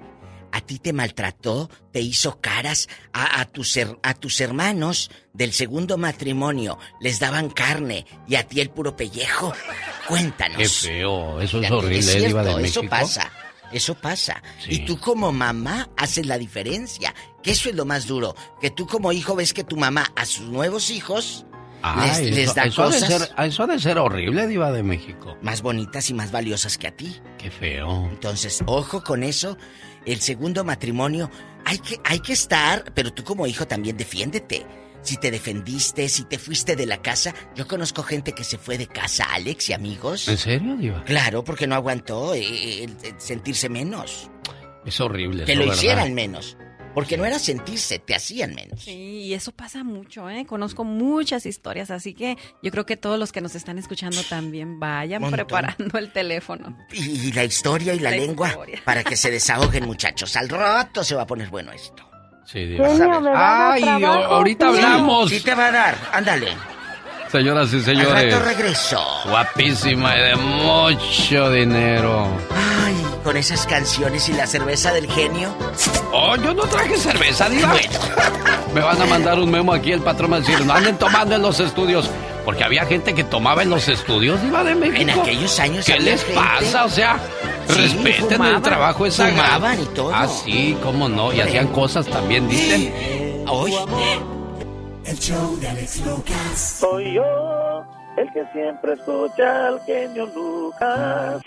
[0.52, 5.54] A ti te maltrató, te hizo caras, a, a tus, her- a tus hermanos del
[5.54, 9.54] segundo matrimonio les daban carne y a ti el puro pellejo.
[10.06, 10.58] Cuéntanos.
[10.58, 12.66] Qué feo, eso es horrible, es ¿eh, de.
[12.66, 13.32] Eso pasa,
[13.72, 14.42] eso pasa.
[14.62, 14.72] Sí.
[14.72, 17.14] Y tú como mamá haces la diferencia.
[17.42, 18.34] Que eso es lo más duro.
[18.60, 21.46] Que tú como hijo ves que tu mamá a sus nuevos hijos
[21.82, 24.70] Ay, les, les eso, da eso de cosas ser, eso ha de ser horrible, diva
[24.72, 25.36] de México.
[25.42, 27.16] más bonitas y más valiosas que a ti.
[27.38, 28.08] Qué feo.
[28.10, 29.56] Entonces, ojo con eso.
[30.06, 31.30] El segundo matrimonio,
[31.64, 34.66] hay que, hay que estar, pero tú como hijo también defiéndete.
[35.02, 37.34] Si te defendiste, si te fuiste de la casa.
[37.54, 40.28] Yo conozco gente que se fue de casa, Alex y amigos.
[40.28, 41.02] ¿En serio, diva?
[41.04, 44.30] Claro, porque no aguantó eh, el sentirse menos.
[44.84, 45.44] Es horrible.
[45.44, 45.74] Que lo ¿verdad?
[45.74, 46.56] hicieran menos.
[46.94, 48.82] Porque no era sentirse, te hacían menos.
[48.82, 48.90] Sí,
[49.22, 50.44] y eso pasa mucho, ¿eh?
[50.46, 54.80] Conozco muchas historias, así que yo creo que todos los que nos están escuchando también
[54.80, 55.36] vayan Montón.
[55.36, 56.76] preparando el teléfono.
[56.92, 58.80] Y, y la historia y la, La lengua historia.
[58.84, 60.34] para que se desahoguen, muchachos.
[60.36, 62.04] Al rato se va a poner bueno esto.
[62.44, 62.88] Sí, diva.
[62.88, 65.30] Genio, ¿me va a dar Ay, trabajo, ahorita sí hablamos.
[65.30, 66.48] Sí te va a dar, ándale.
[67.30, 68.34] Señoras y señores.
[68.34, 69.00] Al regreso.
[69.28, 72.26] Guapísima y de mucho dinero.
[72.84, 75.54] Ay, con esas canciones y la cerveza del genio.
[76.12, 77.72] Oh, yo no traje cerveza, diva.
[78.74, 81.36] Me van a mandar un memo aquí, el patrón va a decir, no anden tomando
[81.36, 82.10] en los estudios.
[82.44, 85.00] Porque había gente que tomaba en los estudios, diva de México.
[85.02, 86.84] En aquellos años ¿Qué les pasa?
[86.84, 87.20] O sea,
[87.68, 89.72] respeten el trabajo es sagrado.
[89.74, 90.10] y todo.
[90.12, 91.32] Ah, sí, cómo no.
[91.32, 93.44] Y hacían cosas también, dicen.
[93.46, 93.74] Hoy.
[95.10, 96.76] El show de Alex Lucas.
[96.78, 97.84] Soy yo,
[98.16, 101.42] el que siempre escucha al genio Lucas.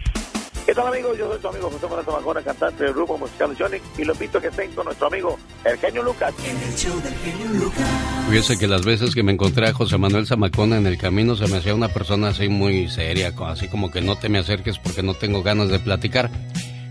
[0.65, 1.17] ¿Qué tal amigos?
[1.17, 4.37] Yo soy tu amigo José Manuel Zamacona, cantante del grupo musical Sonic y lo invito
[4.37, 6.33] a que estén con nuestro amigo el genio Lucas.
[6.45, 7.87] En el show del genio Lucas.
[8.29, 11.47] Fíjese que las veces que me encontré a José Manuel Zamacona en el camino se
[11.47, 15.03] me hacía una persona así muy seria, así como que no te me acerques porque
[15.03, 16.29] no tengo ganas de platicar.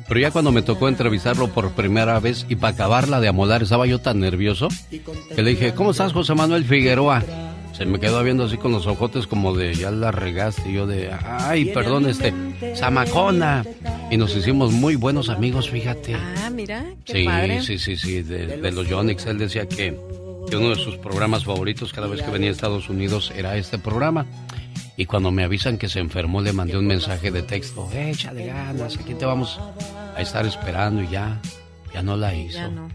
[0.09, 3.87] Pero ya cuando me tocó entrevistarlo por primera vez y para acabarla de amolar estaba
[3.87, 7.23] yo tan nervioso que le dije, ¿cómo estás José Manuel Figueroa?
[7.73, 10.69] Se me quedó viendo así con los ojotes como de, ya la regaste.
[10.69, 12.33] Y yo de, ay, perdón, este,
[12.77, 13.65] Zamacona.
[14.11, 16.15] Y nos hicimos muy buenos amigos, fíjate.
[16.15, 17.63] Ah, mira, qué sí, padre.
[17.63, 19.25] Sí, sí, sí, de, de los Yonix.
[19.25, 19.99] Él decía que,
[20.51, 23.79] que uno de sus programas favoritos cada vez que venía a Estados Unidos era este
[23.79, 24.27] programa.
[24.97, 27.89] Y cuando me avisan que se enfermó, le mandé un mensaje de texto.
[27.95, 29.59] Échale ganas, aquí te vamos
[30.17, 31.41] a estar esperando y ya.
[31.95, 32.57] Ya no la hizo.
[32.59, 32.89] Ya no.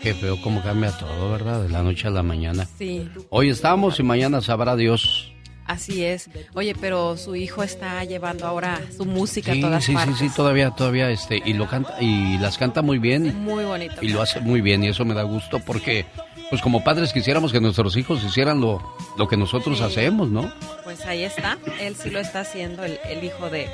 [0.00, 1.62] Qué feo cómo cambia todo, ¿verdad?
[1.62, 2.66] De la noche a la mañana.
[2.78, 5.32] Sí, Hoy estamos y mañana sabrá Dios.
[5.66, 6.30] así es.
[6.54, 10.16] Oye, pero su hijo está llevando ahora su música Sí, a todas sí, sí, partes.
[10.18, 13.42] sí, todavía, todavía, este, y lo canta, y las canta muy bien.
[13.44, 13.96] Muy bonito.
[14.00, 16.06] Y lo hace muy bien, y eso me da gusto porque,
[16.54, 18.80] pues como padres quisiéramos que nuestros hijos hicieran lo,
[19.18, 19.82] lo que nosotros Sí.
[19.84, 20.52] hacemos, ¿no?
[20.84, 21.58] Pues ahí está.
[21.80, 23.68] Él sí lo está haciendo, el, el hijo de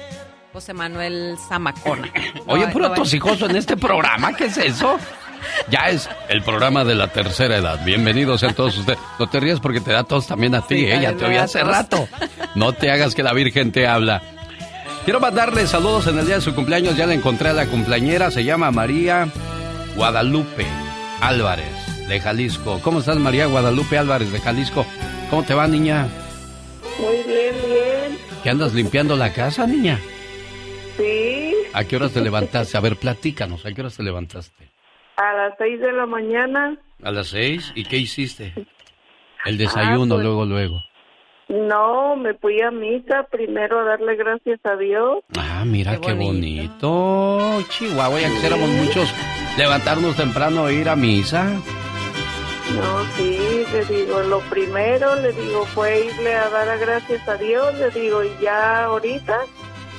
[0.54, 2.10] José Manuel Zamacona.
[2.46, 4.96] Oye, No, puro no, tosijoso en este programa, ¿qué es eso?
[5.68, 7.84] Ya es el programa de la tercera edad.
[7.84, 8.98] Bienvenidos sean todos ustedes.
[9.18, 11.00] No te rías porque te da tos también a ti, Sí, ¿eh?
[11.02, 12.08] Ya también te oí hace rato.
[12.54, 14.22] No te hagas que la Virgen te habla.
[15.04, 16.96] Quiero mandarle saludos en el día de su cumpleaños.
[16.96, 18.30] Ya la encontré a la cumpleañera.
[18.30, 19.28] Se llama María
[19.96, 20.66] Guadalupe
[21.20, 21.66] Álvarez
[22.10, 22.80] de Jalisco.
[22.82, 24.84] ¿Cómo estás, María Guadalupe Álvarez de Jalisco?
[25.30, 26.08] ¿Cómo te va, niña?
[26.98, 28.18] Muy bien, bien.
[28.42, 29.98] ¿Qué andas limpiando la casa, niña?
[30.96, 32.76] Sí, ¿A qué horas te levantaste?
[32.76, 33.64] A ver, platícanos.
[33.64, 34.68] ¿A qué horas te levantaste?
[35.16, 36.78] a las seis de la mañana.
[37.02, 37.72] A las seis.
[37.74, 38.54] ¿Y qué hiciste?
[39.44, 40.82] El desayuno, Ah, pues- luego, luego.
[41.48, 45.18] No, me fui a misa primero a darle gracias a Dios.
[45.36, 47.62] Ah, mira qué, Qué bonito.
[47.68, 49.12] Chihuahua, ya quisiéramos muchos
[49.58, 51.52] levantarnos temprano e ir a misa.
[52.76, 57.34] No, sí, le digo, lo primero, le digo, fue irle a dar a gracias a
[57.36, 59.38] Dios, le digo, y ya ahorita,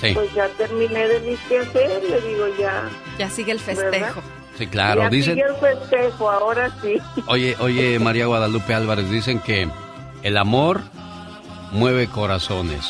[0.02, 2.90] Sí, pues ya terminé de mis quehaceres, le digo, ya.
[3.20, 4.22] Ya sigue el festejo.
[4.58, 5.04] sí, claro.
[5.04, 6.98] ya Dicen, sigue el festejo, ahora sí.
[7.28, 9.68] oye, oye, María Guadalupe Álvarez, dicen que
[10.24, 10.82] el amor
[11.72, 12.90] mueve corazones.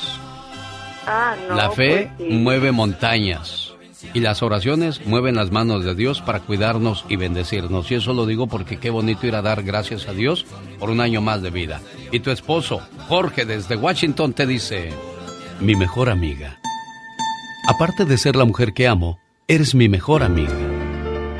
[1.06, 2.36] Ah, no, La fe pues sí.
[2.36, 3.71] mueve montañas.
[4.14, 7.90] Y las oraciones mueven las manos de Dios para cuidarnos y bendecirnos.
[7.92, 10.46] Y eso lo digo porque qué bonito ir a dar gracias a Dios
[10.80, 11.82] por un año más de vida.
[12.12, 14.90] Y tu esposo, Jorge, desde Washington, te dice,
[15.60, 16.60] mi mejor amiga.
[17.68, 20.58] Aparte de ser la mujer que amo, eres mi mejor amiga.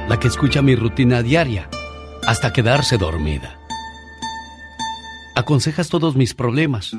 [0.08, 1.70] La que escucha mi rutina diaria
[2.26, 3.58] hasta quedarse dormida.
[5.36, 6.92] Aconsejas todos mis problemas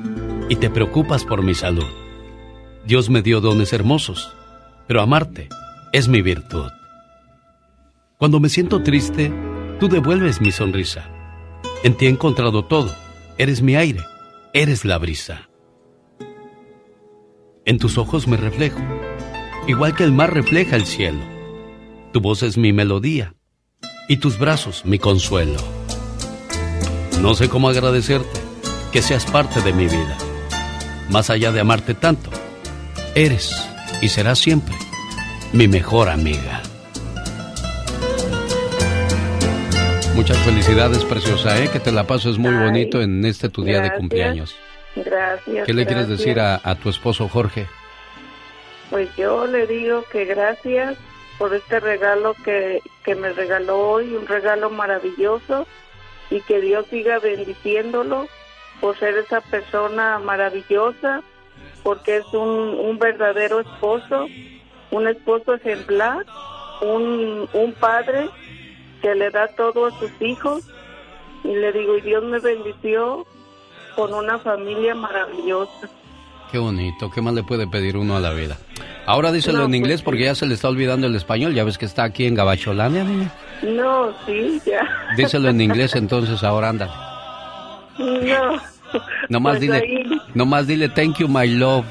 [0.49, 1.85] y te preocupas por mi salud.
[2.85, 4.35] Dios me dio dones hermosos,
[4.87, 5.49] pero amarte
[5.91, 6.71] es mi virtud.
[8.17, 9.31] Cuando me siento triste,
[9.79, 11.09] tú devuelves mi sonrisa.
[11.83, 12.93] En ti he encontrado todo.
[13.37, 14.01] Eres mi aire,
[14.53, 15.49] eres la brisa.
[17.65, 18.79] En tus ojos me reflejo,
[19.67, 21.19] igual que el mar refleja el cielo.
[22.11, 23.35] Tu voz es mi melodía
[24.07, 25.59] y tus brazos mi consuelo.
[27.21, 28.39] No sé cómo agradecerte
[28.91, 30.17] que seas parte de mi vida.
[31.09, 32.29] Más allá de amarte tanto,
[33.15, 33.53] eres
[34.01, 34.75] y serás siempre
[35.51, 36.61] mi mejor amiga.
[40.15, 41.69] Muchas felicidades, preciosa, ¿eh?
[41.71, 44.55] que te la pases muy Ay, bonito en este tu día de cumpleaños.
[44.95, 45.65] Gracias.
[45.65, 47.67] ¿Qué le quieres decir a, a tu esposo Jorge?
[48.89, 50.97] Pues yo le digo que gracias
[51.37, 55.65] por este regalo que, que me regaló hoy, un regalo maravilloso
[56.29, 58.27] y que Dios siga bendiciéndolo
[58.79, 61.21] por ser esa persona maravillosa,
[61.83, 64.27] porque es un, un verdadero esposo,
[64.91, 66.25] un esposo ejemplar,
[66.81, 68.29] un, un padre
[69.01, 70.63] que le da todo a sus hijos
[71.43, 73.25] y le digo, y Dios me bendició
[73.95, 75.89] con una familia maravillosa.
[76.51, 78.57] Qué bonito, ¿qué más le puede pedir uno a la vida?
[79.05, 80.05] Ahora díselo No, en pues inglés sí.
[80.05, 83.03] porque ya se le está olvidando el español, ya ves que está aquí en Gabacholania,
[83.03, 83.31] niña.
[83.63, 84.87] No, sí, ya.
[85.17, 86.89] Díselo en inglés entonces ahora anda.
[87.99, 88.59] No,
[89.29, 90.21] Nomás Pues dile, ahí.
[90.33, 91.85] Nomás dile thank you my love.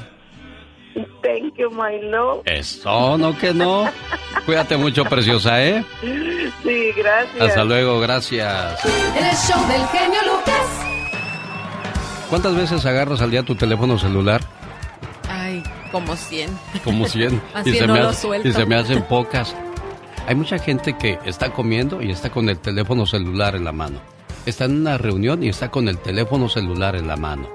[1.23, 2.41] Thank you, my love.
[2.45, 3.89] Eso, no que no.
[4.45, 5.83] Cuídate mucho, preciosa, ¿eh?
[6.01, 7.41] Sí, gracias.
[7.41, 8.85] Hasta luego, gracias.
[8.85, 10.85] El show del genio Lucas.
[12.29, 14.41] ¿Cuántas veces agarras al día tu teléfono celular?
[15.29, 16.49] Ay, como 100.
[16.83, 17.41] Como 100.
[17.53, 18.47] Así y, se no me lo hace- suelto.
[18.47, 19.55] y se me hacen pocas.
[20.27, 23.99] Hay mucha gente que está comiendo y está con el teléfono celular en la mano.
[24.45, 27.47] Está en una reunión y está con el teléfono celular en la mano.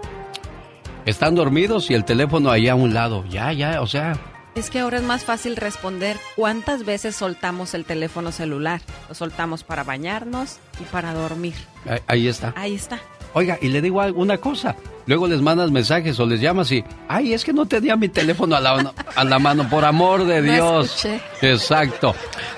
[1.08, 3.24] Están dormidos y el teléfono ahí a un lado.
[3.30, 4.12] Ya, ya, o sea,
[4.54, 8.80] Es que ahora es más fácil responder cuántas veces soltamos el teléfono celular.
[9.08, 11.54] Lo soltamos para bañarnos y para dormir.
[11.88, 12.52] ahí- ahí está.
[12.56, 12.98] Ahí está.
[13.32, 14.74] Oiga, y le digo alguna cosa.
[15.06, 18.56] Luego les mandas mensajes o les llamas y, ay, es que no tenía mi teléfono
[18.56, 20.86] a la, a la mano, por amor de No Dios.
[21.06, 21.20] escuché.
[21.40, 22.14] Exacto.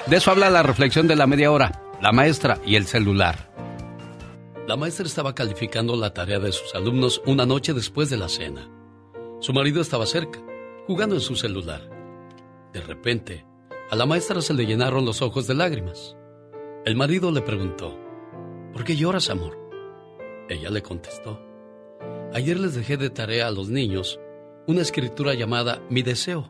[0.07, 3.49] De eso habla la reflexión de la media hora, la maestra y el celular.
[4.71, 8.71] La maestra estaba calificando la tarea de sus alumnos una noche después de la cena.
[9.41, 10.41] Su marido estaba cerca,
[10.87, 11.91] jugando en su celular.
[12.73, 13.45] De repente,
[13.91, 16.17] a la maestra se le llenaron los ojos de lágrimas.
[16.85, 17.99] El marido le preguntó,
[18.73, 19.59] ¿por qué lloras, amor?
[20.49, 21.45] Ella le contestó,
[22.33, 24.21] ayer les dejé de tarea a los niños
[24.69, 26.49] una escritura llamada Mi deseo.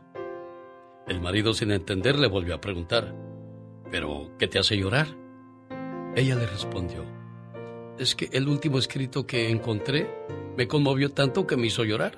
[1.07, 3.15] El marido sin entender le volvió a preguntar,
[3.89, 5.07] ¿pero qué te hace llorar?
[6.15, 7.03] Ella le respondió,
[7.97, 10.09] es que el último escrito que encontré
[10.57, 12.17] me conmovió tanto que me hizo llorar.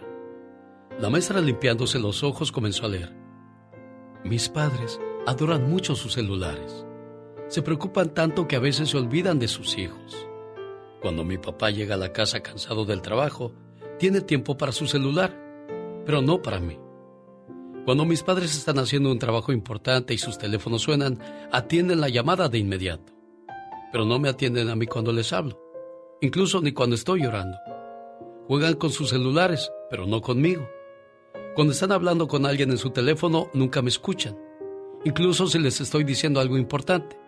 [0.99, 3.13] La maestra limpiándose los ojos comenzó a leer.
[4.23, 6.85] Mis padres adoran mucho sus celulares.
[7.47, 10.27] Se preocupan tanto que a veces se olvidan de sus hijos.
[11.01, 13.53] Cuando mi papá llega a la casa cansado del trabajo,
[13.99, 15.37] tiene tiempo para su celular,
[16.05, 16.79] pero no para mí.
[17.85, 21.19] Cuando mis padres están haciendo un trabajo importante y sus teléfonos suenan,
[21.51, 23.11] atienden la llamada de inmediato,
[23.91, 25.62] pero no me atienden a mí cuando les hablo
[26.23, 27.57] incluso ni cuando estoy llorando.
[28.47, 30.65] Juegan con sus celulares, pero no conmigo.
[31.53, 34.37] Cuando están hablando con alguien en su teléfono, nunca me escuchan,
[35.03, 37.19] incluso si les estoy diciendo algo importante.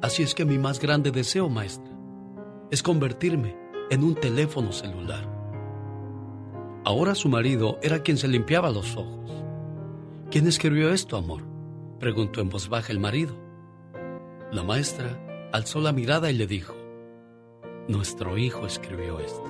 [0.00, 1.92] Así es que mi más grande deseo, maestra,
[2.70, 3.54] es convertirme
[3.90, 5.28] en un teléfono celular.
[6.86, 9.30] Ahora su marido era quien se limpiaba los ojos.
[10.30, 11.42] ¿Quién escribió esto, amor?
[12.00, 13.34] preguntó en voz baja el marido.
[14.50, 16.74] La maestra alzó la mirada y le dijo,
[17.88, 19.42] nuestro hijo escribió esto.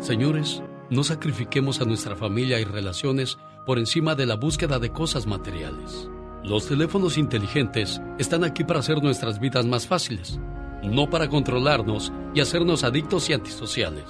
[0.00, 5.26] Señores, no sacrifiquemos a nuestra familia y relaciones por encima de la búsqueda de cosas
[5.26, 6.08] materiales.
[6.42, 10.40] Los teléfonos inteligentes están aquí para hacer nuestras vidas más fáciles,
[10.82, 14.04] no para controlarnos y hacernos adictos y antisociales.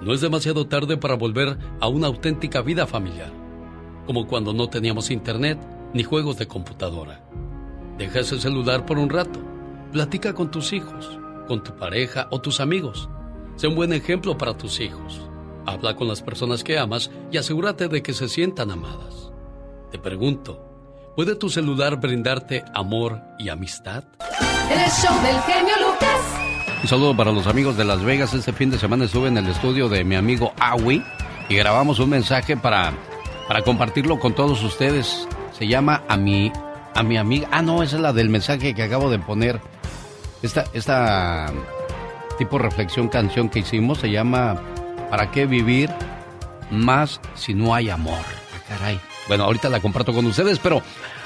[0.00, 3.32] No es demasiado tarde para volver a una auténtica vida familiar,
[4.06, 5.58] como cuando no teníamos internet
[5.92, 7.22] ni juegos de computadora.
[7.98, 9.40] Deja ese celular por un rato,
[9.92, 11.18] platica con tus hijos,
[11.48, 13.08] con tu pareja o tus amigos.
[13.56, 15.22] Sé un buen ejemplo para tus hijos.
[15.66, 19.32] Habla con las personas que amas y asegúrate de que se sientan amadas.
[19.90, 20.62] Te pregunto,
[21.16, 24.04] ¿puede tu celular brindarte amor y amistad?
[24.70, 26.20] El show del genio Lucas.
[26.82, 28.34] Un saludo para los amigos de Las Vegas.
[28.34, 31.02] Este fin de semana estuve en el estudio de mi amigo Awi
[31.48, 32.92] y grabamos un mensaje para,
[33.48, 35.26] para compartirlo con todos ustedes.
[35.58, 36.52] Se llama a mi,
[36.94, 37.48] a mi amiga.
[37.50, 39.60] Ah, no, esa es la del mensaje que acabo de poner.
[40.42, 41.52] Esta, esta
[42.38, 44.60] tipo reflexión canción que hicimos se llama
[45.10, 45.90] ¿Para qué vivir
[46.70, 48.18] más si no hay amor?
[48.54, 49.00] Ah, caray.
[49.26, 50.82] Bueno, ahorita la comparto con ustedes, pero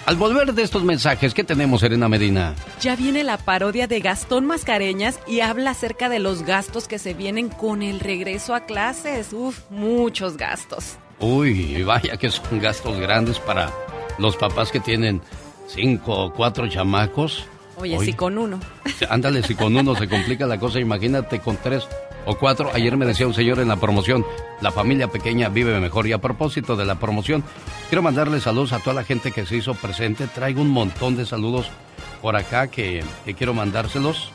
[0.06, 2.54] al volver de estos mensajes, ¿qué tenemos, Serena Medina?
[2.80, 7.14] Ya viene la parodia de Gastón Mascareñas y habla acerca de los gastos que se
[7.14, 9.32] vienen con el regreso a clases.
[9.32, 10.96] Uf, muchos gastos.
[11.20, 13.70] Uy, vaya que son gastos grandes para
[14.18, 15.22] los papás que tienen
[15.68, 17.46] cinco o cuatro chamacos.
[17.82, 18.60] Oye, sí con uno.
[19.10, 21.88] Ándale, si con uno se complica la cosa, imagínate con tres
[22.26, 22.70] o cuatro.
[22.72, 24.24] Ayer me decía un señor en la promoción,
[24.60, 26.06] la familia pequeña vive mejor.
[26.06, 27.42] Y a propósito de la promoción,
[27.88, 30.28] quiero mandarle saludos a toda la gente que se hizo presente.
[30.28, 31.70] Traigo un montón de saludos
[32.20, 34.30] por acá que, que quiero mandárselos.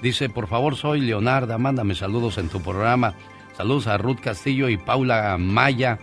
[0.00, 3.14] Dice, por favor, soy Leonarda, mándame saludos en tu programa.
[3.56, 5.98] Saludos a Ruth Castillo y Paula Maya.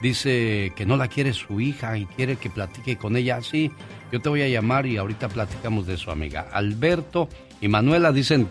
[0.00, 3.40] Dice que no la quiere su hija y quiere que platique con ella.
[3.42, 3.70] Sí,
[4.12, 6.48] yo te voy a llamar y ahorita platicamos de su amiga.
[6.52, 7.28] Alberto
[7.60, 8.46] y Manuela dicen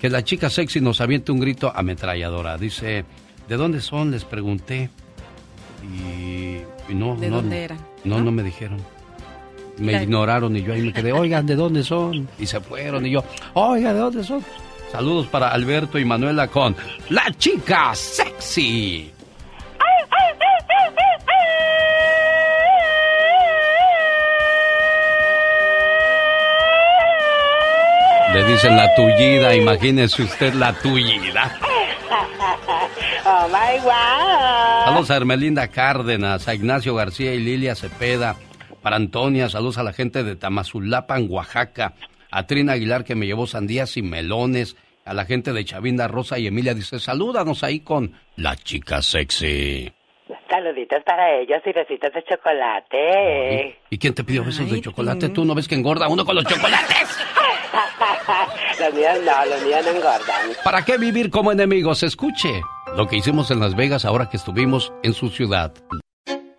[0.00, 2.56] que la chica sexy nos aviente un grito ametralladora.
[2.58, 3.04] Dice,
[3.48, 4.10] ¿de dónde son?
[4.10, 4.90] Les pregunté.
[5.84, 6.56] Y,
[6.90, 7.78] y no, ¿De no, dónde eran?
[8.04, 8.78] No, no me dijeron.
[9.78, 12.28] Me La- ignoraron y yo ahí me quedé, oigan, ¿de dónde son?
[12.38, 13.24] Y se fueron y yo,
[13.54, 14.44] oigan, ¿de dónde son?
[14.92, 16.74] Saludos para Alberto y Manuela con
[17.10, 19.10] La Chica Sexy.
[28.34, 31.58] Le dicen la tullida, imagínese usted la tullida.
[33.22, 34.84] Oh my wow.
[34.86, 38.36] Saludos a Hermelinda Cárdenas, a Ignacio García y Lilia Cepeda,
[38.82, 41.92] para Antonia, saludos a la gente de Tamazulapan, Oaxaca,
[42.30, 46.38] a Trina Aguilar que me llevó sandías y melones, a la gente de Chavinda Rosa
[46.38, 49.92] y Emilia dice, salúdanos ahí con la chica sexy.
[50.48, 53.78] Saluditos para ellos y besitos de chocolate.
[53.90, 55.28] ¿Y quién te pidió besos de chocolate?
[55.28, 57.18] ¿Tú no ves que engorda uno con los chocolates?
[58.80, 60.50] los míos no, los míos no engordan.
[60.64, 62.02] ¿Para qué vivir como enemigos?
[62.02, 62.62] Escuche
[62.96, 65.72] lo que hicimos en Las Vegas ahora que estuvimos en su ciudad.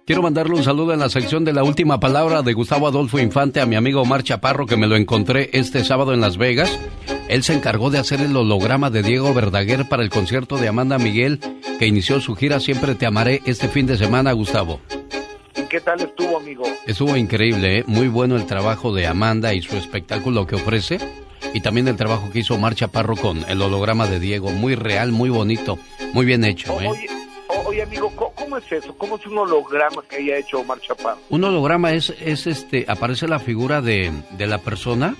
[0.06, 3.62] Quiero mandarle un saludo en la sección de la última palabra de Gustavo Adolfo Infante
[3.62, 6.78] a mi amigo Omar Chaparro que me lo encontré este sábado en Las Vegas.
[7.30, 10.98] Él se encargó de hacer el holograma de Diego Verdaguer para el concierto de Amanda
[10.98, 11.40] Miguel
[11.80, 14.82] que inició su gira Siempre te amaré este fin de semana, Gustavo.
[15.70, 16.64] ¿Qué tal estuvo, amigo?
[16.86, 17.84] Estuvo increíble, ¿eh?
[17.88, 21.00] muy bueno el trabajo de Amanda y su espectáculo que ofrece.
[21.54, 24.52] Y también el trabajo que hizo Omar Chaparro con el holograma de Diego.
[24.52, 25.78] Muy real, muy bonito,
[26.14, 26.80] muy bien hecho.
[26.80, 26.88] ¿eh?
[26.88, 27.08] Oye,
[27.66, 28.96] oye, amigo, ¿cómo, es eso?
[28.98, 31.20] ¿Cómo es un holograma que haya hecho Omar Chaparro?
[31.30, 35.16] Un holograma es, es este, aparece la figura de, de la persona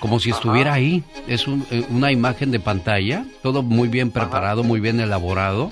[0.00, 1.04] como si estuviera ahí.
[1.28, 5.70] Es eh, una imagen de pantalla, todo muy bien preparado, muy bien elaborado.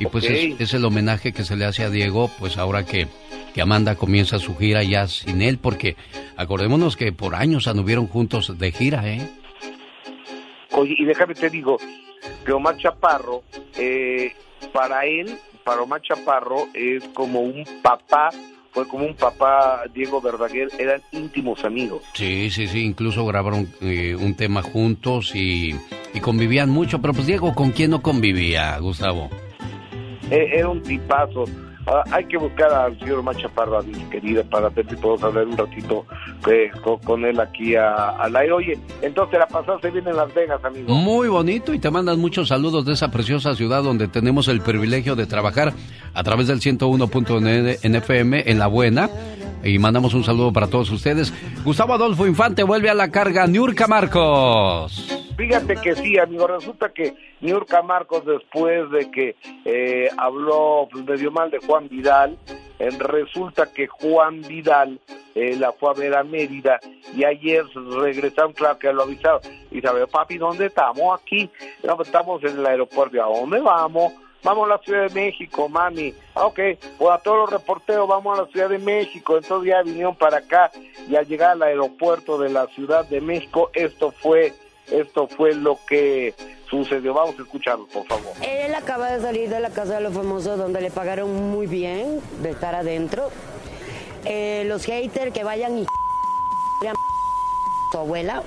[0.00, 3.08] Y pues es, el homenaje que se le hace a Diego, pues ahora que,
[3.58, 5.96] que Amanda comienza su gira ya sin él, porque
[6.36, 9.28] acordémonos que por años anduvieron juntos de gira, ¿eh?
[10.70, 11.76] Oye, y déjame te digo
[12.46, 13.42] que Omar Chaparro,
[13.76, 14.32] eh,
[14.72, 18.30] para él, para Omar Chaparro, es como un papá
[18.70, 22.04] fue como un papá, Diego Verdaguer, eran íntimos amigos.
[22.14, 25.74] Sí, sí, sí, incluso grabaron eh, un tema juntos y,
[26.14, 29.30] y, convivían mucho, pero pues Diego, ¿con quién no convivía, Gustavo?
[30.30, 31.46] Eh, era un tipazo.
[31.90, 35.56] Ah, hay que buscar al señor Machaparra, mi querida, para ver si podemos hablar un
[35.56, 36.04] ratito
[36.50, 36.70] eh,
[37.04, 38.52] con, él aquí al aire.
[38.52, 40.92] Oye, entonces la pasaste bien en Las Vegas, amigo.
[40.92, 45.16] Muy bonito y te mandan muchos saludos de esa preciosa ciudad donde tenemos el privilegio
[45.16, 45.72] de trabajar
[46.12, 49.08] a través del 101.9 NFM en La Buena.
[49.64, 51.32] Y mandamos un saludo para todos ustedes.
[51.64, 53.46] Gustavo Adolfo Infante vuelve a la carga.
[53.46, 55.26] Niurka Marcos.
[55.36, 56.46] Fíjate que sí, amigo.
[56.46, 62.38] Resulta que Niurka Marcos, después de que eh, habló, pues, dio mal de Juan Vidal,
[62.78, 65.00] eh, resulta que Juan Vidal
[65.34, 66.80] eh, la fue a ver a Mérida
[67.14, 69.40] y ayer regresaron, claro que lo avisaron.
[69.70, 71.20] Y sabe, papi, ¿dónde estamos?
[71.20, 71.50] Aquí.
[71.82, 73.22] Pues, estamos en el aeropuerto.
[73.22, 74.12] ¿A dónde vamos?
[74.42, 76.14] Vamos a la Ciudad de México, mami.
[76.34, 76.60] Ah, ok,
[76.96, 79.36] pues a todos los reporteros vamos a la Ciudad de México.
[79.36, 80.70] Entonces ya vinieron para acá
[81.08, 84.54] y al llegar al aeropuerto de la Ciudad de México, esto fue
[84.90, 86.34] esto fue lo que
[86.70, 87.14] sucedió.
[87.14, 88.32] Vamos a escucharlo, por favor.
[88.42, 92.20] Él acaba de salir de la casa de los famosos donde le pagaron muy bien
[92.42, 93.30] de estar adentro.
[94.24, 95.84] Eh, los haters que vayan y
[97.92, 98.42] su abuela.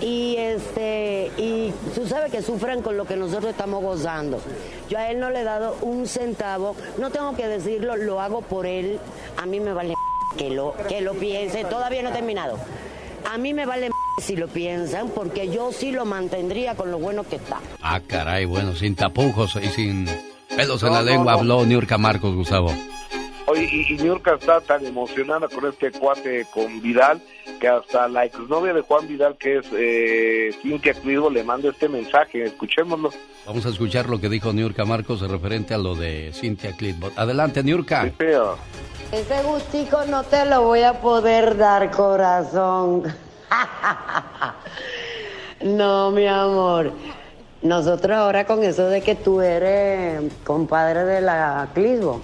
[0.00, 4.40] Y este, y tú sabes que sufren con lo que nosotros estamos gozando.
[4.88, 8.42] Yo a él no le he dado un centavo, no tengo que decirlo, lo hago
[8.42, 8.98] por él.
[9.36, 9.94] A mí me vale
[10.36, 12.58] que lo, que lo piense, todavía no he terminado.
[13.32, 13.90] A mí me vale
[14.22, 17.58] si lo piensan, porque yo sí lo mantendría con lo bueno que está.
[17.82, 20.06] Ah, caray, bueno, sin tapujos y sin
[20.56, 22.72] pelos en la lengua habló Niurka Marcos, Gustavo.
[23.46, 27.22] Oye, y, y Niurka está tan emocionada con este cuate, con Vidal,
[27.60, 31.88] que hasta la exnovia de Juan Vidal, que es eh, Cintia Clivo, le manda este
[31.88, 32.42] mensaje.
[32.42, 33.10] Escuchémoslo.
[33.46, 37.16] Vamos a escuchar lo que dijo Niurka Marcos referente a lo de Cintia Clitbot.
[37.16, 38.10] Adelante, Niurka.
[39.12, 43.04] Ese gustico no te lo voy a poder dar, corazón.
[45.62, 46.92] no, mi amor.
[47.62, 52.20] Nosotros ahora con eso de que tú eres compadre de la Clisbo,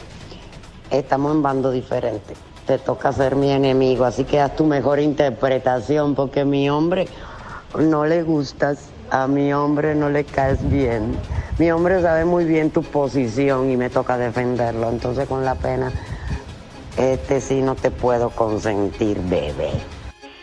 [0.92, 2.34] estamos en bando diferente.
[2.66, 7.08] Te toca ser mi enemigo, así que haz tu mejor interpretación, porque mi hombre
[7.78, 11.16] no le gustas, a mi hombre no le caes bien.
[11.58, 15.92] Mi hombre sabe muy bien tu posición y me toca defenderlo, entonces con la pena,
[16.96, 19.70] este sí no te puedo consentir, bebé.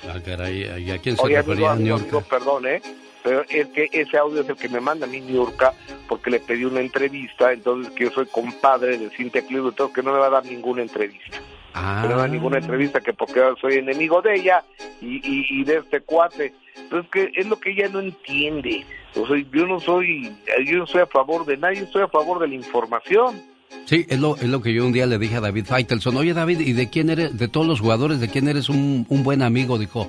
[0.07, 2.81] Ah, caray, ¿y a quién se Oye, refería amigo, amigo, perdón, ¿eh?
[3.23, 5.73] Pero es que ese audio es el que me manda a mí Niurka
[6.07, 10.03] porque le pedí una entrevista, entonces que yo soy compadre de Cintia Club, entonces que
[10.03, 11.37] no me va a dar ninguna entrevista.
[11.73, 11.99] Ah.
[12.01, 14.63] No me va a dar ninguna entrevista, que porque soy enemigo de ella
[15.01, 16.53] y, y, de este cuate.
[16.77, 18.85] Entonces que es lo que ella no entiende.
[19.15, 20.31] O sea, yo no soy,
[20.65, 23.41] yo no soy a favor de nadie, estoy a favor de la información.
[23.85, 26.15] Sí, es lo, es lo que yo un día le dije a David Faitelson.
[26.17, 29.23] Oye, David, ¿y de quién eres, de todos los jugadores, de quién eres un, un
[29.23, 29.77] buen amigo?
[29.77, 30.07] Dijo,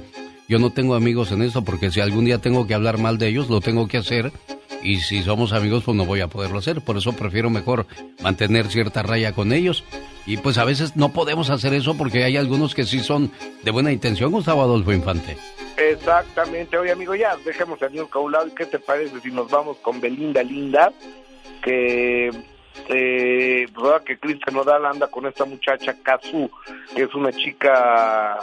[0.51, 3.28] yo no tengo amigos en eso porque si algún día tengo que hablar mal de
[3.28, 4.32] ellos, lo tengo que hacer.
[4.82, 6.81] Y si somos amigos, pues no voy a poderlo hacer.
[6.81, 7.86] Por eso prefiero mejor
[8.20, 9.85] mantener cierta raya con ellos.
[10.27, 13.31] Y pues a veces no podemos hacer eso porque hay algunos que sí son
[13.62, 15.36] de buena intención, Gustavo Adolfo Infante.
[15.77, 16.77] Exactamente.
[16.77, 18.48] Oye, amigo, ya dejemos a lado.
[18.48, 20.93] ¿Y qué te parece si nos vamos con Belinda Linda?
[21.62, 22.28] Que,
[22.89, 24.02] eh, ¿verdad?
[24.02, 26.51] que Cristian Nodal anda con esta muchacha Kazu,
[26.97, 28.36] que es una chica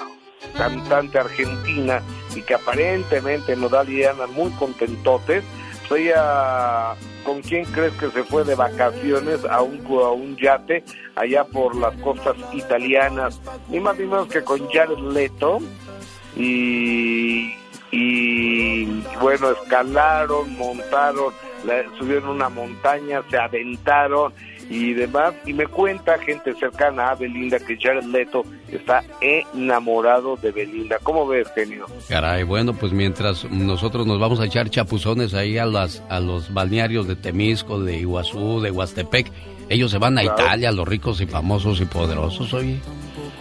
[0.55, 2.01] cantante argentina
[2.35, 5.43] y que aparentemente y ella andan muy contentotes.
[5.87, 10.83] Pues ella, ¿con quién crees que se fue de vacaciones a un, a un yate
[11.15, 13.39] allá por las costas italianas?
[13.69, 15.59] Ni más ni menos que con Jared Leto
[16.35, 17.53] y,
[17.91, 18.85] y
[19.21, 21.33] bueno, escalaron, montaron,
[21.97, 24.33] subieron una montaña, se aventaron
[24.69, 25.33] y demás.
[25.45, 30.97] Y me cuenta gente cercana a Belinda que Jared Leto está enamorado de Belinda.
[31.03, 31.85] ¿Cómo ves, genio?
[32.09, 36.53] Caray, bueno, pues mientras nosotros nos vamos a echar chapuzones ahí a, las, a los
[36.53, 39.31] balnearios de Temisco, de Iguazú, de Huastepec,
[39.69, 40.41] ellos se van a Claro.
[40.41, 42.79] Italia, los ricos y famosos y poderosos, oye.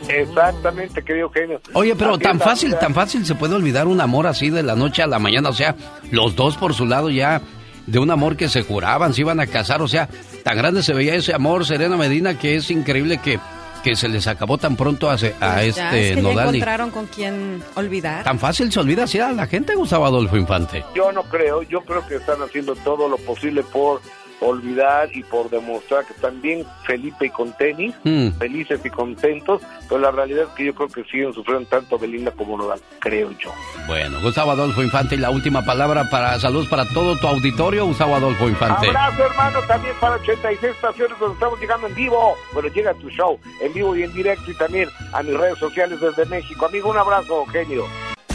[0.09, 1.61] Exactamente, querido genio.
[1.73, 4.75] Oye, pero Así tan fácil, tan fácil se puede olvidar un amor así de la
[4.77, 5.75] noche a la mañana, o sea,
[6.11, 7.41] los dos por su lado ya
[7.87, 10.09] de un amor que se juraban, se iban a casar, o sea,
[10.43, 13.39] tan grande se veía ese amor, Serena Medina, que es increíble que,
[13.85, 15.61] que se les acabó tan pronto a, a Pues ya,
[15.97, 16.47] este es que Nodal.
[16.47, 18.25] y- encontraron con quién olvidar.
[18.25, 20.85] Tan fácil se olvida así a la gente, Gustavo Adolfo Infante.
[20.95, 24.01] Yo no creo, yo creo que están haciendo todo lo posible por
[24.41, 28.29] olvidar y por demostrar que están bien Felipe y con tenis, Mm.
[28.39, 32.31] felices y contentos, pero la realidad es que yo creo que siguen sufriendo tanto Belinda
[32.31, 33.53] como Nodal, creo yo.
[33.87, 38.15] Bueno, Gustavo Adolfo Infante y la última palabra para salud para todo tu auditorio, Gustavo
[38.17, 38.89] Adolfo Infante.
[38.89, 42.35] Abrazo hermano también para 86 estaciones donde estamos llegando en vivo.
[42.53, 46.01] Bueno, llega tu show en vivo y en directo y también a mis redes sociales
[46.01, 46.67] desde México.
[46.67, 47.85] Amigo, un abrazo, genio.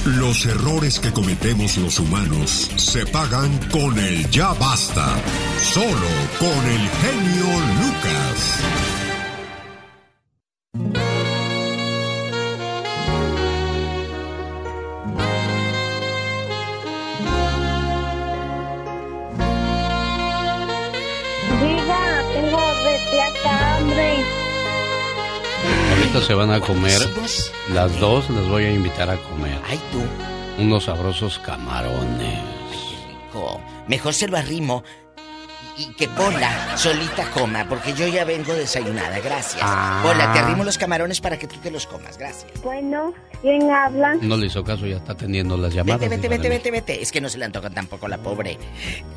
[0.05, 5.15] Los errores que cometemos los humanos se pagan con el ya basta.
[5.59, 6.07] Solo
[6.39, 7.45] con el genio
[7.83, 9.00] Lucas.
[26.11, 26.99] Ahorita se van a comer,
[27.73, 29.57] las dos les voy a invitar a comer.
[29.65, 30.61] Ay, tú.
[30.61, 32.37] Unos sabrosos camarones.
[33.07, 33.61] rico.
[33.87, 34.83] Mejor se lo arrimo
[35.81, 39.61] y que Pola solita coma, porque yo ya vengo desayunada, gracias.
[39.63, 40.01] Ah.
[40.03, 42.51] Pola, te arrimo los camarones para que tú te los comas, gracias.
[42.63, 44.15] Bueno, ¿quién habla?
[44.21, 45.99] No le hizo caso, ya está atendiendo las llamadas.
[45.99, 47.01] Vete, vete, vete, vete, vete.
[47.01, 48.57] Es que no se le antoja tampoco a la pobre.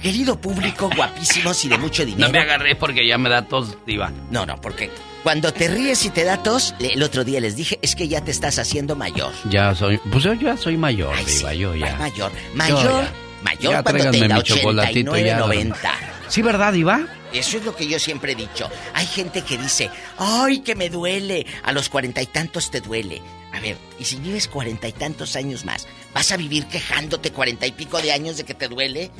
[0.03, 2.27] Querido público, guapísimos y de mucho dinero.
[2.27, 4.13] No me agarré porque ya me da tos, diva.
[4.31, 4.91] No, no, porque
[5.23, 8.23] cuando te ríes y te da tos, el otro día les dije, es que ya
[8.23, 9.33] te estás haciendo mayor.
[9.51, 11.97] Ya soy, pues yo ya soy mayor, diva, yo ya.
[11.97, 13.13] Mayor, Yo mayor, ya.
[13.43, 15.39] mayor Ya cuando tráiganme tenga mi chocolatito 89, ya.
[15.39, 15.93] 90.
[16.29, 17.07] Sí, ¿verdad, diva?
[17.33, 18.69] Eso es lo que yo siempre he dicho.
[18.95, 21.47] Hay gente que dice, ay, que me duele.
[21.63, 23.21] A los cuarenta y tantos te duele.
[23.53, 27.67] A ver, y si vives cuarenta y tantos años más, ¿vas a vivir quejándote cuarenta
[27.67, 29.11] y pico de años de que te duele?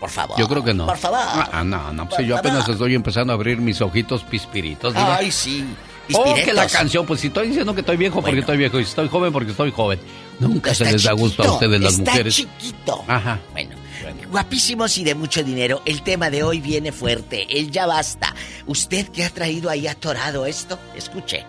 [0.00, 0.38] Por favor.
[0.38, 0.86] Yo creo que no.
[0.86, 1.20] Por favor.
[1.22, 5.16] Ah, no, no, pues yo apenas estoy empezando a abrir mis ojitos pispiritos, diva.
[5.16, 5.64] Ay, sí.
[6.12, 8.84] Oh, que la canción, pues si estoy diciendo que estoy viejo porque estoy viejo y
[8.84, 9.98] si estoy joven porque estoy joven.
[10.38, 12.34] Nunca se les da gusto a ustedes las está mujeres.
[12.34, 13.02] chiquito.
[13.08, 13.38] Ajá.
[13.52, 13.73] Bueno,
[14.34, 15.80] guapísimos y de mucho dinero.
[15.86, 17.46] El tema de hoy viene fuerte.
[17.56, 18.34] El ya basta.
[18.66, 20.76] ¿Usted qué ha traído ahí atorado esto?
[20.96, 21.44] Escuche.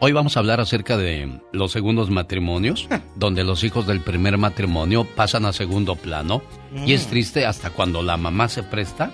[0.00, 5.04] Hoy vamos a hablar acerca de los segundos matrimonios, donde los hijos del primer matrimonio
[5.16, 6.42] pasan a segundo plano.
[6.84, 7.08] Y es Mm.
[7.10, 9.10] triste hasta cuando la mamá se presta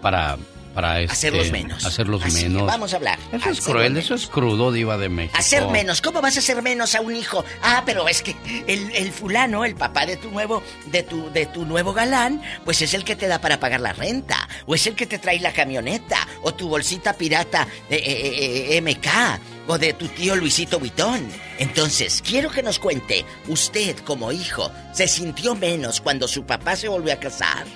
[0.00, 0.38] para,
[0.72, 1.84] para este, Hacerlos menos.
[1.84, 2.66] Hacerlos Así, menos.
[2.66, 3.18] Vamos a hablar.
[3.32, 4.04] Eso es cruel, menos.
[4.04, 5.38] eso es crudo, diva de México.
[5.38, 6.00] Hacer menos.
[6.00, 7.44] ¿Cómo vas a hacer menos a un hijo?
[7.62, 8.36] Ah, pero es que
[8.66, 12.82] el, el fulano, el papá de tu nuevo, de tu, de tu nuevo galán, pues
[12.82, 14.48] es el que te da para pagar la renta.
[14.66, 16.26] O es el que te trae la camioneta.
[16.42, 19.68] O tu bolsita pirata eh, eh, eh, MK.
[19.68, 21.28] O de tu tío Luisito Vuitton.
[21.58, 26.88] Entonces, quiero que nos cuente, usted como hijo, ¿se sintió menos cuando su papá se
[26.88, 27.66] volvió a casar?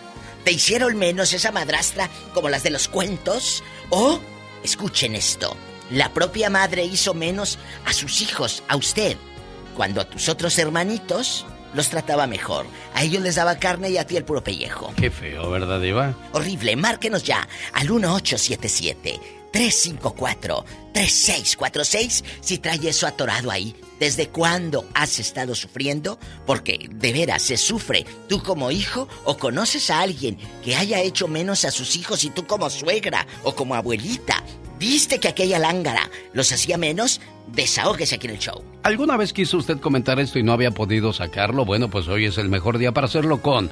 [0.47, 3.64] ¿Te hicieron menos esa madrastra como las de los cuentos?
[3.90, 4.20] ¿O,
[4.62, 5.56] escuchen esto,
[5.90, 9.16] la propia madre hizo menos a sus hijos, a usted,
[9.74, 12.64] cuando a tus otros hermanitos los trataba mejor?
[12.94, 14.94] A ellos les daba carne y a ti el puro pellejo.
[14.97, 16.14] Qué feo, ¿verdad, diva?
[16.31, 17.90] Horrible, márquenos ya al
[19.57, 23.74] 1877-354-3646 si trae eso atorado ahí.
[23.99, 26.19] ¿Desde cuándo has estado sufriendo?
[26.47, 31.28] Porque de veras se sufre tú como hijo o conoces a alguien que haya hecho
[31.28, 34.45] menos a sus hijos y tú como suegra o como abuelita.
[34.78, 37.23] ¿Viste que aquella lángara los hacía menos?
[37.49, 38.62] Desahógese aquí en el show.
[38.83, 41.65] ¿Alguna vez quiso usted comentar esto y no había podido sacarlo?
[41.65, 43.70] Bueno, pues hoy es el mejor día para hacerlo con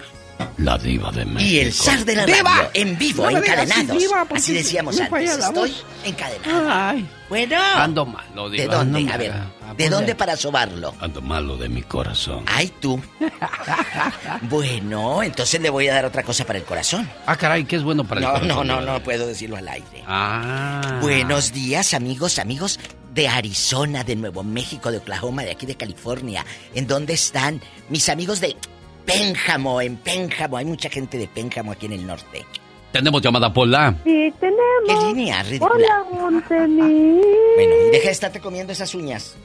[0.59, 1.51] la diva de México.
[1.53, 2.71] Y el zar de la ¡Diva!
[2.75, 3.91] en vivo, No encadenados.
[3.91, 5.31] así, diva, porque Así decíamos antes.
[5.39, 5.75] Estoy
[6.05, 7.01] encadenado.
[7.29, 7.57] Bueno.
[7.77, 8.75] Ando malo, ¿De diva.
[8.77, 8.99] dónde?
[9.01, 9.33] ando A ver.
[9.77, 10.95] ¿De dónde para sobarlo?
[11.01, 12.45] Ando malo de mi corazón.
[12.47, 13.01] Ay, tú.
[14.43, 17.09] bueno, entonces le voy a dar otra cosa para el corazón.
[17.27, 18.67] Ah, caray, ¿qué es bueno para el No, corazón?
[18.69, 20.05] no, no, no puedo decirlo al aire.
[20.07, 20.99] Ah.
[21.01, 22.79] Buenos días, amigos, amigos
[23.13, 26.45] de Arizona, de Nuevo México, de Oklahoma, de aquí de California.
[26.75, 28.57] ¿En dónde están mis amigos de
[29.05, 29.81] Pénjamo?
[29.81, 32.45] En Pénjamo, hay mucha gente de Pénjamo aquí en el norte.
[32.93, 33.95] Tenemos llamada Pola.
[34.05, 34.63] Sí, tenemos.
[34.87, 35.43] ¿Qué línea?
[35.43, 35.73] Ridícula.
[35.75, 37.21] Hola, Montení.
[37.57, 39.37] Bueno, deja de estarte comiendo esas uñas.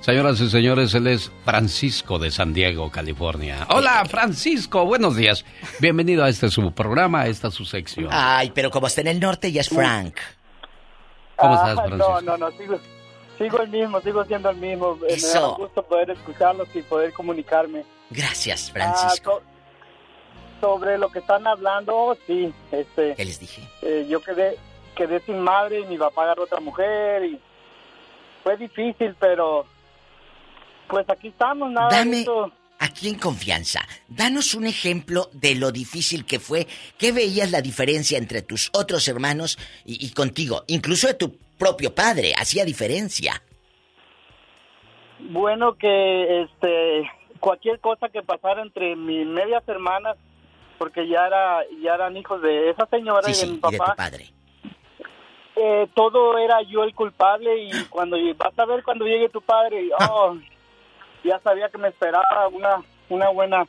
[0.00, 3.66] Señoras y señores, él es Francisco de San Diego, California.
[3.70, 5.44] Hola, Francisco, buenos días.
[5.80, 8.08] Bienvenido a este su programa, a esta su sección.
[8.10, 10.14] Ay, pero como está en el norte ya es Frank.
[11.36, 12.20] ¿Cómo Ah, estás, Francisco?
[12.20, 12.78] No, no, no, sigo,
[13.38, 14.94] sigo el mismo, sigo siendo el mismo.
[15.02, 15.40] Eh, Me Eso.
[15.40, 17.84] da gusto poder escucharlos y poder comunicarme.
[18.10, 19.40] Gracias, Ah, Francisco.
[19.40, 19.54] so-
[20.60, 23.14] sobre lo que están hablando, oh, sí, este...
[23.16, 23.62] ¿Qué les dije?
[23.82, 24.56] eh, yo quedé,
[24.96, 27.38] quedé sin madre y mi papá agarró otra mujer y
[28.42, 29.66] fue difícil, pero
[30.88, 32.50] pues aquí estamos, nada Dame, eso.
[32.78, 36.66] aquí en confianza, danos un ejemplo de lo difícil que fue.
[36.98, 40.64] ¿Qué veías la diferencia entre tus otros hermanos y, y contigo?
[40.68, 43.42] Incluso de tu propio padre, hacía diferencia.
[45.18, 47.10] Bueno, que este
[47.40, 50.16] cualquier cosa que pasara entre mis medias hermanas,
[50.78, 53.56] porque ya era ya eran hijos de esa señora Sí, y de sí, mi y
[53.56, 54.30] de tu papá, padre.
[55.56, 59.88] eh, todo era yo el culpable y cuando vas a ver cuando llegue tu padre,
[60.10, 60.36] oh,
[61.22, 63.66] ya sabía que me esperaba una una buena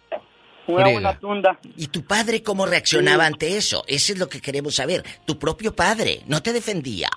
[0.67, 1.59] una buena tunda.
[1.77, 3.83] ¿Y tu padre cómo reaccionaba ante eso?
[3.87, 5.03] Eso es lo que queremos saber.
[5.25, 7.09] Tu propio padre no te defendía.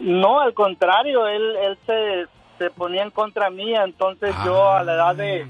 [0.00, 2.26] No, al contrario, él, él se,
[2.58, 5.46] se ponía en contra mía, entonces yo a la edad de,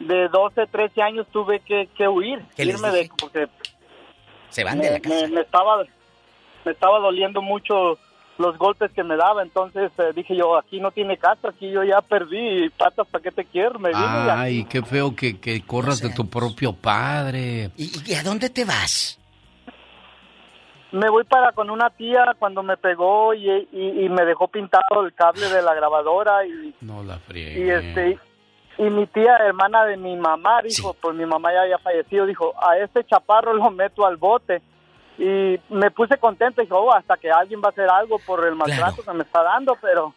[0.00, 3.48] de 12, 13 años tuve que, que huir, ¿Qué les irme de, porque
[4.50, 5.14] Se van me, de la casa.
[5.14, 5.84] me- me estaba,
[6.64, 7.98] me estaba doliendo mucho
[8.38, 11.84] los golpes que me daba, entonces eh, dije yo, aquí no tiene casa, aquí yo
[11.84, 13.78] ya perdí, patas, ¿para qué te quiero?
[13.78, 14.00] Me vine
[14.30, 17.70] Ay, qué feo que, que corras de tu propio padre.
[17.76, 19.18] ¿Y, y a dónde te vas?
[20.92, 25.04] Me voy para con una tía cuando me pegó y, y- y me dejó pintado
[25.04, 27.74] el cable de la grabadora y, No la y friegue.
[27.78, 28.18] este
[28.78, 32.54] y mi tía hermana de mi mamá dijo pues mi mamá ya había fallecido dijo
[32.62, 34.62] a este chaparro lo meto al bote
[35.18, 38.46] y me puse contento y dije oh hasta que alguien va a hacer algo por
[38.46, 40.14] el maltrato que me está dando pero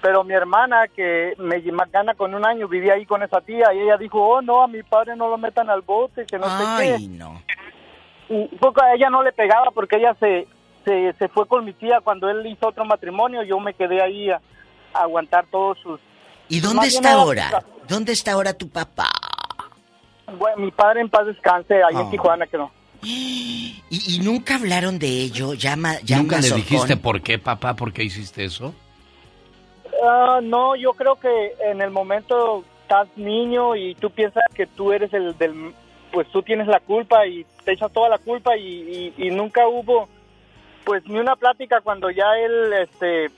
[0.00, 1.60] pero mi hermana que me
[1.92, 4.66] gana con un año vivía ahí con esa tía y ella dijo oh no a
[4.66, 6.64] mi padre no lo metan al bote que no sé
[6.98, 7.42] qué no.
[8.30, 10.46] Y poco a ella no le pegaba porque ella se,
[10.84, 13.42] se, se fue con mi tía cuando él hizo otro matrimonio.
[13.42, 14.40] Yo me quedé ahí a,
[14.94, 16.00] a aguantar todos sus...
[16.48, 17.64] ¿Y dónde está era- ahora?
[17.88, 19.08] ¿Dónde está ahora tu papá?
[20.38, 22.00] Bueno, mi padre en paz descanse ahí Oh.
[22.02, 22.70] en Tijuana, que no.
[23.02, 25.54] ¿Y, y nunca hablaron de ello?
[25.54, 27.74] Llama, llama ¿Nunca le dijiste por qué, papá?
[27.74, 28.72] ¿Por qué hiciste eso?
[30.04, 34.92] Ah, no, yo creo que en el momento estás niño y tú piensas que tú
[34.92, 35.74] eres el del...
[36.12, 39.66] Pues tú tienes la culpa y te echas toda la culpa y, y- y nunca
[39.68, 40.08] hubo
[40.84, 43.30] pues ni una plática cuando ya él este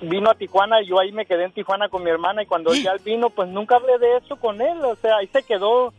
[0.00, 2.74] vino a Tijuana y yo ahí me quedé en Tijuana con mi hermana y cuando
[2.74, 5.92] ya él vino pues nunca hablé de eso con él, o sea, ahí se quedó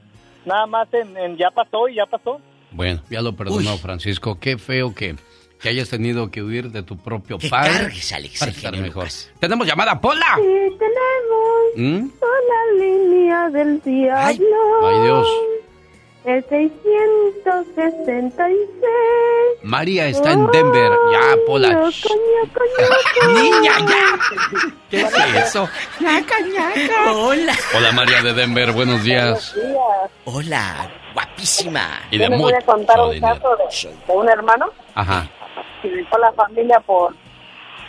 [0.43, 2.41] nada más en, en ya pasó y ya pasó.
[2.71, 4.37] Bueno, ya lo perdonó, Francisco.
[4.39, 5.15] Qué feo que,
[5.61, 7.71] que hayas tenido que huir de tu propio Que padre.
[7.71, 9.03] cargues, Alex, para estar mejor.
[9.05, 9.31] Lucas.
[9.39, 10.35] Tenemos llamada, Pola.
[10.35, 12.09] Sí, tenemos ¿Mm?
[12.21, 14.87] una línea del diablo.
[14.87, 15.27] Ay, Dios.
[16.25, 18.57] El 666.
[19.63, 20.91] María está en Denver.
[21.11, 21.69] Ya, Pola.
[21.69, 22.07] Ñaca, Shh.
[22.41, 23.27] ñaca, ñaca.
[23.41, 24.17] Niña, ya.
[24.89, 25.13] ¿Qué es
[25.47, 25.69] eso?
[25.99, 27.11] Ñaca, ñaca.
[27.13, 27.53] Hola.
[27.77, 28.71] Hola, María de Denver.
[28.71, 29.55] Buenos días.
[30.25, 31.99] Hola, guapísima.
[32.09, 33.35] Y de Yo les voy a contar un dinero.
[33.35, 33.65] caso de,
[34.07, 35.27] de un hermano Ajá.
[35.81, 37.13] que dejó la familia por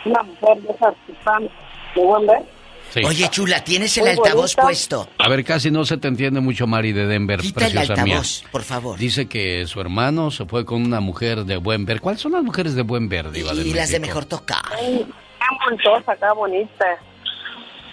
[0.05, 1.49] una mujer de esas que están
[1.95, 2.43] de buen ver.
[2.89, 3.01] Sí.
[3.05, 4.61] Oye, chula, ¿tienes el Muy altavoz bonita.
[4.63, 5.09] puesto?
[5.19, 8.15] A ver, casi no se te entiende mucho, Mari de Denver, Quita el preciosa mía.
[8.15, 8.97] altavoz, por favor.
[8.97, 11.99] Dice que su hermano se fue con una mujer de buen ver.
[12.01, 14.63] ¿Cuáles son las mujeres de buen ver, Diva de Y las de mejor tocar.
[14.81, 16.85] Muy bonita, acá bonita.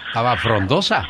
[0.09, 1.05] Estaba frondosa.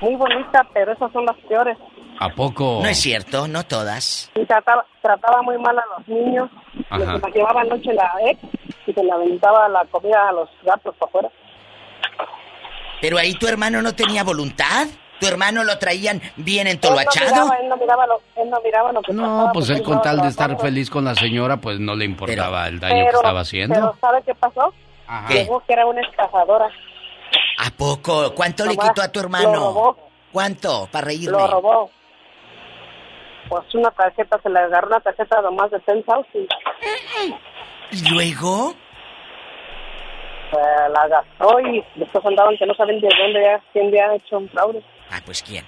[0.00, 1.76] Muy bonita, pero esas son las peores.
[2.20, 2.80] ¿A poco?
[2.82, 4.30] No es cierto, no todas.
[4.36, 6.48] Y trataba, trataba muy mal a los niños.
[6.90, 7.14] Ajá.
[7.18, 8.38] Les llevaba noche la ex
[8.86, 11.28] y se le aventaba la comida a los gatos para afuera.
[13.02, 14.86] Pero ahí tu hermano no tenía voluntad.
[15.20, 17.30] Tu hermano lo traían bien Él no entoloachado.
[17.30, 20.02] miraba, él no miraba lo, él no miraba lo que No, pasaba pues él con
[20.02, 23.16] tal de estar feliz con la señora, pues no le importaba el daño Pero- que
[23.18, 23.74] estaba haciendo.
[23.74, 24.72] Pero ¿sabe qué pasó?
[25.06, 25.32] Ajá.
[25.32, 26.68] Llegó que era una estafadora.
[27.58, 28.34] ¿A poco?
[28.34, 29.52] ¿Cuánto le quitó a tu Lo hermano?
[29.54, 29.96] robó,
[30.32, 30.88] ¿Cuánto?
[30.90, 31.38] Para reírme.
[31.38, 31.90] lo robó.
[33.48, 36.48] Pues una tarjeta, se le agarró una tarjeta de más de 10,000.
[37.92, 38.74] ¿Y luego?
[40.52, 44.14] Eh, la gastó y después andaban que no saben de dónde ya, quién le ha
[44.14, 44.82] hecho un fraude.
[45.10, 45.64] Ah, pues quién.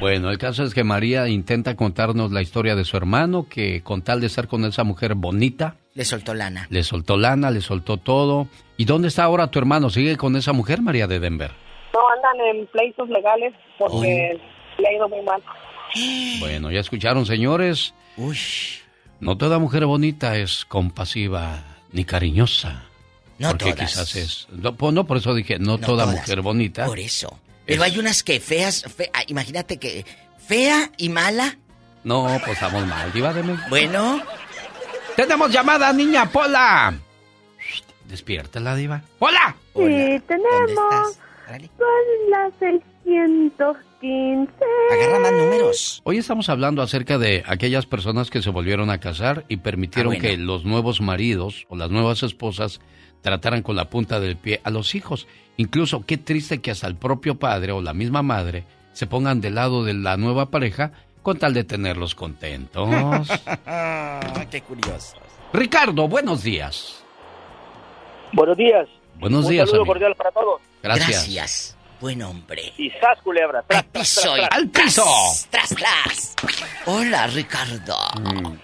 [0.00, 4.02] Bueno, el caso es que María intenta contarnos la historia de su hermano, que con
[4.02, 5.74] tal de estar con esa mujer bonita...
[5.94, 6.68] Le soltó lana.
[6.70, 8.46] Le soltó lana, le soltó todo.
[8.76, 9.90] ¿Y dónde está ahora tu hermano?
[9.90, 11.50] ¿Sigue con esa mujer, María de Denver?
[11.92, 14.38] No, andan en pleitos legales porque
[14.78, 15.42] le ha ido muy mal.
[16.38, 17.94] Bueno, ya escucharon, señores.
[18.16, 18.36] Uy.
[19.20, 22.87] No toda mujer bonita es compasiva ni cariñosa.
[23.38, 23.90] No porque todas.
[23.90, 24.48] quizás es...
[24.50, 26.16] No, no, por eso dije, no, No toda todas.
[26.20, 26.86] mujer bonita.
[26.86, 27.38] Por eso.
[27.66, 30.04] Pero hay unas que feas, fe- ah, imagínate que
[30.46, 31.58] fea y mala.
[32.04, 33.66] No, pues estamos mal, diva de México.
[33.68, 34.22] Bueno.
[35.16, 36.94] Tenemos llamada, niña Pola.
[38.06, 39.02] Despiértala, diva.
[39.18, 39.54] ¡Hola!
[39.74, 41.18] Sí, tenemos.
[41.46, 44.52] Son las 615.
[44.92, 46.00] Agarra más números.
[46.04, 50.16] Hoy estamos hablando acerca de aquellas personas que se volvieron a casar y permitieron Ah,
[50.18, 50.28] bueno.
[50.28, 52.80] que los nuevos maridos o las nuevas esposas
[53.20, 55.26] trataran con la punta del pie a los hijos.
[55.56, 59.54] Incluso qué triste que hasta el propio padre o la misma madre se pongan del
[59.56, 60.92] lado de la nueva pareja
[61.22, 62.88] con tal de tenerlos contentos.
[64.50, 65.16] qué curioso.
[65.52, 67.02] Ricardo, buenos días.
[68.32, 68.88] Buenos días.
[69.18, 69.94] Buenos Un días, saludo amigo.
[69.94, 70.60] cordial para todos.
[70.82, 71.08] Gracias.
[71.08, 71.77] Gracias.
[72.00, 72.72] Buen hombre.
[72.78, 73.62] Y sas, culebra.
[73.66, 74.48] Tras, tras, tras, tras.
[74.52, 75.04] ¡Al piso!
[75.50, 76.36] ¡Tras, tras!
[76.86, 77.96] Hola, Ricardo.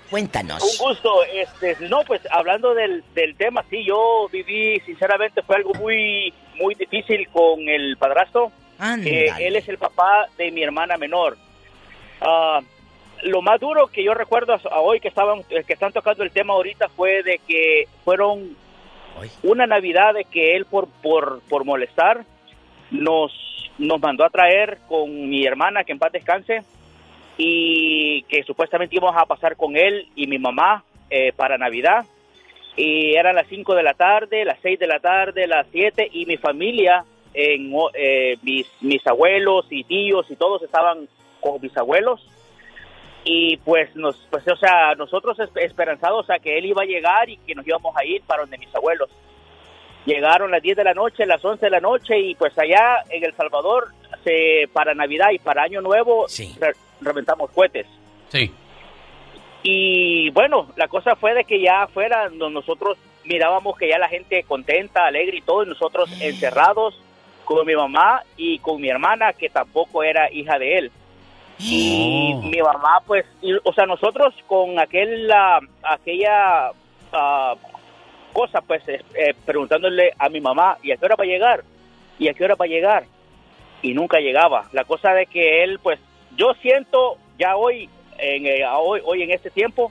[0.08, 0.62] Cuéntanos.
[0.62, 1.24] Un gusto.
[1.24, 6.76] Este, no, pues hablando del, del tema, sí, yo viví, sinceramente, fue algo muy, muy
[6.76, 8.52] difícil con el padrastro.
[9.04, 11.36] Eh, él es el papá de mi hermana menor.
[12.20, 12.60] Ah,
[13.22, 16.22] lo más duro que yo recuerdo a, a hoy que estaban, eh, que están tocando
[16.22, 18.56] el tema ahorita fue de que fueron
[19.42, 22.24] una Navidad de que él por, por, por molestar
[23.00, 23.32] nos,
[23.78, 26.62] nos mandó a traer con mi hermana, que en paz descanse,
[27.36, 32.04] y que supuestamente íbamos a pasar con él y mi mamá eh, para Navidad.
[32.76, 36.26] Y eran las 5 de la tarde, las 6 de la tarde, las 7, y
[36.26, 41.08] mi familia, en, eh, mis, mis abuelos y tíos y todos estaban
[41.40, 42.24] con mis abuelos.
[43.24, 47.28] Y pues, nos, pues, o sea, nosotros esp- esperanzados a que él iba a llegar
[47.28, 49.08] y que nos íbamos a ir para donde mis abuelos.
[50.06, 53.24] Llegaron las 10 de la noche, las 11 de la noche y pues allá en
[53.24, 53.88] El Salvador,
[54.22, 56.26] se, para Navidad y para Año Nuevo,
[56.60, 57.86] re- reventamos cohetes.
[58.28, 58.52] Sí.
[59.62, 64.08] Y bueno, la cosa fue de que ya afuera no- nosotros mirábamos que ya la
[64.08, 67.00] gente contenta, alegre y todo, y nosotros encerrados
[67.44, 70.92] con mi mamá y con mi hermana, que tampoco era hija de él.
[71.58, 76.72] Y mi mamá, pues, y- o sea, nosotros con aquel, ah, aquella
[77.12, 77.54] ah,
[78.34, 81.64] cosa, pues, eh, eh, preguntándole a mi mamá, ¿y a qué hora va a llegar?
[82.18, 83.04] ¿Y a qué hora va a llegar?
[83.80, 84.68] Y nunca llegaba.
[84.72, 85.98] La cosa de que él, pues,
[86.36, 87.88] yo siento ya hoy,
[88.18, 89.90] en, eh, hoy, hoy en este tiempo,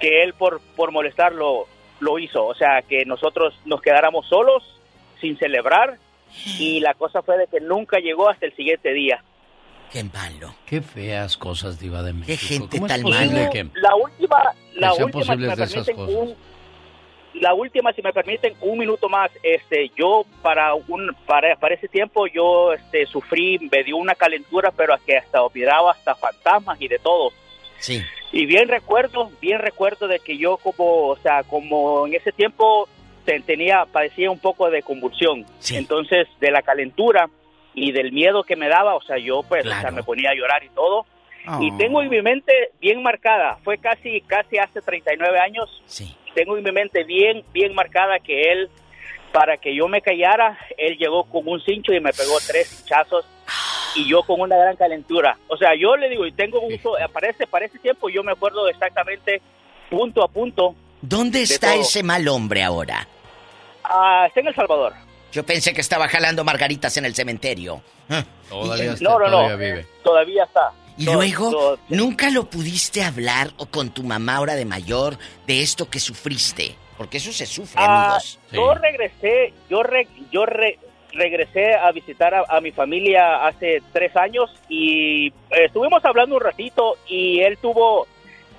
[0.00, 1.66] que él por, por molestarlo
[2.00, 2.44] lo hizo.
[2.46, 4.64] O sea, que nosotros nos quedáramos solos,
[5.20, 5.98] sin celebrar,
[6.58, 9.22] y la cosa fue de que nunca llegó hasta el siguiente día.
[9.92, 10.54] Qué malo.
[10.66, 12.38] Qué feas cosas, diva de México.
[12.46, 13.50] gente ¿Cómo es tan mala?
[13.50, 16.14] que, La última, la última, me permiten, cosas?
[16.14, 16.34] un,
[17.34, 19.30] la última, si me permiten, un minuto más.
[19.42, 24.70] Este, yo para un, para, para ese tiempo yo, este, sufrí, me dio una calentura,
[24.76, 27.32] pero que hasta miraba hasta fantasmas y de todo.
[27.78, 28.02] Sí.
[28.32, 32.88] Y bien recuerdo, bien recuerdo de que yo como, o sea, como en ese tiempo
[33.24, 35.46] te- tenía, padecía un poco de convulsión.
[35.70, 37.28] Entonces, de la calentura
[37.74, 40.34] y del miedo que me daba, o sea, yo pues, o sea, me ponía a
[40.34, 41.06] llorar y todo.
[41.58, 41.76] Y Oh.
[41.78, 42.52] tengo en mi mente
[42.82, 45.82] bien marcada, fue casi, casi hace 39 años,
[46.34, 48.70] tengo en mi mente bien, bien marcada que él,
[49.32, 53.24] para que yo me callara, él llegó con un cincho y me pegó tres hinchazos
[53.94, 55.36] y yo con una gran calentura.
[55.48, 56.78] O sea, yo le digo, y tengo un,
[57.12, 59.40] para ese, para ese tiempo yo me acuerdo exactamente
[59.88, 60.74] punto a punto.
[61.02, 61.80] ¿Dónde de está todo.
[61.80, 63.06] ese mal hombre ahora?
[63.84, 64.92] Ah, está en El Salvador.
[65.32, 67.82] Yo pensé que estaba jalando margaritas en el cementerio.
[68.48, 69.30] Todavía está, No, no, no.
[69.30, 69.86] todavía vive.
[70.02, 70.72] Todavía está.
[71.00, 75.16] Y luego, ¿nunca lo pudiste hablar o con tu mamá ahora de mayor
[75.46, 76.74] de esto que sufriste?
[76.98, 78.38] Porque eso se sufre, Ah, amigos.
[78.52, 80.78] Yo regresé, yo re- yo re-
[81.12, 85.32] regresé a visitar a, a mi familia hace tres años y eh,
[85.64, 88.06] estuvimos hablando un ratito y él tuvo,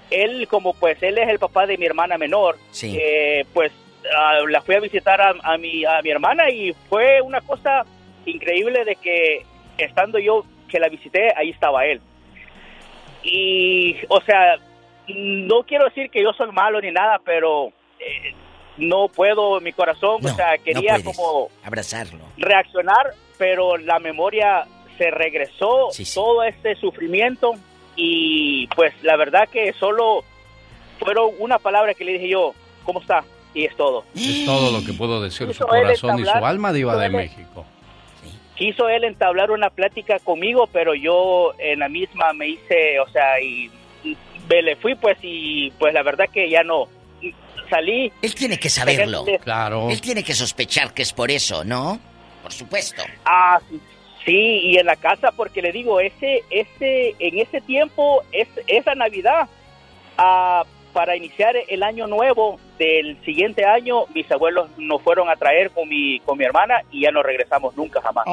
[0.09, 2.97] él como pues él es el papá de mi hermana menor, Sí.
[2.99, 3.71] eh, pues
[4.17, 7.85] ah, la fui a visitar a, a mi a mi hermana y fue una cosa
[8.25, 9.45] increíble de que
[9.77, 12.01] estando yo que la visité ahí estaba él
[13.23, 14.57] y o sea
[15.07, 17.67] no quiero decir que yo soy malo ni nada pero
[17.99, 18.33] eh,
[18.77, 22.19] no puedo mi corazón o sea quería no como abrazarlo.
[22.37, 24.65] reaccionar, pero la memoria
[24.97, 27.53] se regresó, todo este sufrimiento
[27.95, 30.23] y pues la verdad que solo
[30.99, 32.53] fueron una palabra que le dije yo,
[32.85, 33.23] ¿cómo está?
[33.53, 34.05] y es todo.
[34.15, 37.65] Es todo lo que puedo decir su corazón y su alma, Diva de México.
[38.61, 43.41] Quiso él entablar una plática conmigo, pero yo en la misma me hice, o sea,
[43.41, 43.71] y
[44.03, 44.15] y
[44.47, 46.87] me le fui pues y pues la verdad que ya no
[47.71, 48.11] salí.
[48.21, 49.25] Él tiene que saberlo.
[49.41, 49.89] Claro.
[49.89, 51.99] Él tiene que sospechar que es por eso, ¿no?
[52.43, 53.01] Por supuesto.
[53.25, 53.81] Ah, sí,
[54.25, 58.93] sí, y en la casa porque le digo, ese ese en ese tiempo es esa
[58.93, 59.47] Navidad
[60.17, 65.71] ah, para iniciar el año nuevo del siguiente año, mis abuelos nos fueron a traer
[65.71, 68.25] con mi con mi hermana y ya no regresamos nunca jamás.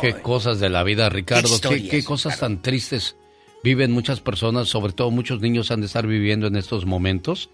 [0.00, 1.48] Qué cosas de la vida, Ricardo.
[1.90, 3.16] Qué, cosas tan tristes
[3.62, 7.50] viven muchas personas, sobre todo muchos niños han de estar viviendo en estos momentos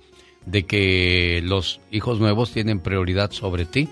[0.46, 3.88] de que los hijos nuevos tienen prioridad sobre ti.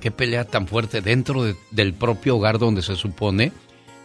[0.00, 3.52] Qué pelea tan fuerte dentro de- del propio hogar donde se supone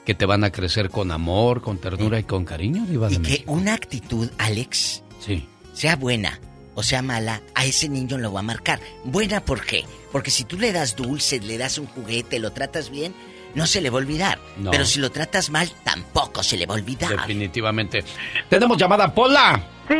[0.06, 3.20] que te van a crecer con amor, con ternura y con cariño, Diva de Y
[3.20, 5.48] que una actitud, Alex, Sí.
[5.73, 6.39] sea buena
[6.76, 8.80] o sea mala, a ese niño lo va a marcar.
[9.03, 9.84] Buena, ¿por qué?
[10.11, 13.15] Porque si tú le das dulces, le das un juguete, lo tratas bien,
[13.56, 14.38] no se le va a olvidar.
[14.57, 14.69] No.
[14.69, 17.10] Pero si lo tratas mal, tampoco se le va a olvidar.
[17.10, 18.03] Definitivamente.
[18.48, 19.60] Tenemos llamada, Pola.
[19.88, 19.95] Sí,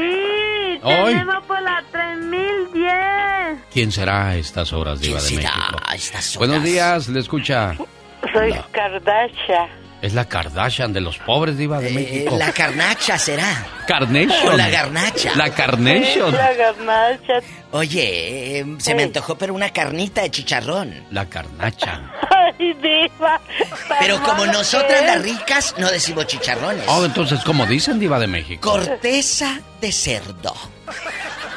[0.84, 1.14] Hoy.
[1.14, 3.60] tenemos por la 3010.
[3.74, 5.80] ¿Quién será a estas horas, Diva de será México?
[5.84, 6.70] a estas Buenos horas?
[6.70, 7.76] días, le escucha.
[8.34, 9.70] Soy Kardashian.
[10.02, 12.36] Es la Kardashian de los pobres, Diva de México.
[12.36, 13.66] Eh, La carnacha será.
[13.88, 14.54] Carnation.
[14.54, 15.32] O la garnacha.
[15.36, 16.32] La Carnation.
[16.34, 17.34] La garnacha.
[17.72, 21.04] Oye, eh, se me antojó pero una carnita de chicharrón.
[21.10, 22.12] La carnacha.
[22.30, 23.42] Ay, diva.
[24.00, 26.84] Pero como nosotras las ricas no decimos chicharrones.
[26.88, 28.70] Oh, entonces, como dicen, Diva de México.
[28.72, 30.54] Corteza de cerdo.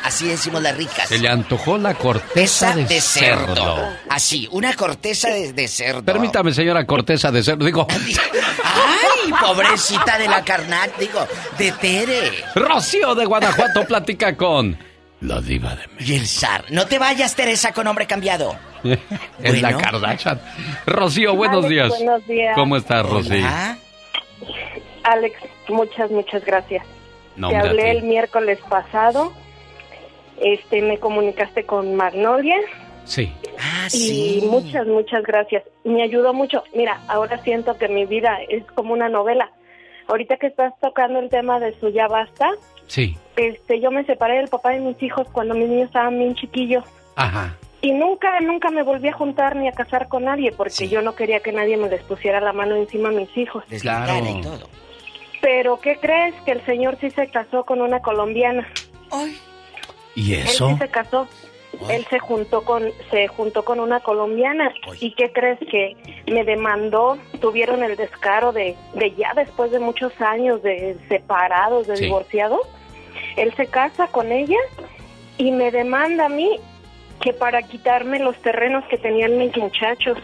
[0.03, 1.09] Así decimos las ricas.
[1.09, 3.89] Se le antojó la corteza de, cerdo.
[4.09, 6.03] Así, una corteza de, de cerdo.
[6.05, 7.65] Permítame, señora corteza de cerdo.
[7.71, 11.27] Digo, Ay, pobrecita de la carnal, digo,
[11.59, 12.31] de Tere.
[12.55, 14.79] Rocío de Guanajuato platica con
[15.21, 16.65] la Diva de Y el zar.
[16.71, 18.57] No te vayas, Teresa, con hombre cambiado.
[18.83, 19.05] México.
[19.43, 19.77] Es la.
[19.77, 20.41] Kardashian.
[20.87, 21.89] Rocío, buenos Alex, días.
[21.91, 22.55] buenos días.
[22.55, 23.47] ¿Cómo estás, Rocío?
[25.03, 25.37] Alex,
[25.69, 26.85] muchas, muchas gracias.
[27.37, 29.33] No, Te hablé el miércoles pasado.
[30.41, 32.57] Este, me comunicaste con Magnolia
[33.11, 33.33] Sí.
[33.59, 35.65] Ah, y muchas, muchas gracias.
[35.83, 36.63] Me ayudó mucho.
[36.75, 39.51] Mira, ahora siento que mi vida es como una novela.
[40.07, 42.51] Ahorita que estás tocando el tema de su ya basta,
[42.87, 43.17] Sí.
[43.37, 46.85] este, yo me separé del papá de mis hijos cuando mis niños estaban bien chiquillos.
[47.17, 47.57] Ajá.
[47.83, 51.17] Y nunca, nunca me volví a juntar ni a casar con nadie porque yo no
[51.17, 53.65] quería que nadie me les pusiera la mano encima a mis hijos.
[53.81, 54.13] Claro.
[55.41, 56.35] Pero ¿qué crees?
[56.45, 58.69] Que el señor sí se casó con una colombiana.
[60.15, 60.69] ¿Y Él eso?
[60.71, 61.29] sí se casó.
[61.89, 65.97] Él se juntó con se juntó con una colombiana y qué crees que
[66.27, 71.97] me demandó, tuvieron el descaro de, de ya después de muchos años de separados, de
[71.97, 72.05] Sí.
[72.05, 72.61] divorciados,
[73.37, 74.59] él se casa con ella
[75.39, 76.59] y me demanda a mí
[77.21, 80.19] que para quitarme los terrenos que tenían mis muchachos,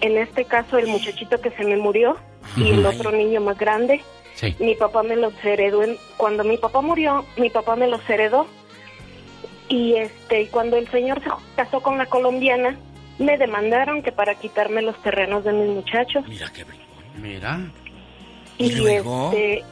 [0.00, 2.16] en este caso el muchachito que se me murió
[2.56, 4.00] y el otro niño más grande,
[4.34, 4.56] Sí.
[4.58, 5.82] mi papá me los heredó.
[5.84, 8.46] en- cuando mi papá murió, mi papá me los heredó.
[9.68, 12.76] Y este, y cuando el señor se casó con la colombiana,
[13.18, 16.24] me demandaron que para quitarme los terrenos de mis muchachos.
[17.20, 17.60] Mira.
[18.58, 19.30] Y, luego?
[19.32, 19.64] este,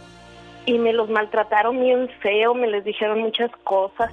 [0.67, 4.13] y me los maltrataron bien feo, me les dijeron muchas cosas,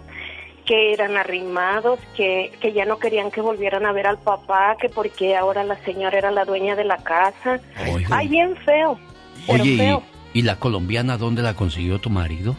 [0.66, 4.90] que eran arrimados, que, que ya no querían que volvieran a ver al papá, que
[4.90, 7.60] porque ahora la señora era la dueña de la casa.
[8.12, 9.00] Ay, bien feo.
[9.48, 10.04] Oye, feo.
[10.34, 12.56] ¿y, y la colombiana dónde la consiguió tu marido?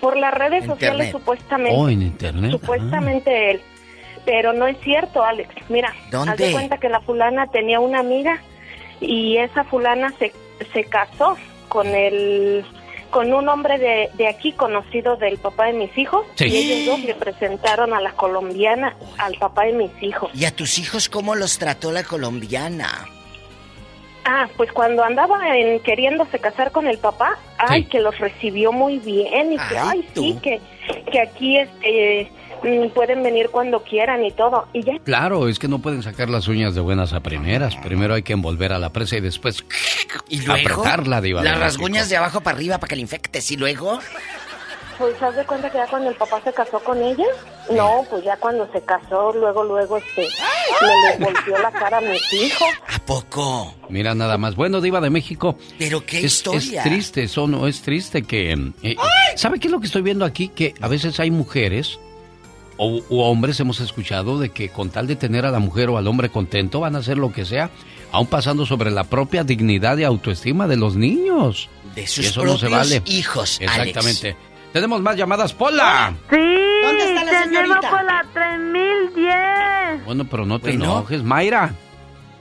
[0.00, 0.78] Por las redes Internet.
[0.78, 1.76] sociales supuestamente.
[1.78, 2.50] Oh, en internet.
[2.52, 3.60] Supuestamente él.
[4.24, 5.48] Pero no es cierto, Alex.
[5.68, 6.32] Mira, ¿Dónde?
[6.32, 8.40] haz de cuenta que la fulana tenía una amiga
[9.00, 10.32] y esa fulana se,
[10.72, 11.36] se casó
[11.68, 12.64] con el
[13.10, 16.44] con un hombre de, de aquí conocido del papá de mis hijos Sí.
[16.46, 20.30] y ellos dos le presentaron a la colombiana al papá de mis hijos.
[20.32, 23.08] ¿Y a tus hijos cómo los trató la colombiana?
[24.24, 28.98] Ah, pues cuando andaba en queriéndose casar con el papá, ay, que los recibió muy
[28.98, 30.60] bien y que, ay, sí, que,
[31.10, 32.30] que aquí este,
[32.62, 34.66] mm, pueden venir cuando quieran y todo.
[34.72, 37.76] Y ya, Claro, es que no pueden sacar las uñas de buenas a primeras.
[37.76, 39.64] Primero hay que envolver a la presa y después
[40.28, 40.70] ¿Y luego?
[40.72, 41.42] apretarla, Diva.
[41.42, 43.50] de Las rasguñas de abajo para arriba para que le infectes.
[43.50, 43.98] ¿Y luego?
[45.00, 47.24] Pues haz de cuenta que ya cuando el papá se casó con ella,
[47.72, 50.28] no, pues ya cuando se casó, luego, luego, este,
[50.82, 52.68] me les volteó la cara a mis hijos.
[52.86, 53.74] ¿A poco?
[53.88, 54.54] Mira nada más.
[54.54, 55.56] Bueno, Diva de México.
[55.78, 56.82] Pero qué es, historia.
[56.82, 58.52] Es triste, eso no es triste que...
[58.82, 58.96] eh,
[59.36, 60.48] ¿Sabe qué es lo que estoy viendo aquí?
[60.48, 61.98] Que a veces hay mujeres
[62.76, 65.98] o u hombres, hemos escuchado, de que con tal de tener a la mujer o
[65.98, 67.70] al hombre contento van a hacer lo que sea,
[68.12, 71.68] aún pasando sobre la propia dignidad y autoestima de los niños.
[71.94, 73.02] De sus Y eso no se propios vale.
[73.06, 74.36] hijos, Exactamente.
[74.72, 76.14] Tenemos más llamadas, Pola.
[76.30, 76.36] Sí.
[76.82, 77.90] ¿Dónde está la tenemos señorita?
[77.90, 80.04] por la 3010.
[80.06, 80.84] Bueno, pero no te Bueno.
[80.84, 81.70] enojes, Mayra.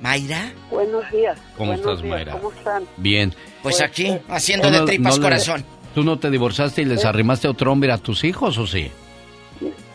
[0.02, 0.52] ¿Mayra?
[0.72, 1.38] Buenos días.
[1.58, 2.32] ¿Cómo Buenos estás, días, Mayra?
[2.34, 2.84] ¿Cómo están?
[2.98, 3.34] Bien.
[3.64, 5.66] Pues aquí, haciendo ¿Tú de no- tripas no le- corazón.
[5.96, 8.92] ¿Tú no te divorciaste y les arrimaste otro hombre a tus hijos o sí?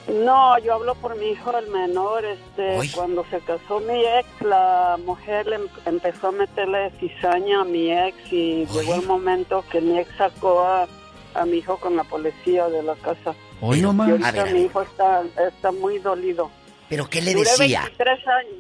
[0.09, 2.25] No, yo hablo por mi hijo, el menor.
[2.25, 7.65] Este, cuando se casó mi ex, la mujer le em- empezó a meterle cizaña a
[7.65, 10.87] mi ex y llegó el momento que mi ex sacó a,
[11.35, 13.35] a mi hijo con la policía de la casa.
[13.61, 14.11] Hoy no más.
[14.11, 16.51] ahorita A ver, a mi hijo está, está muy dolido.
[16.89, 17.83] ¿Pero qué le Duré decía?
[17.83, 18.55] 23 años.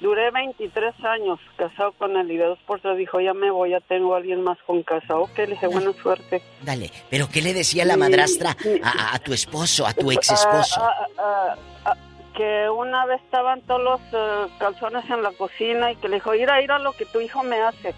[0.00, 3.70] Duré 23 años casado con él y de dos por tres dijo, ya me voy,
[3.70, 5.16] ya tengo a alguien más con casa.
[5.16, 6.42] Ok, le dije, buena suerte.
[6.62, 10.30] Dale, ¿pero qué le decía la madrastra a, a- a tu esposo, a tu ex
[10.30, 10.80] esposo?
[10.82, 11.96] Ah, ah, ah, ah,
[12.36, 16.32] que una vez estaban todos los eh, calzones en la cocina y que le dijo,
[16.32, 17.94] mira, mira lo que tu hijo me hace.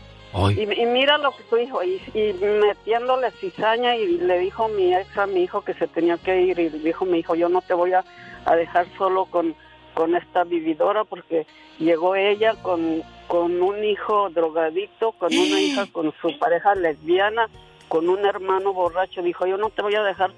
[0.51, 5.17] Y mira lo que tu hijo, y, y metiéndole cizaña y le dijo mi ex
[5.17, 7.75] a mi hijo que se tenía que ir y dijo mi hijo, yo no te
[7.75, 8.05] voy a,
[8.45, 9.55] a dejar solo con,
[9.95, 11.47] con esta vividora porque
[11.79, 17.49] llegó ella con, con un hijo drogadicto, con una hija con su pareja lesbiana,
[17.89, 20.33] con un hermano borracho, dijo, yo no te voy a dejar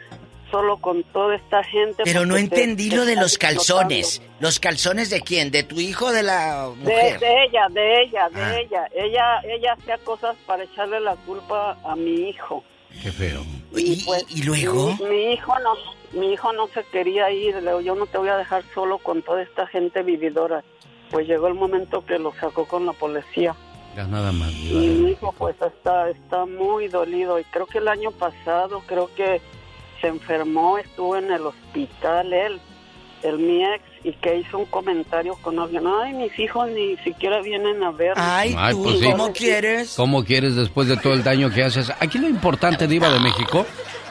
[0.50, 2.02] solo con toda esta gente.
[2.04, 4.22] Pero no entendí te lo de los calzones.
[4.40, 5.50] ¿Los calzones de quién?
[5.50, 7.20] ¿De tu hijo o de la De, mujer?
[7.20, 8.58] de ella, de ella, de Ah.
[8.60, 8.88] ella.
[8.94, 12.62] Ella ella hacía cosas para echarle la culpa a mi hijo.
[13.02, 13.42] Qué feo.
[13.76, 14.96] ¿Y, y luego?
[15.02, 15.74] Mi, mi hijo no
[16.18, 18.96] mi hijo no se quería ir, le digo, yo no te voy a dejar solo
[18.98, 20.64] con toda esta gente vividora.
[21.10, 23.54] Pues llegó el momento que lo sacó con la policía.
[23.96, 24.50] Ya nada más.
[24.52, 29.10] Y mi hijo pues está está muy dolido y creo que el año pasado creo
[29.16, 29.40] que
[30.00, 32.60] se enfermó, estuvo en el hospital él,
[33.22, 37.40] el mi ex y que hizo un comentario con alguien, ay, mis hijos ni siquiera
[37.42, 38.12] vienen a ver.
[38.16, 39.04] Ay, Ay, tú, pues sí.
[39.10, 39.94] ¿cómo quieres?
[39.96, 41.90] ¿Cómo quieres después de todo el daño que haces?
[42.00, 43.66] Aquí lo importante, Diva de México,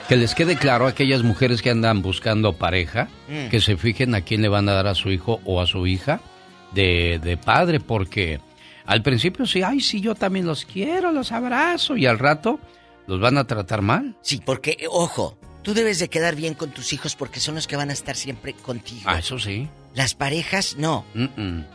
[0.10, 3.50] que les quede claro a aquellas mujeres que andan buscando pareja, Mm.
[3.50, 5.88] que se fijen a quién le van a dar a su hijo o a su
[5.88, 6.20] hija
[6.74, 8.40] de, de padre, porque
[8.86, 12.60] al principio sí, ay, sí, yo también los quiero, los abrazo, y al rato
[13.06, 14.16] los van a tratar mal.
[14.22, 15.38] Sí, porque, ojo,
[15.68, 18.16] tú debes de quedar bien con tus hijos porque son los que van a estar
[18.16, 19.02] siempre contigo.
[19.04, 19.68] Ah, eso sí.
[19.94, 21.04] Las parejas, no.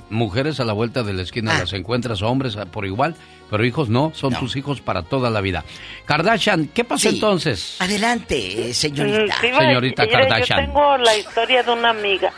[0.08, 1.58] Mujeres a la vuelta de la esquina Ah.
[1.58, 3.14] las encuentras, hombres por igual,
[3.50, 5.62] pero hijos no, son tus hijos para toda la vida.
[6.06, 7.16] Kardashian, ¿qué pasó Sí.
[7.16, 7.76] entonces?
[7.80, 9.36] Adelante, eh, señorita.
[9.42, 10.60] Sí, Señorita mire, Kardashian.
[10.60, 12.32] Yo tengo la historia de una amiga.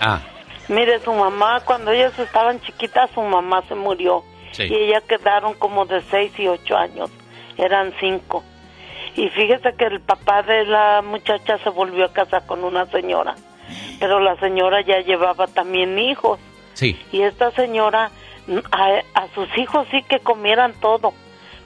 [0.00, 0.20] Ah,
[0.68, 4.24] Mire, su mamá, cuando ellas estaban chiquitas, su mamá se murió.
[4.50, 4.64] Sí.
[4.64, 7.08] Y ellas quedaron como de seis y ocho años.
[7.56, 8.42] Eran cinco.
[9.16, 13.34] Y fíjese que el papá de la muchacha se volvió a casar con una señora.
[14.00, 16.38] Pero la señora ya llevaba también hijos.
[16.74, 16.96] sí.
[17.12, 18.10] Y esta señora,
[18.72, 21.12] a, a sus hijos sí que comieran todo,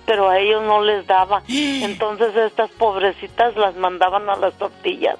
[0.07, 1.43] pero a ellos no les daba.
[1.49, 5.17] Entonces estas pobrecitas las mandaban a las tortillas.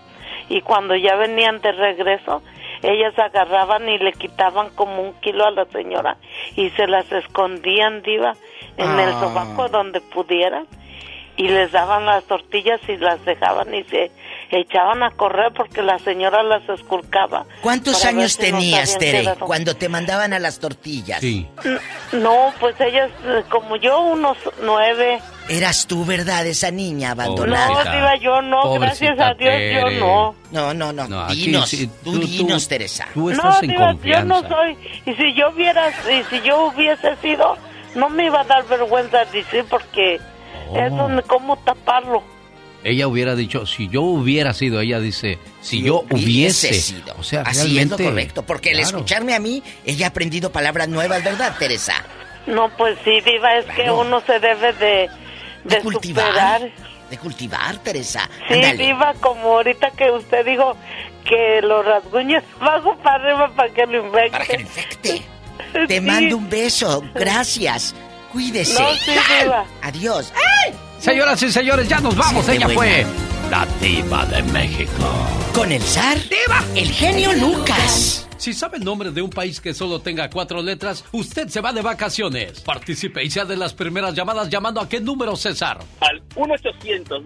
[0.49, 2.43] Y cuando ya venían de regreso,
[2.83, 6.17] ellas agarraban y le quitaban como un kilo a la señora
[6.57, 8.35] y se las escondían, diva,
[8.77, 9.21] en el Ah.
[9.21, 10.67] sobaco donde pudieran
[11.37, 14.11] y les daban las tortillas y las dejaban y se
[14.51, 17.47] echaban a correr porque la señora las esculcaba.
[17.63, 21.21] ¿Cuántos años si no tenías, Tere, cuando te mandaban a las tortillas?
[21.21, 21.47] Sí.
[22.13, 25.21] No, pues ellas, eh, como yo, unos nueve.
[25.49, 26.47] Eras tú, ¿verdad?
[26.47, 27.93] Esa niña No, abandonada.
[27.97, 30.01] diva, yo no, Pobrecita gracias a Dios, yo Tere.
[30.01, 30.35] no.
[30.51, 31.09] No, no, no.
[31.09, 33.09] No, aquí dinos, sí, tú, tú- tú- dinos, Teresa.
[33.15, 34.25] Tú No, estás en diva, yo confianza.
[34.25, 34.77] no soy.
[35.07, 37.57] Y si yo hubiera, y si yo hubiese sido,
[37.95, 40.21] no me iba a dar vergüenza decir porque
[40.73, 40.81] Oh.
[41.19, 42.23] eso, ¿cómo taparlo?
[42.85, 47.15] Ella hubiera dicho, si yo hubiera sido, ella dice, si yo hubiese, sido.
[47.17, 47.95] O sea, Así realmente.
[47.95, 48.89] es lo correcto, porque al Claro.
[48.97, 51.95] escucharme a mí, ella ha aprendido palabras nuevas, ¿verdad, Teresa?
[52.49, 55.09] No, pues sí, diva, es que uno se debe de,
[55.63, 56.27] de, cultivar.
[56.27, 56.71] superar.
[57.09, 58.29] De cultivar, Teresa.
[58.49, 58.85] Sí, Ándale.
[58.85, 60.77] diva, como ahorita que usted dijo
[61.25, 64.31] que los rasguños abajo para arriba para que lo infecte.
[64.33, 65.23] Para que lo infecte.
[65.87, 67.05] Te mando un beso.
[67.15, 67.95] Gracias.
[68.33, 68.81] Cuídese.
[68.81, 69.67] No, sí, diva.
[69.83, 70.33] Adiós.
[70.99, 72.45] Señoras y señores, ya nos vamos.
[72.45, 73.07] Siente Ella fue
[73.51, 74.93] la diva de México.
[75.55, 76.17] Con el zar.
[76.75, 78.27] El genio Lucas.
[78.39, 81.73] Si sabe el nombre de un país que solo tenga cuatro letras, usted se va
[81.73, 82.61] de vacaciones.
[82.63, 85.79] Participe y sea de las primeras llamadas llamando a qué número, César.
[86.01, 87.25] Al 1 800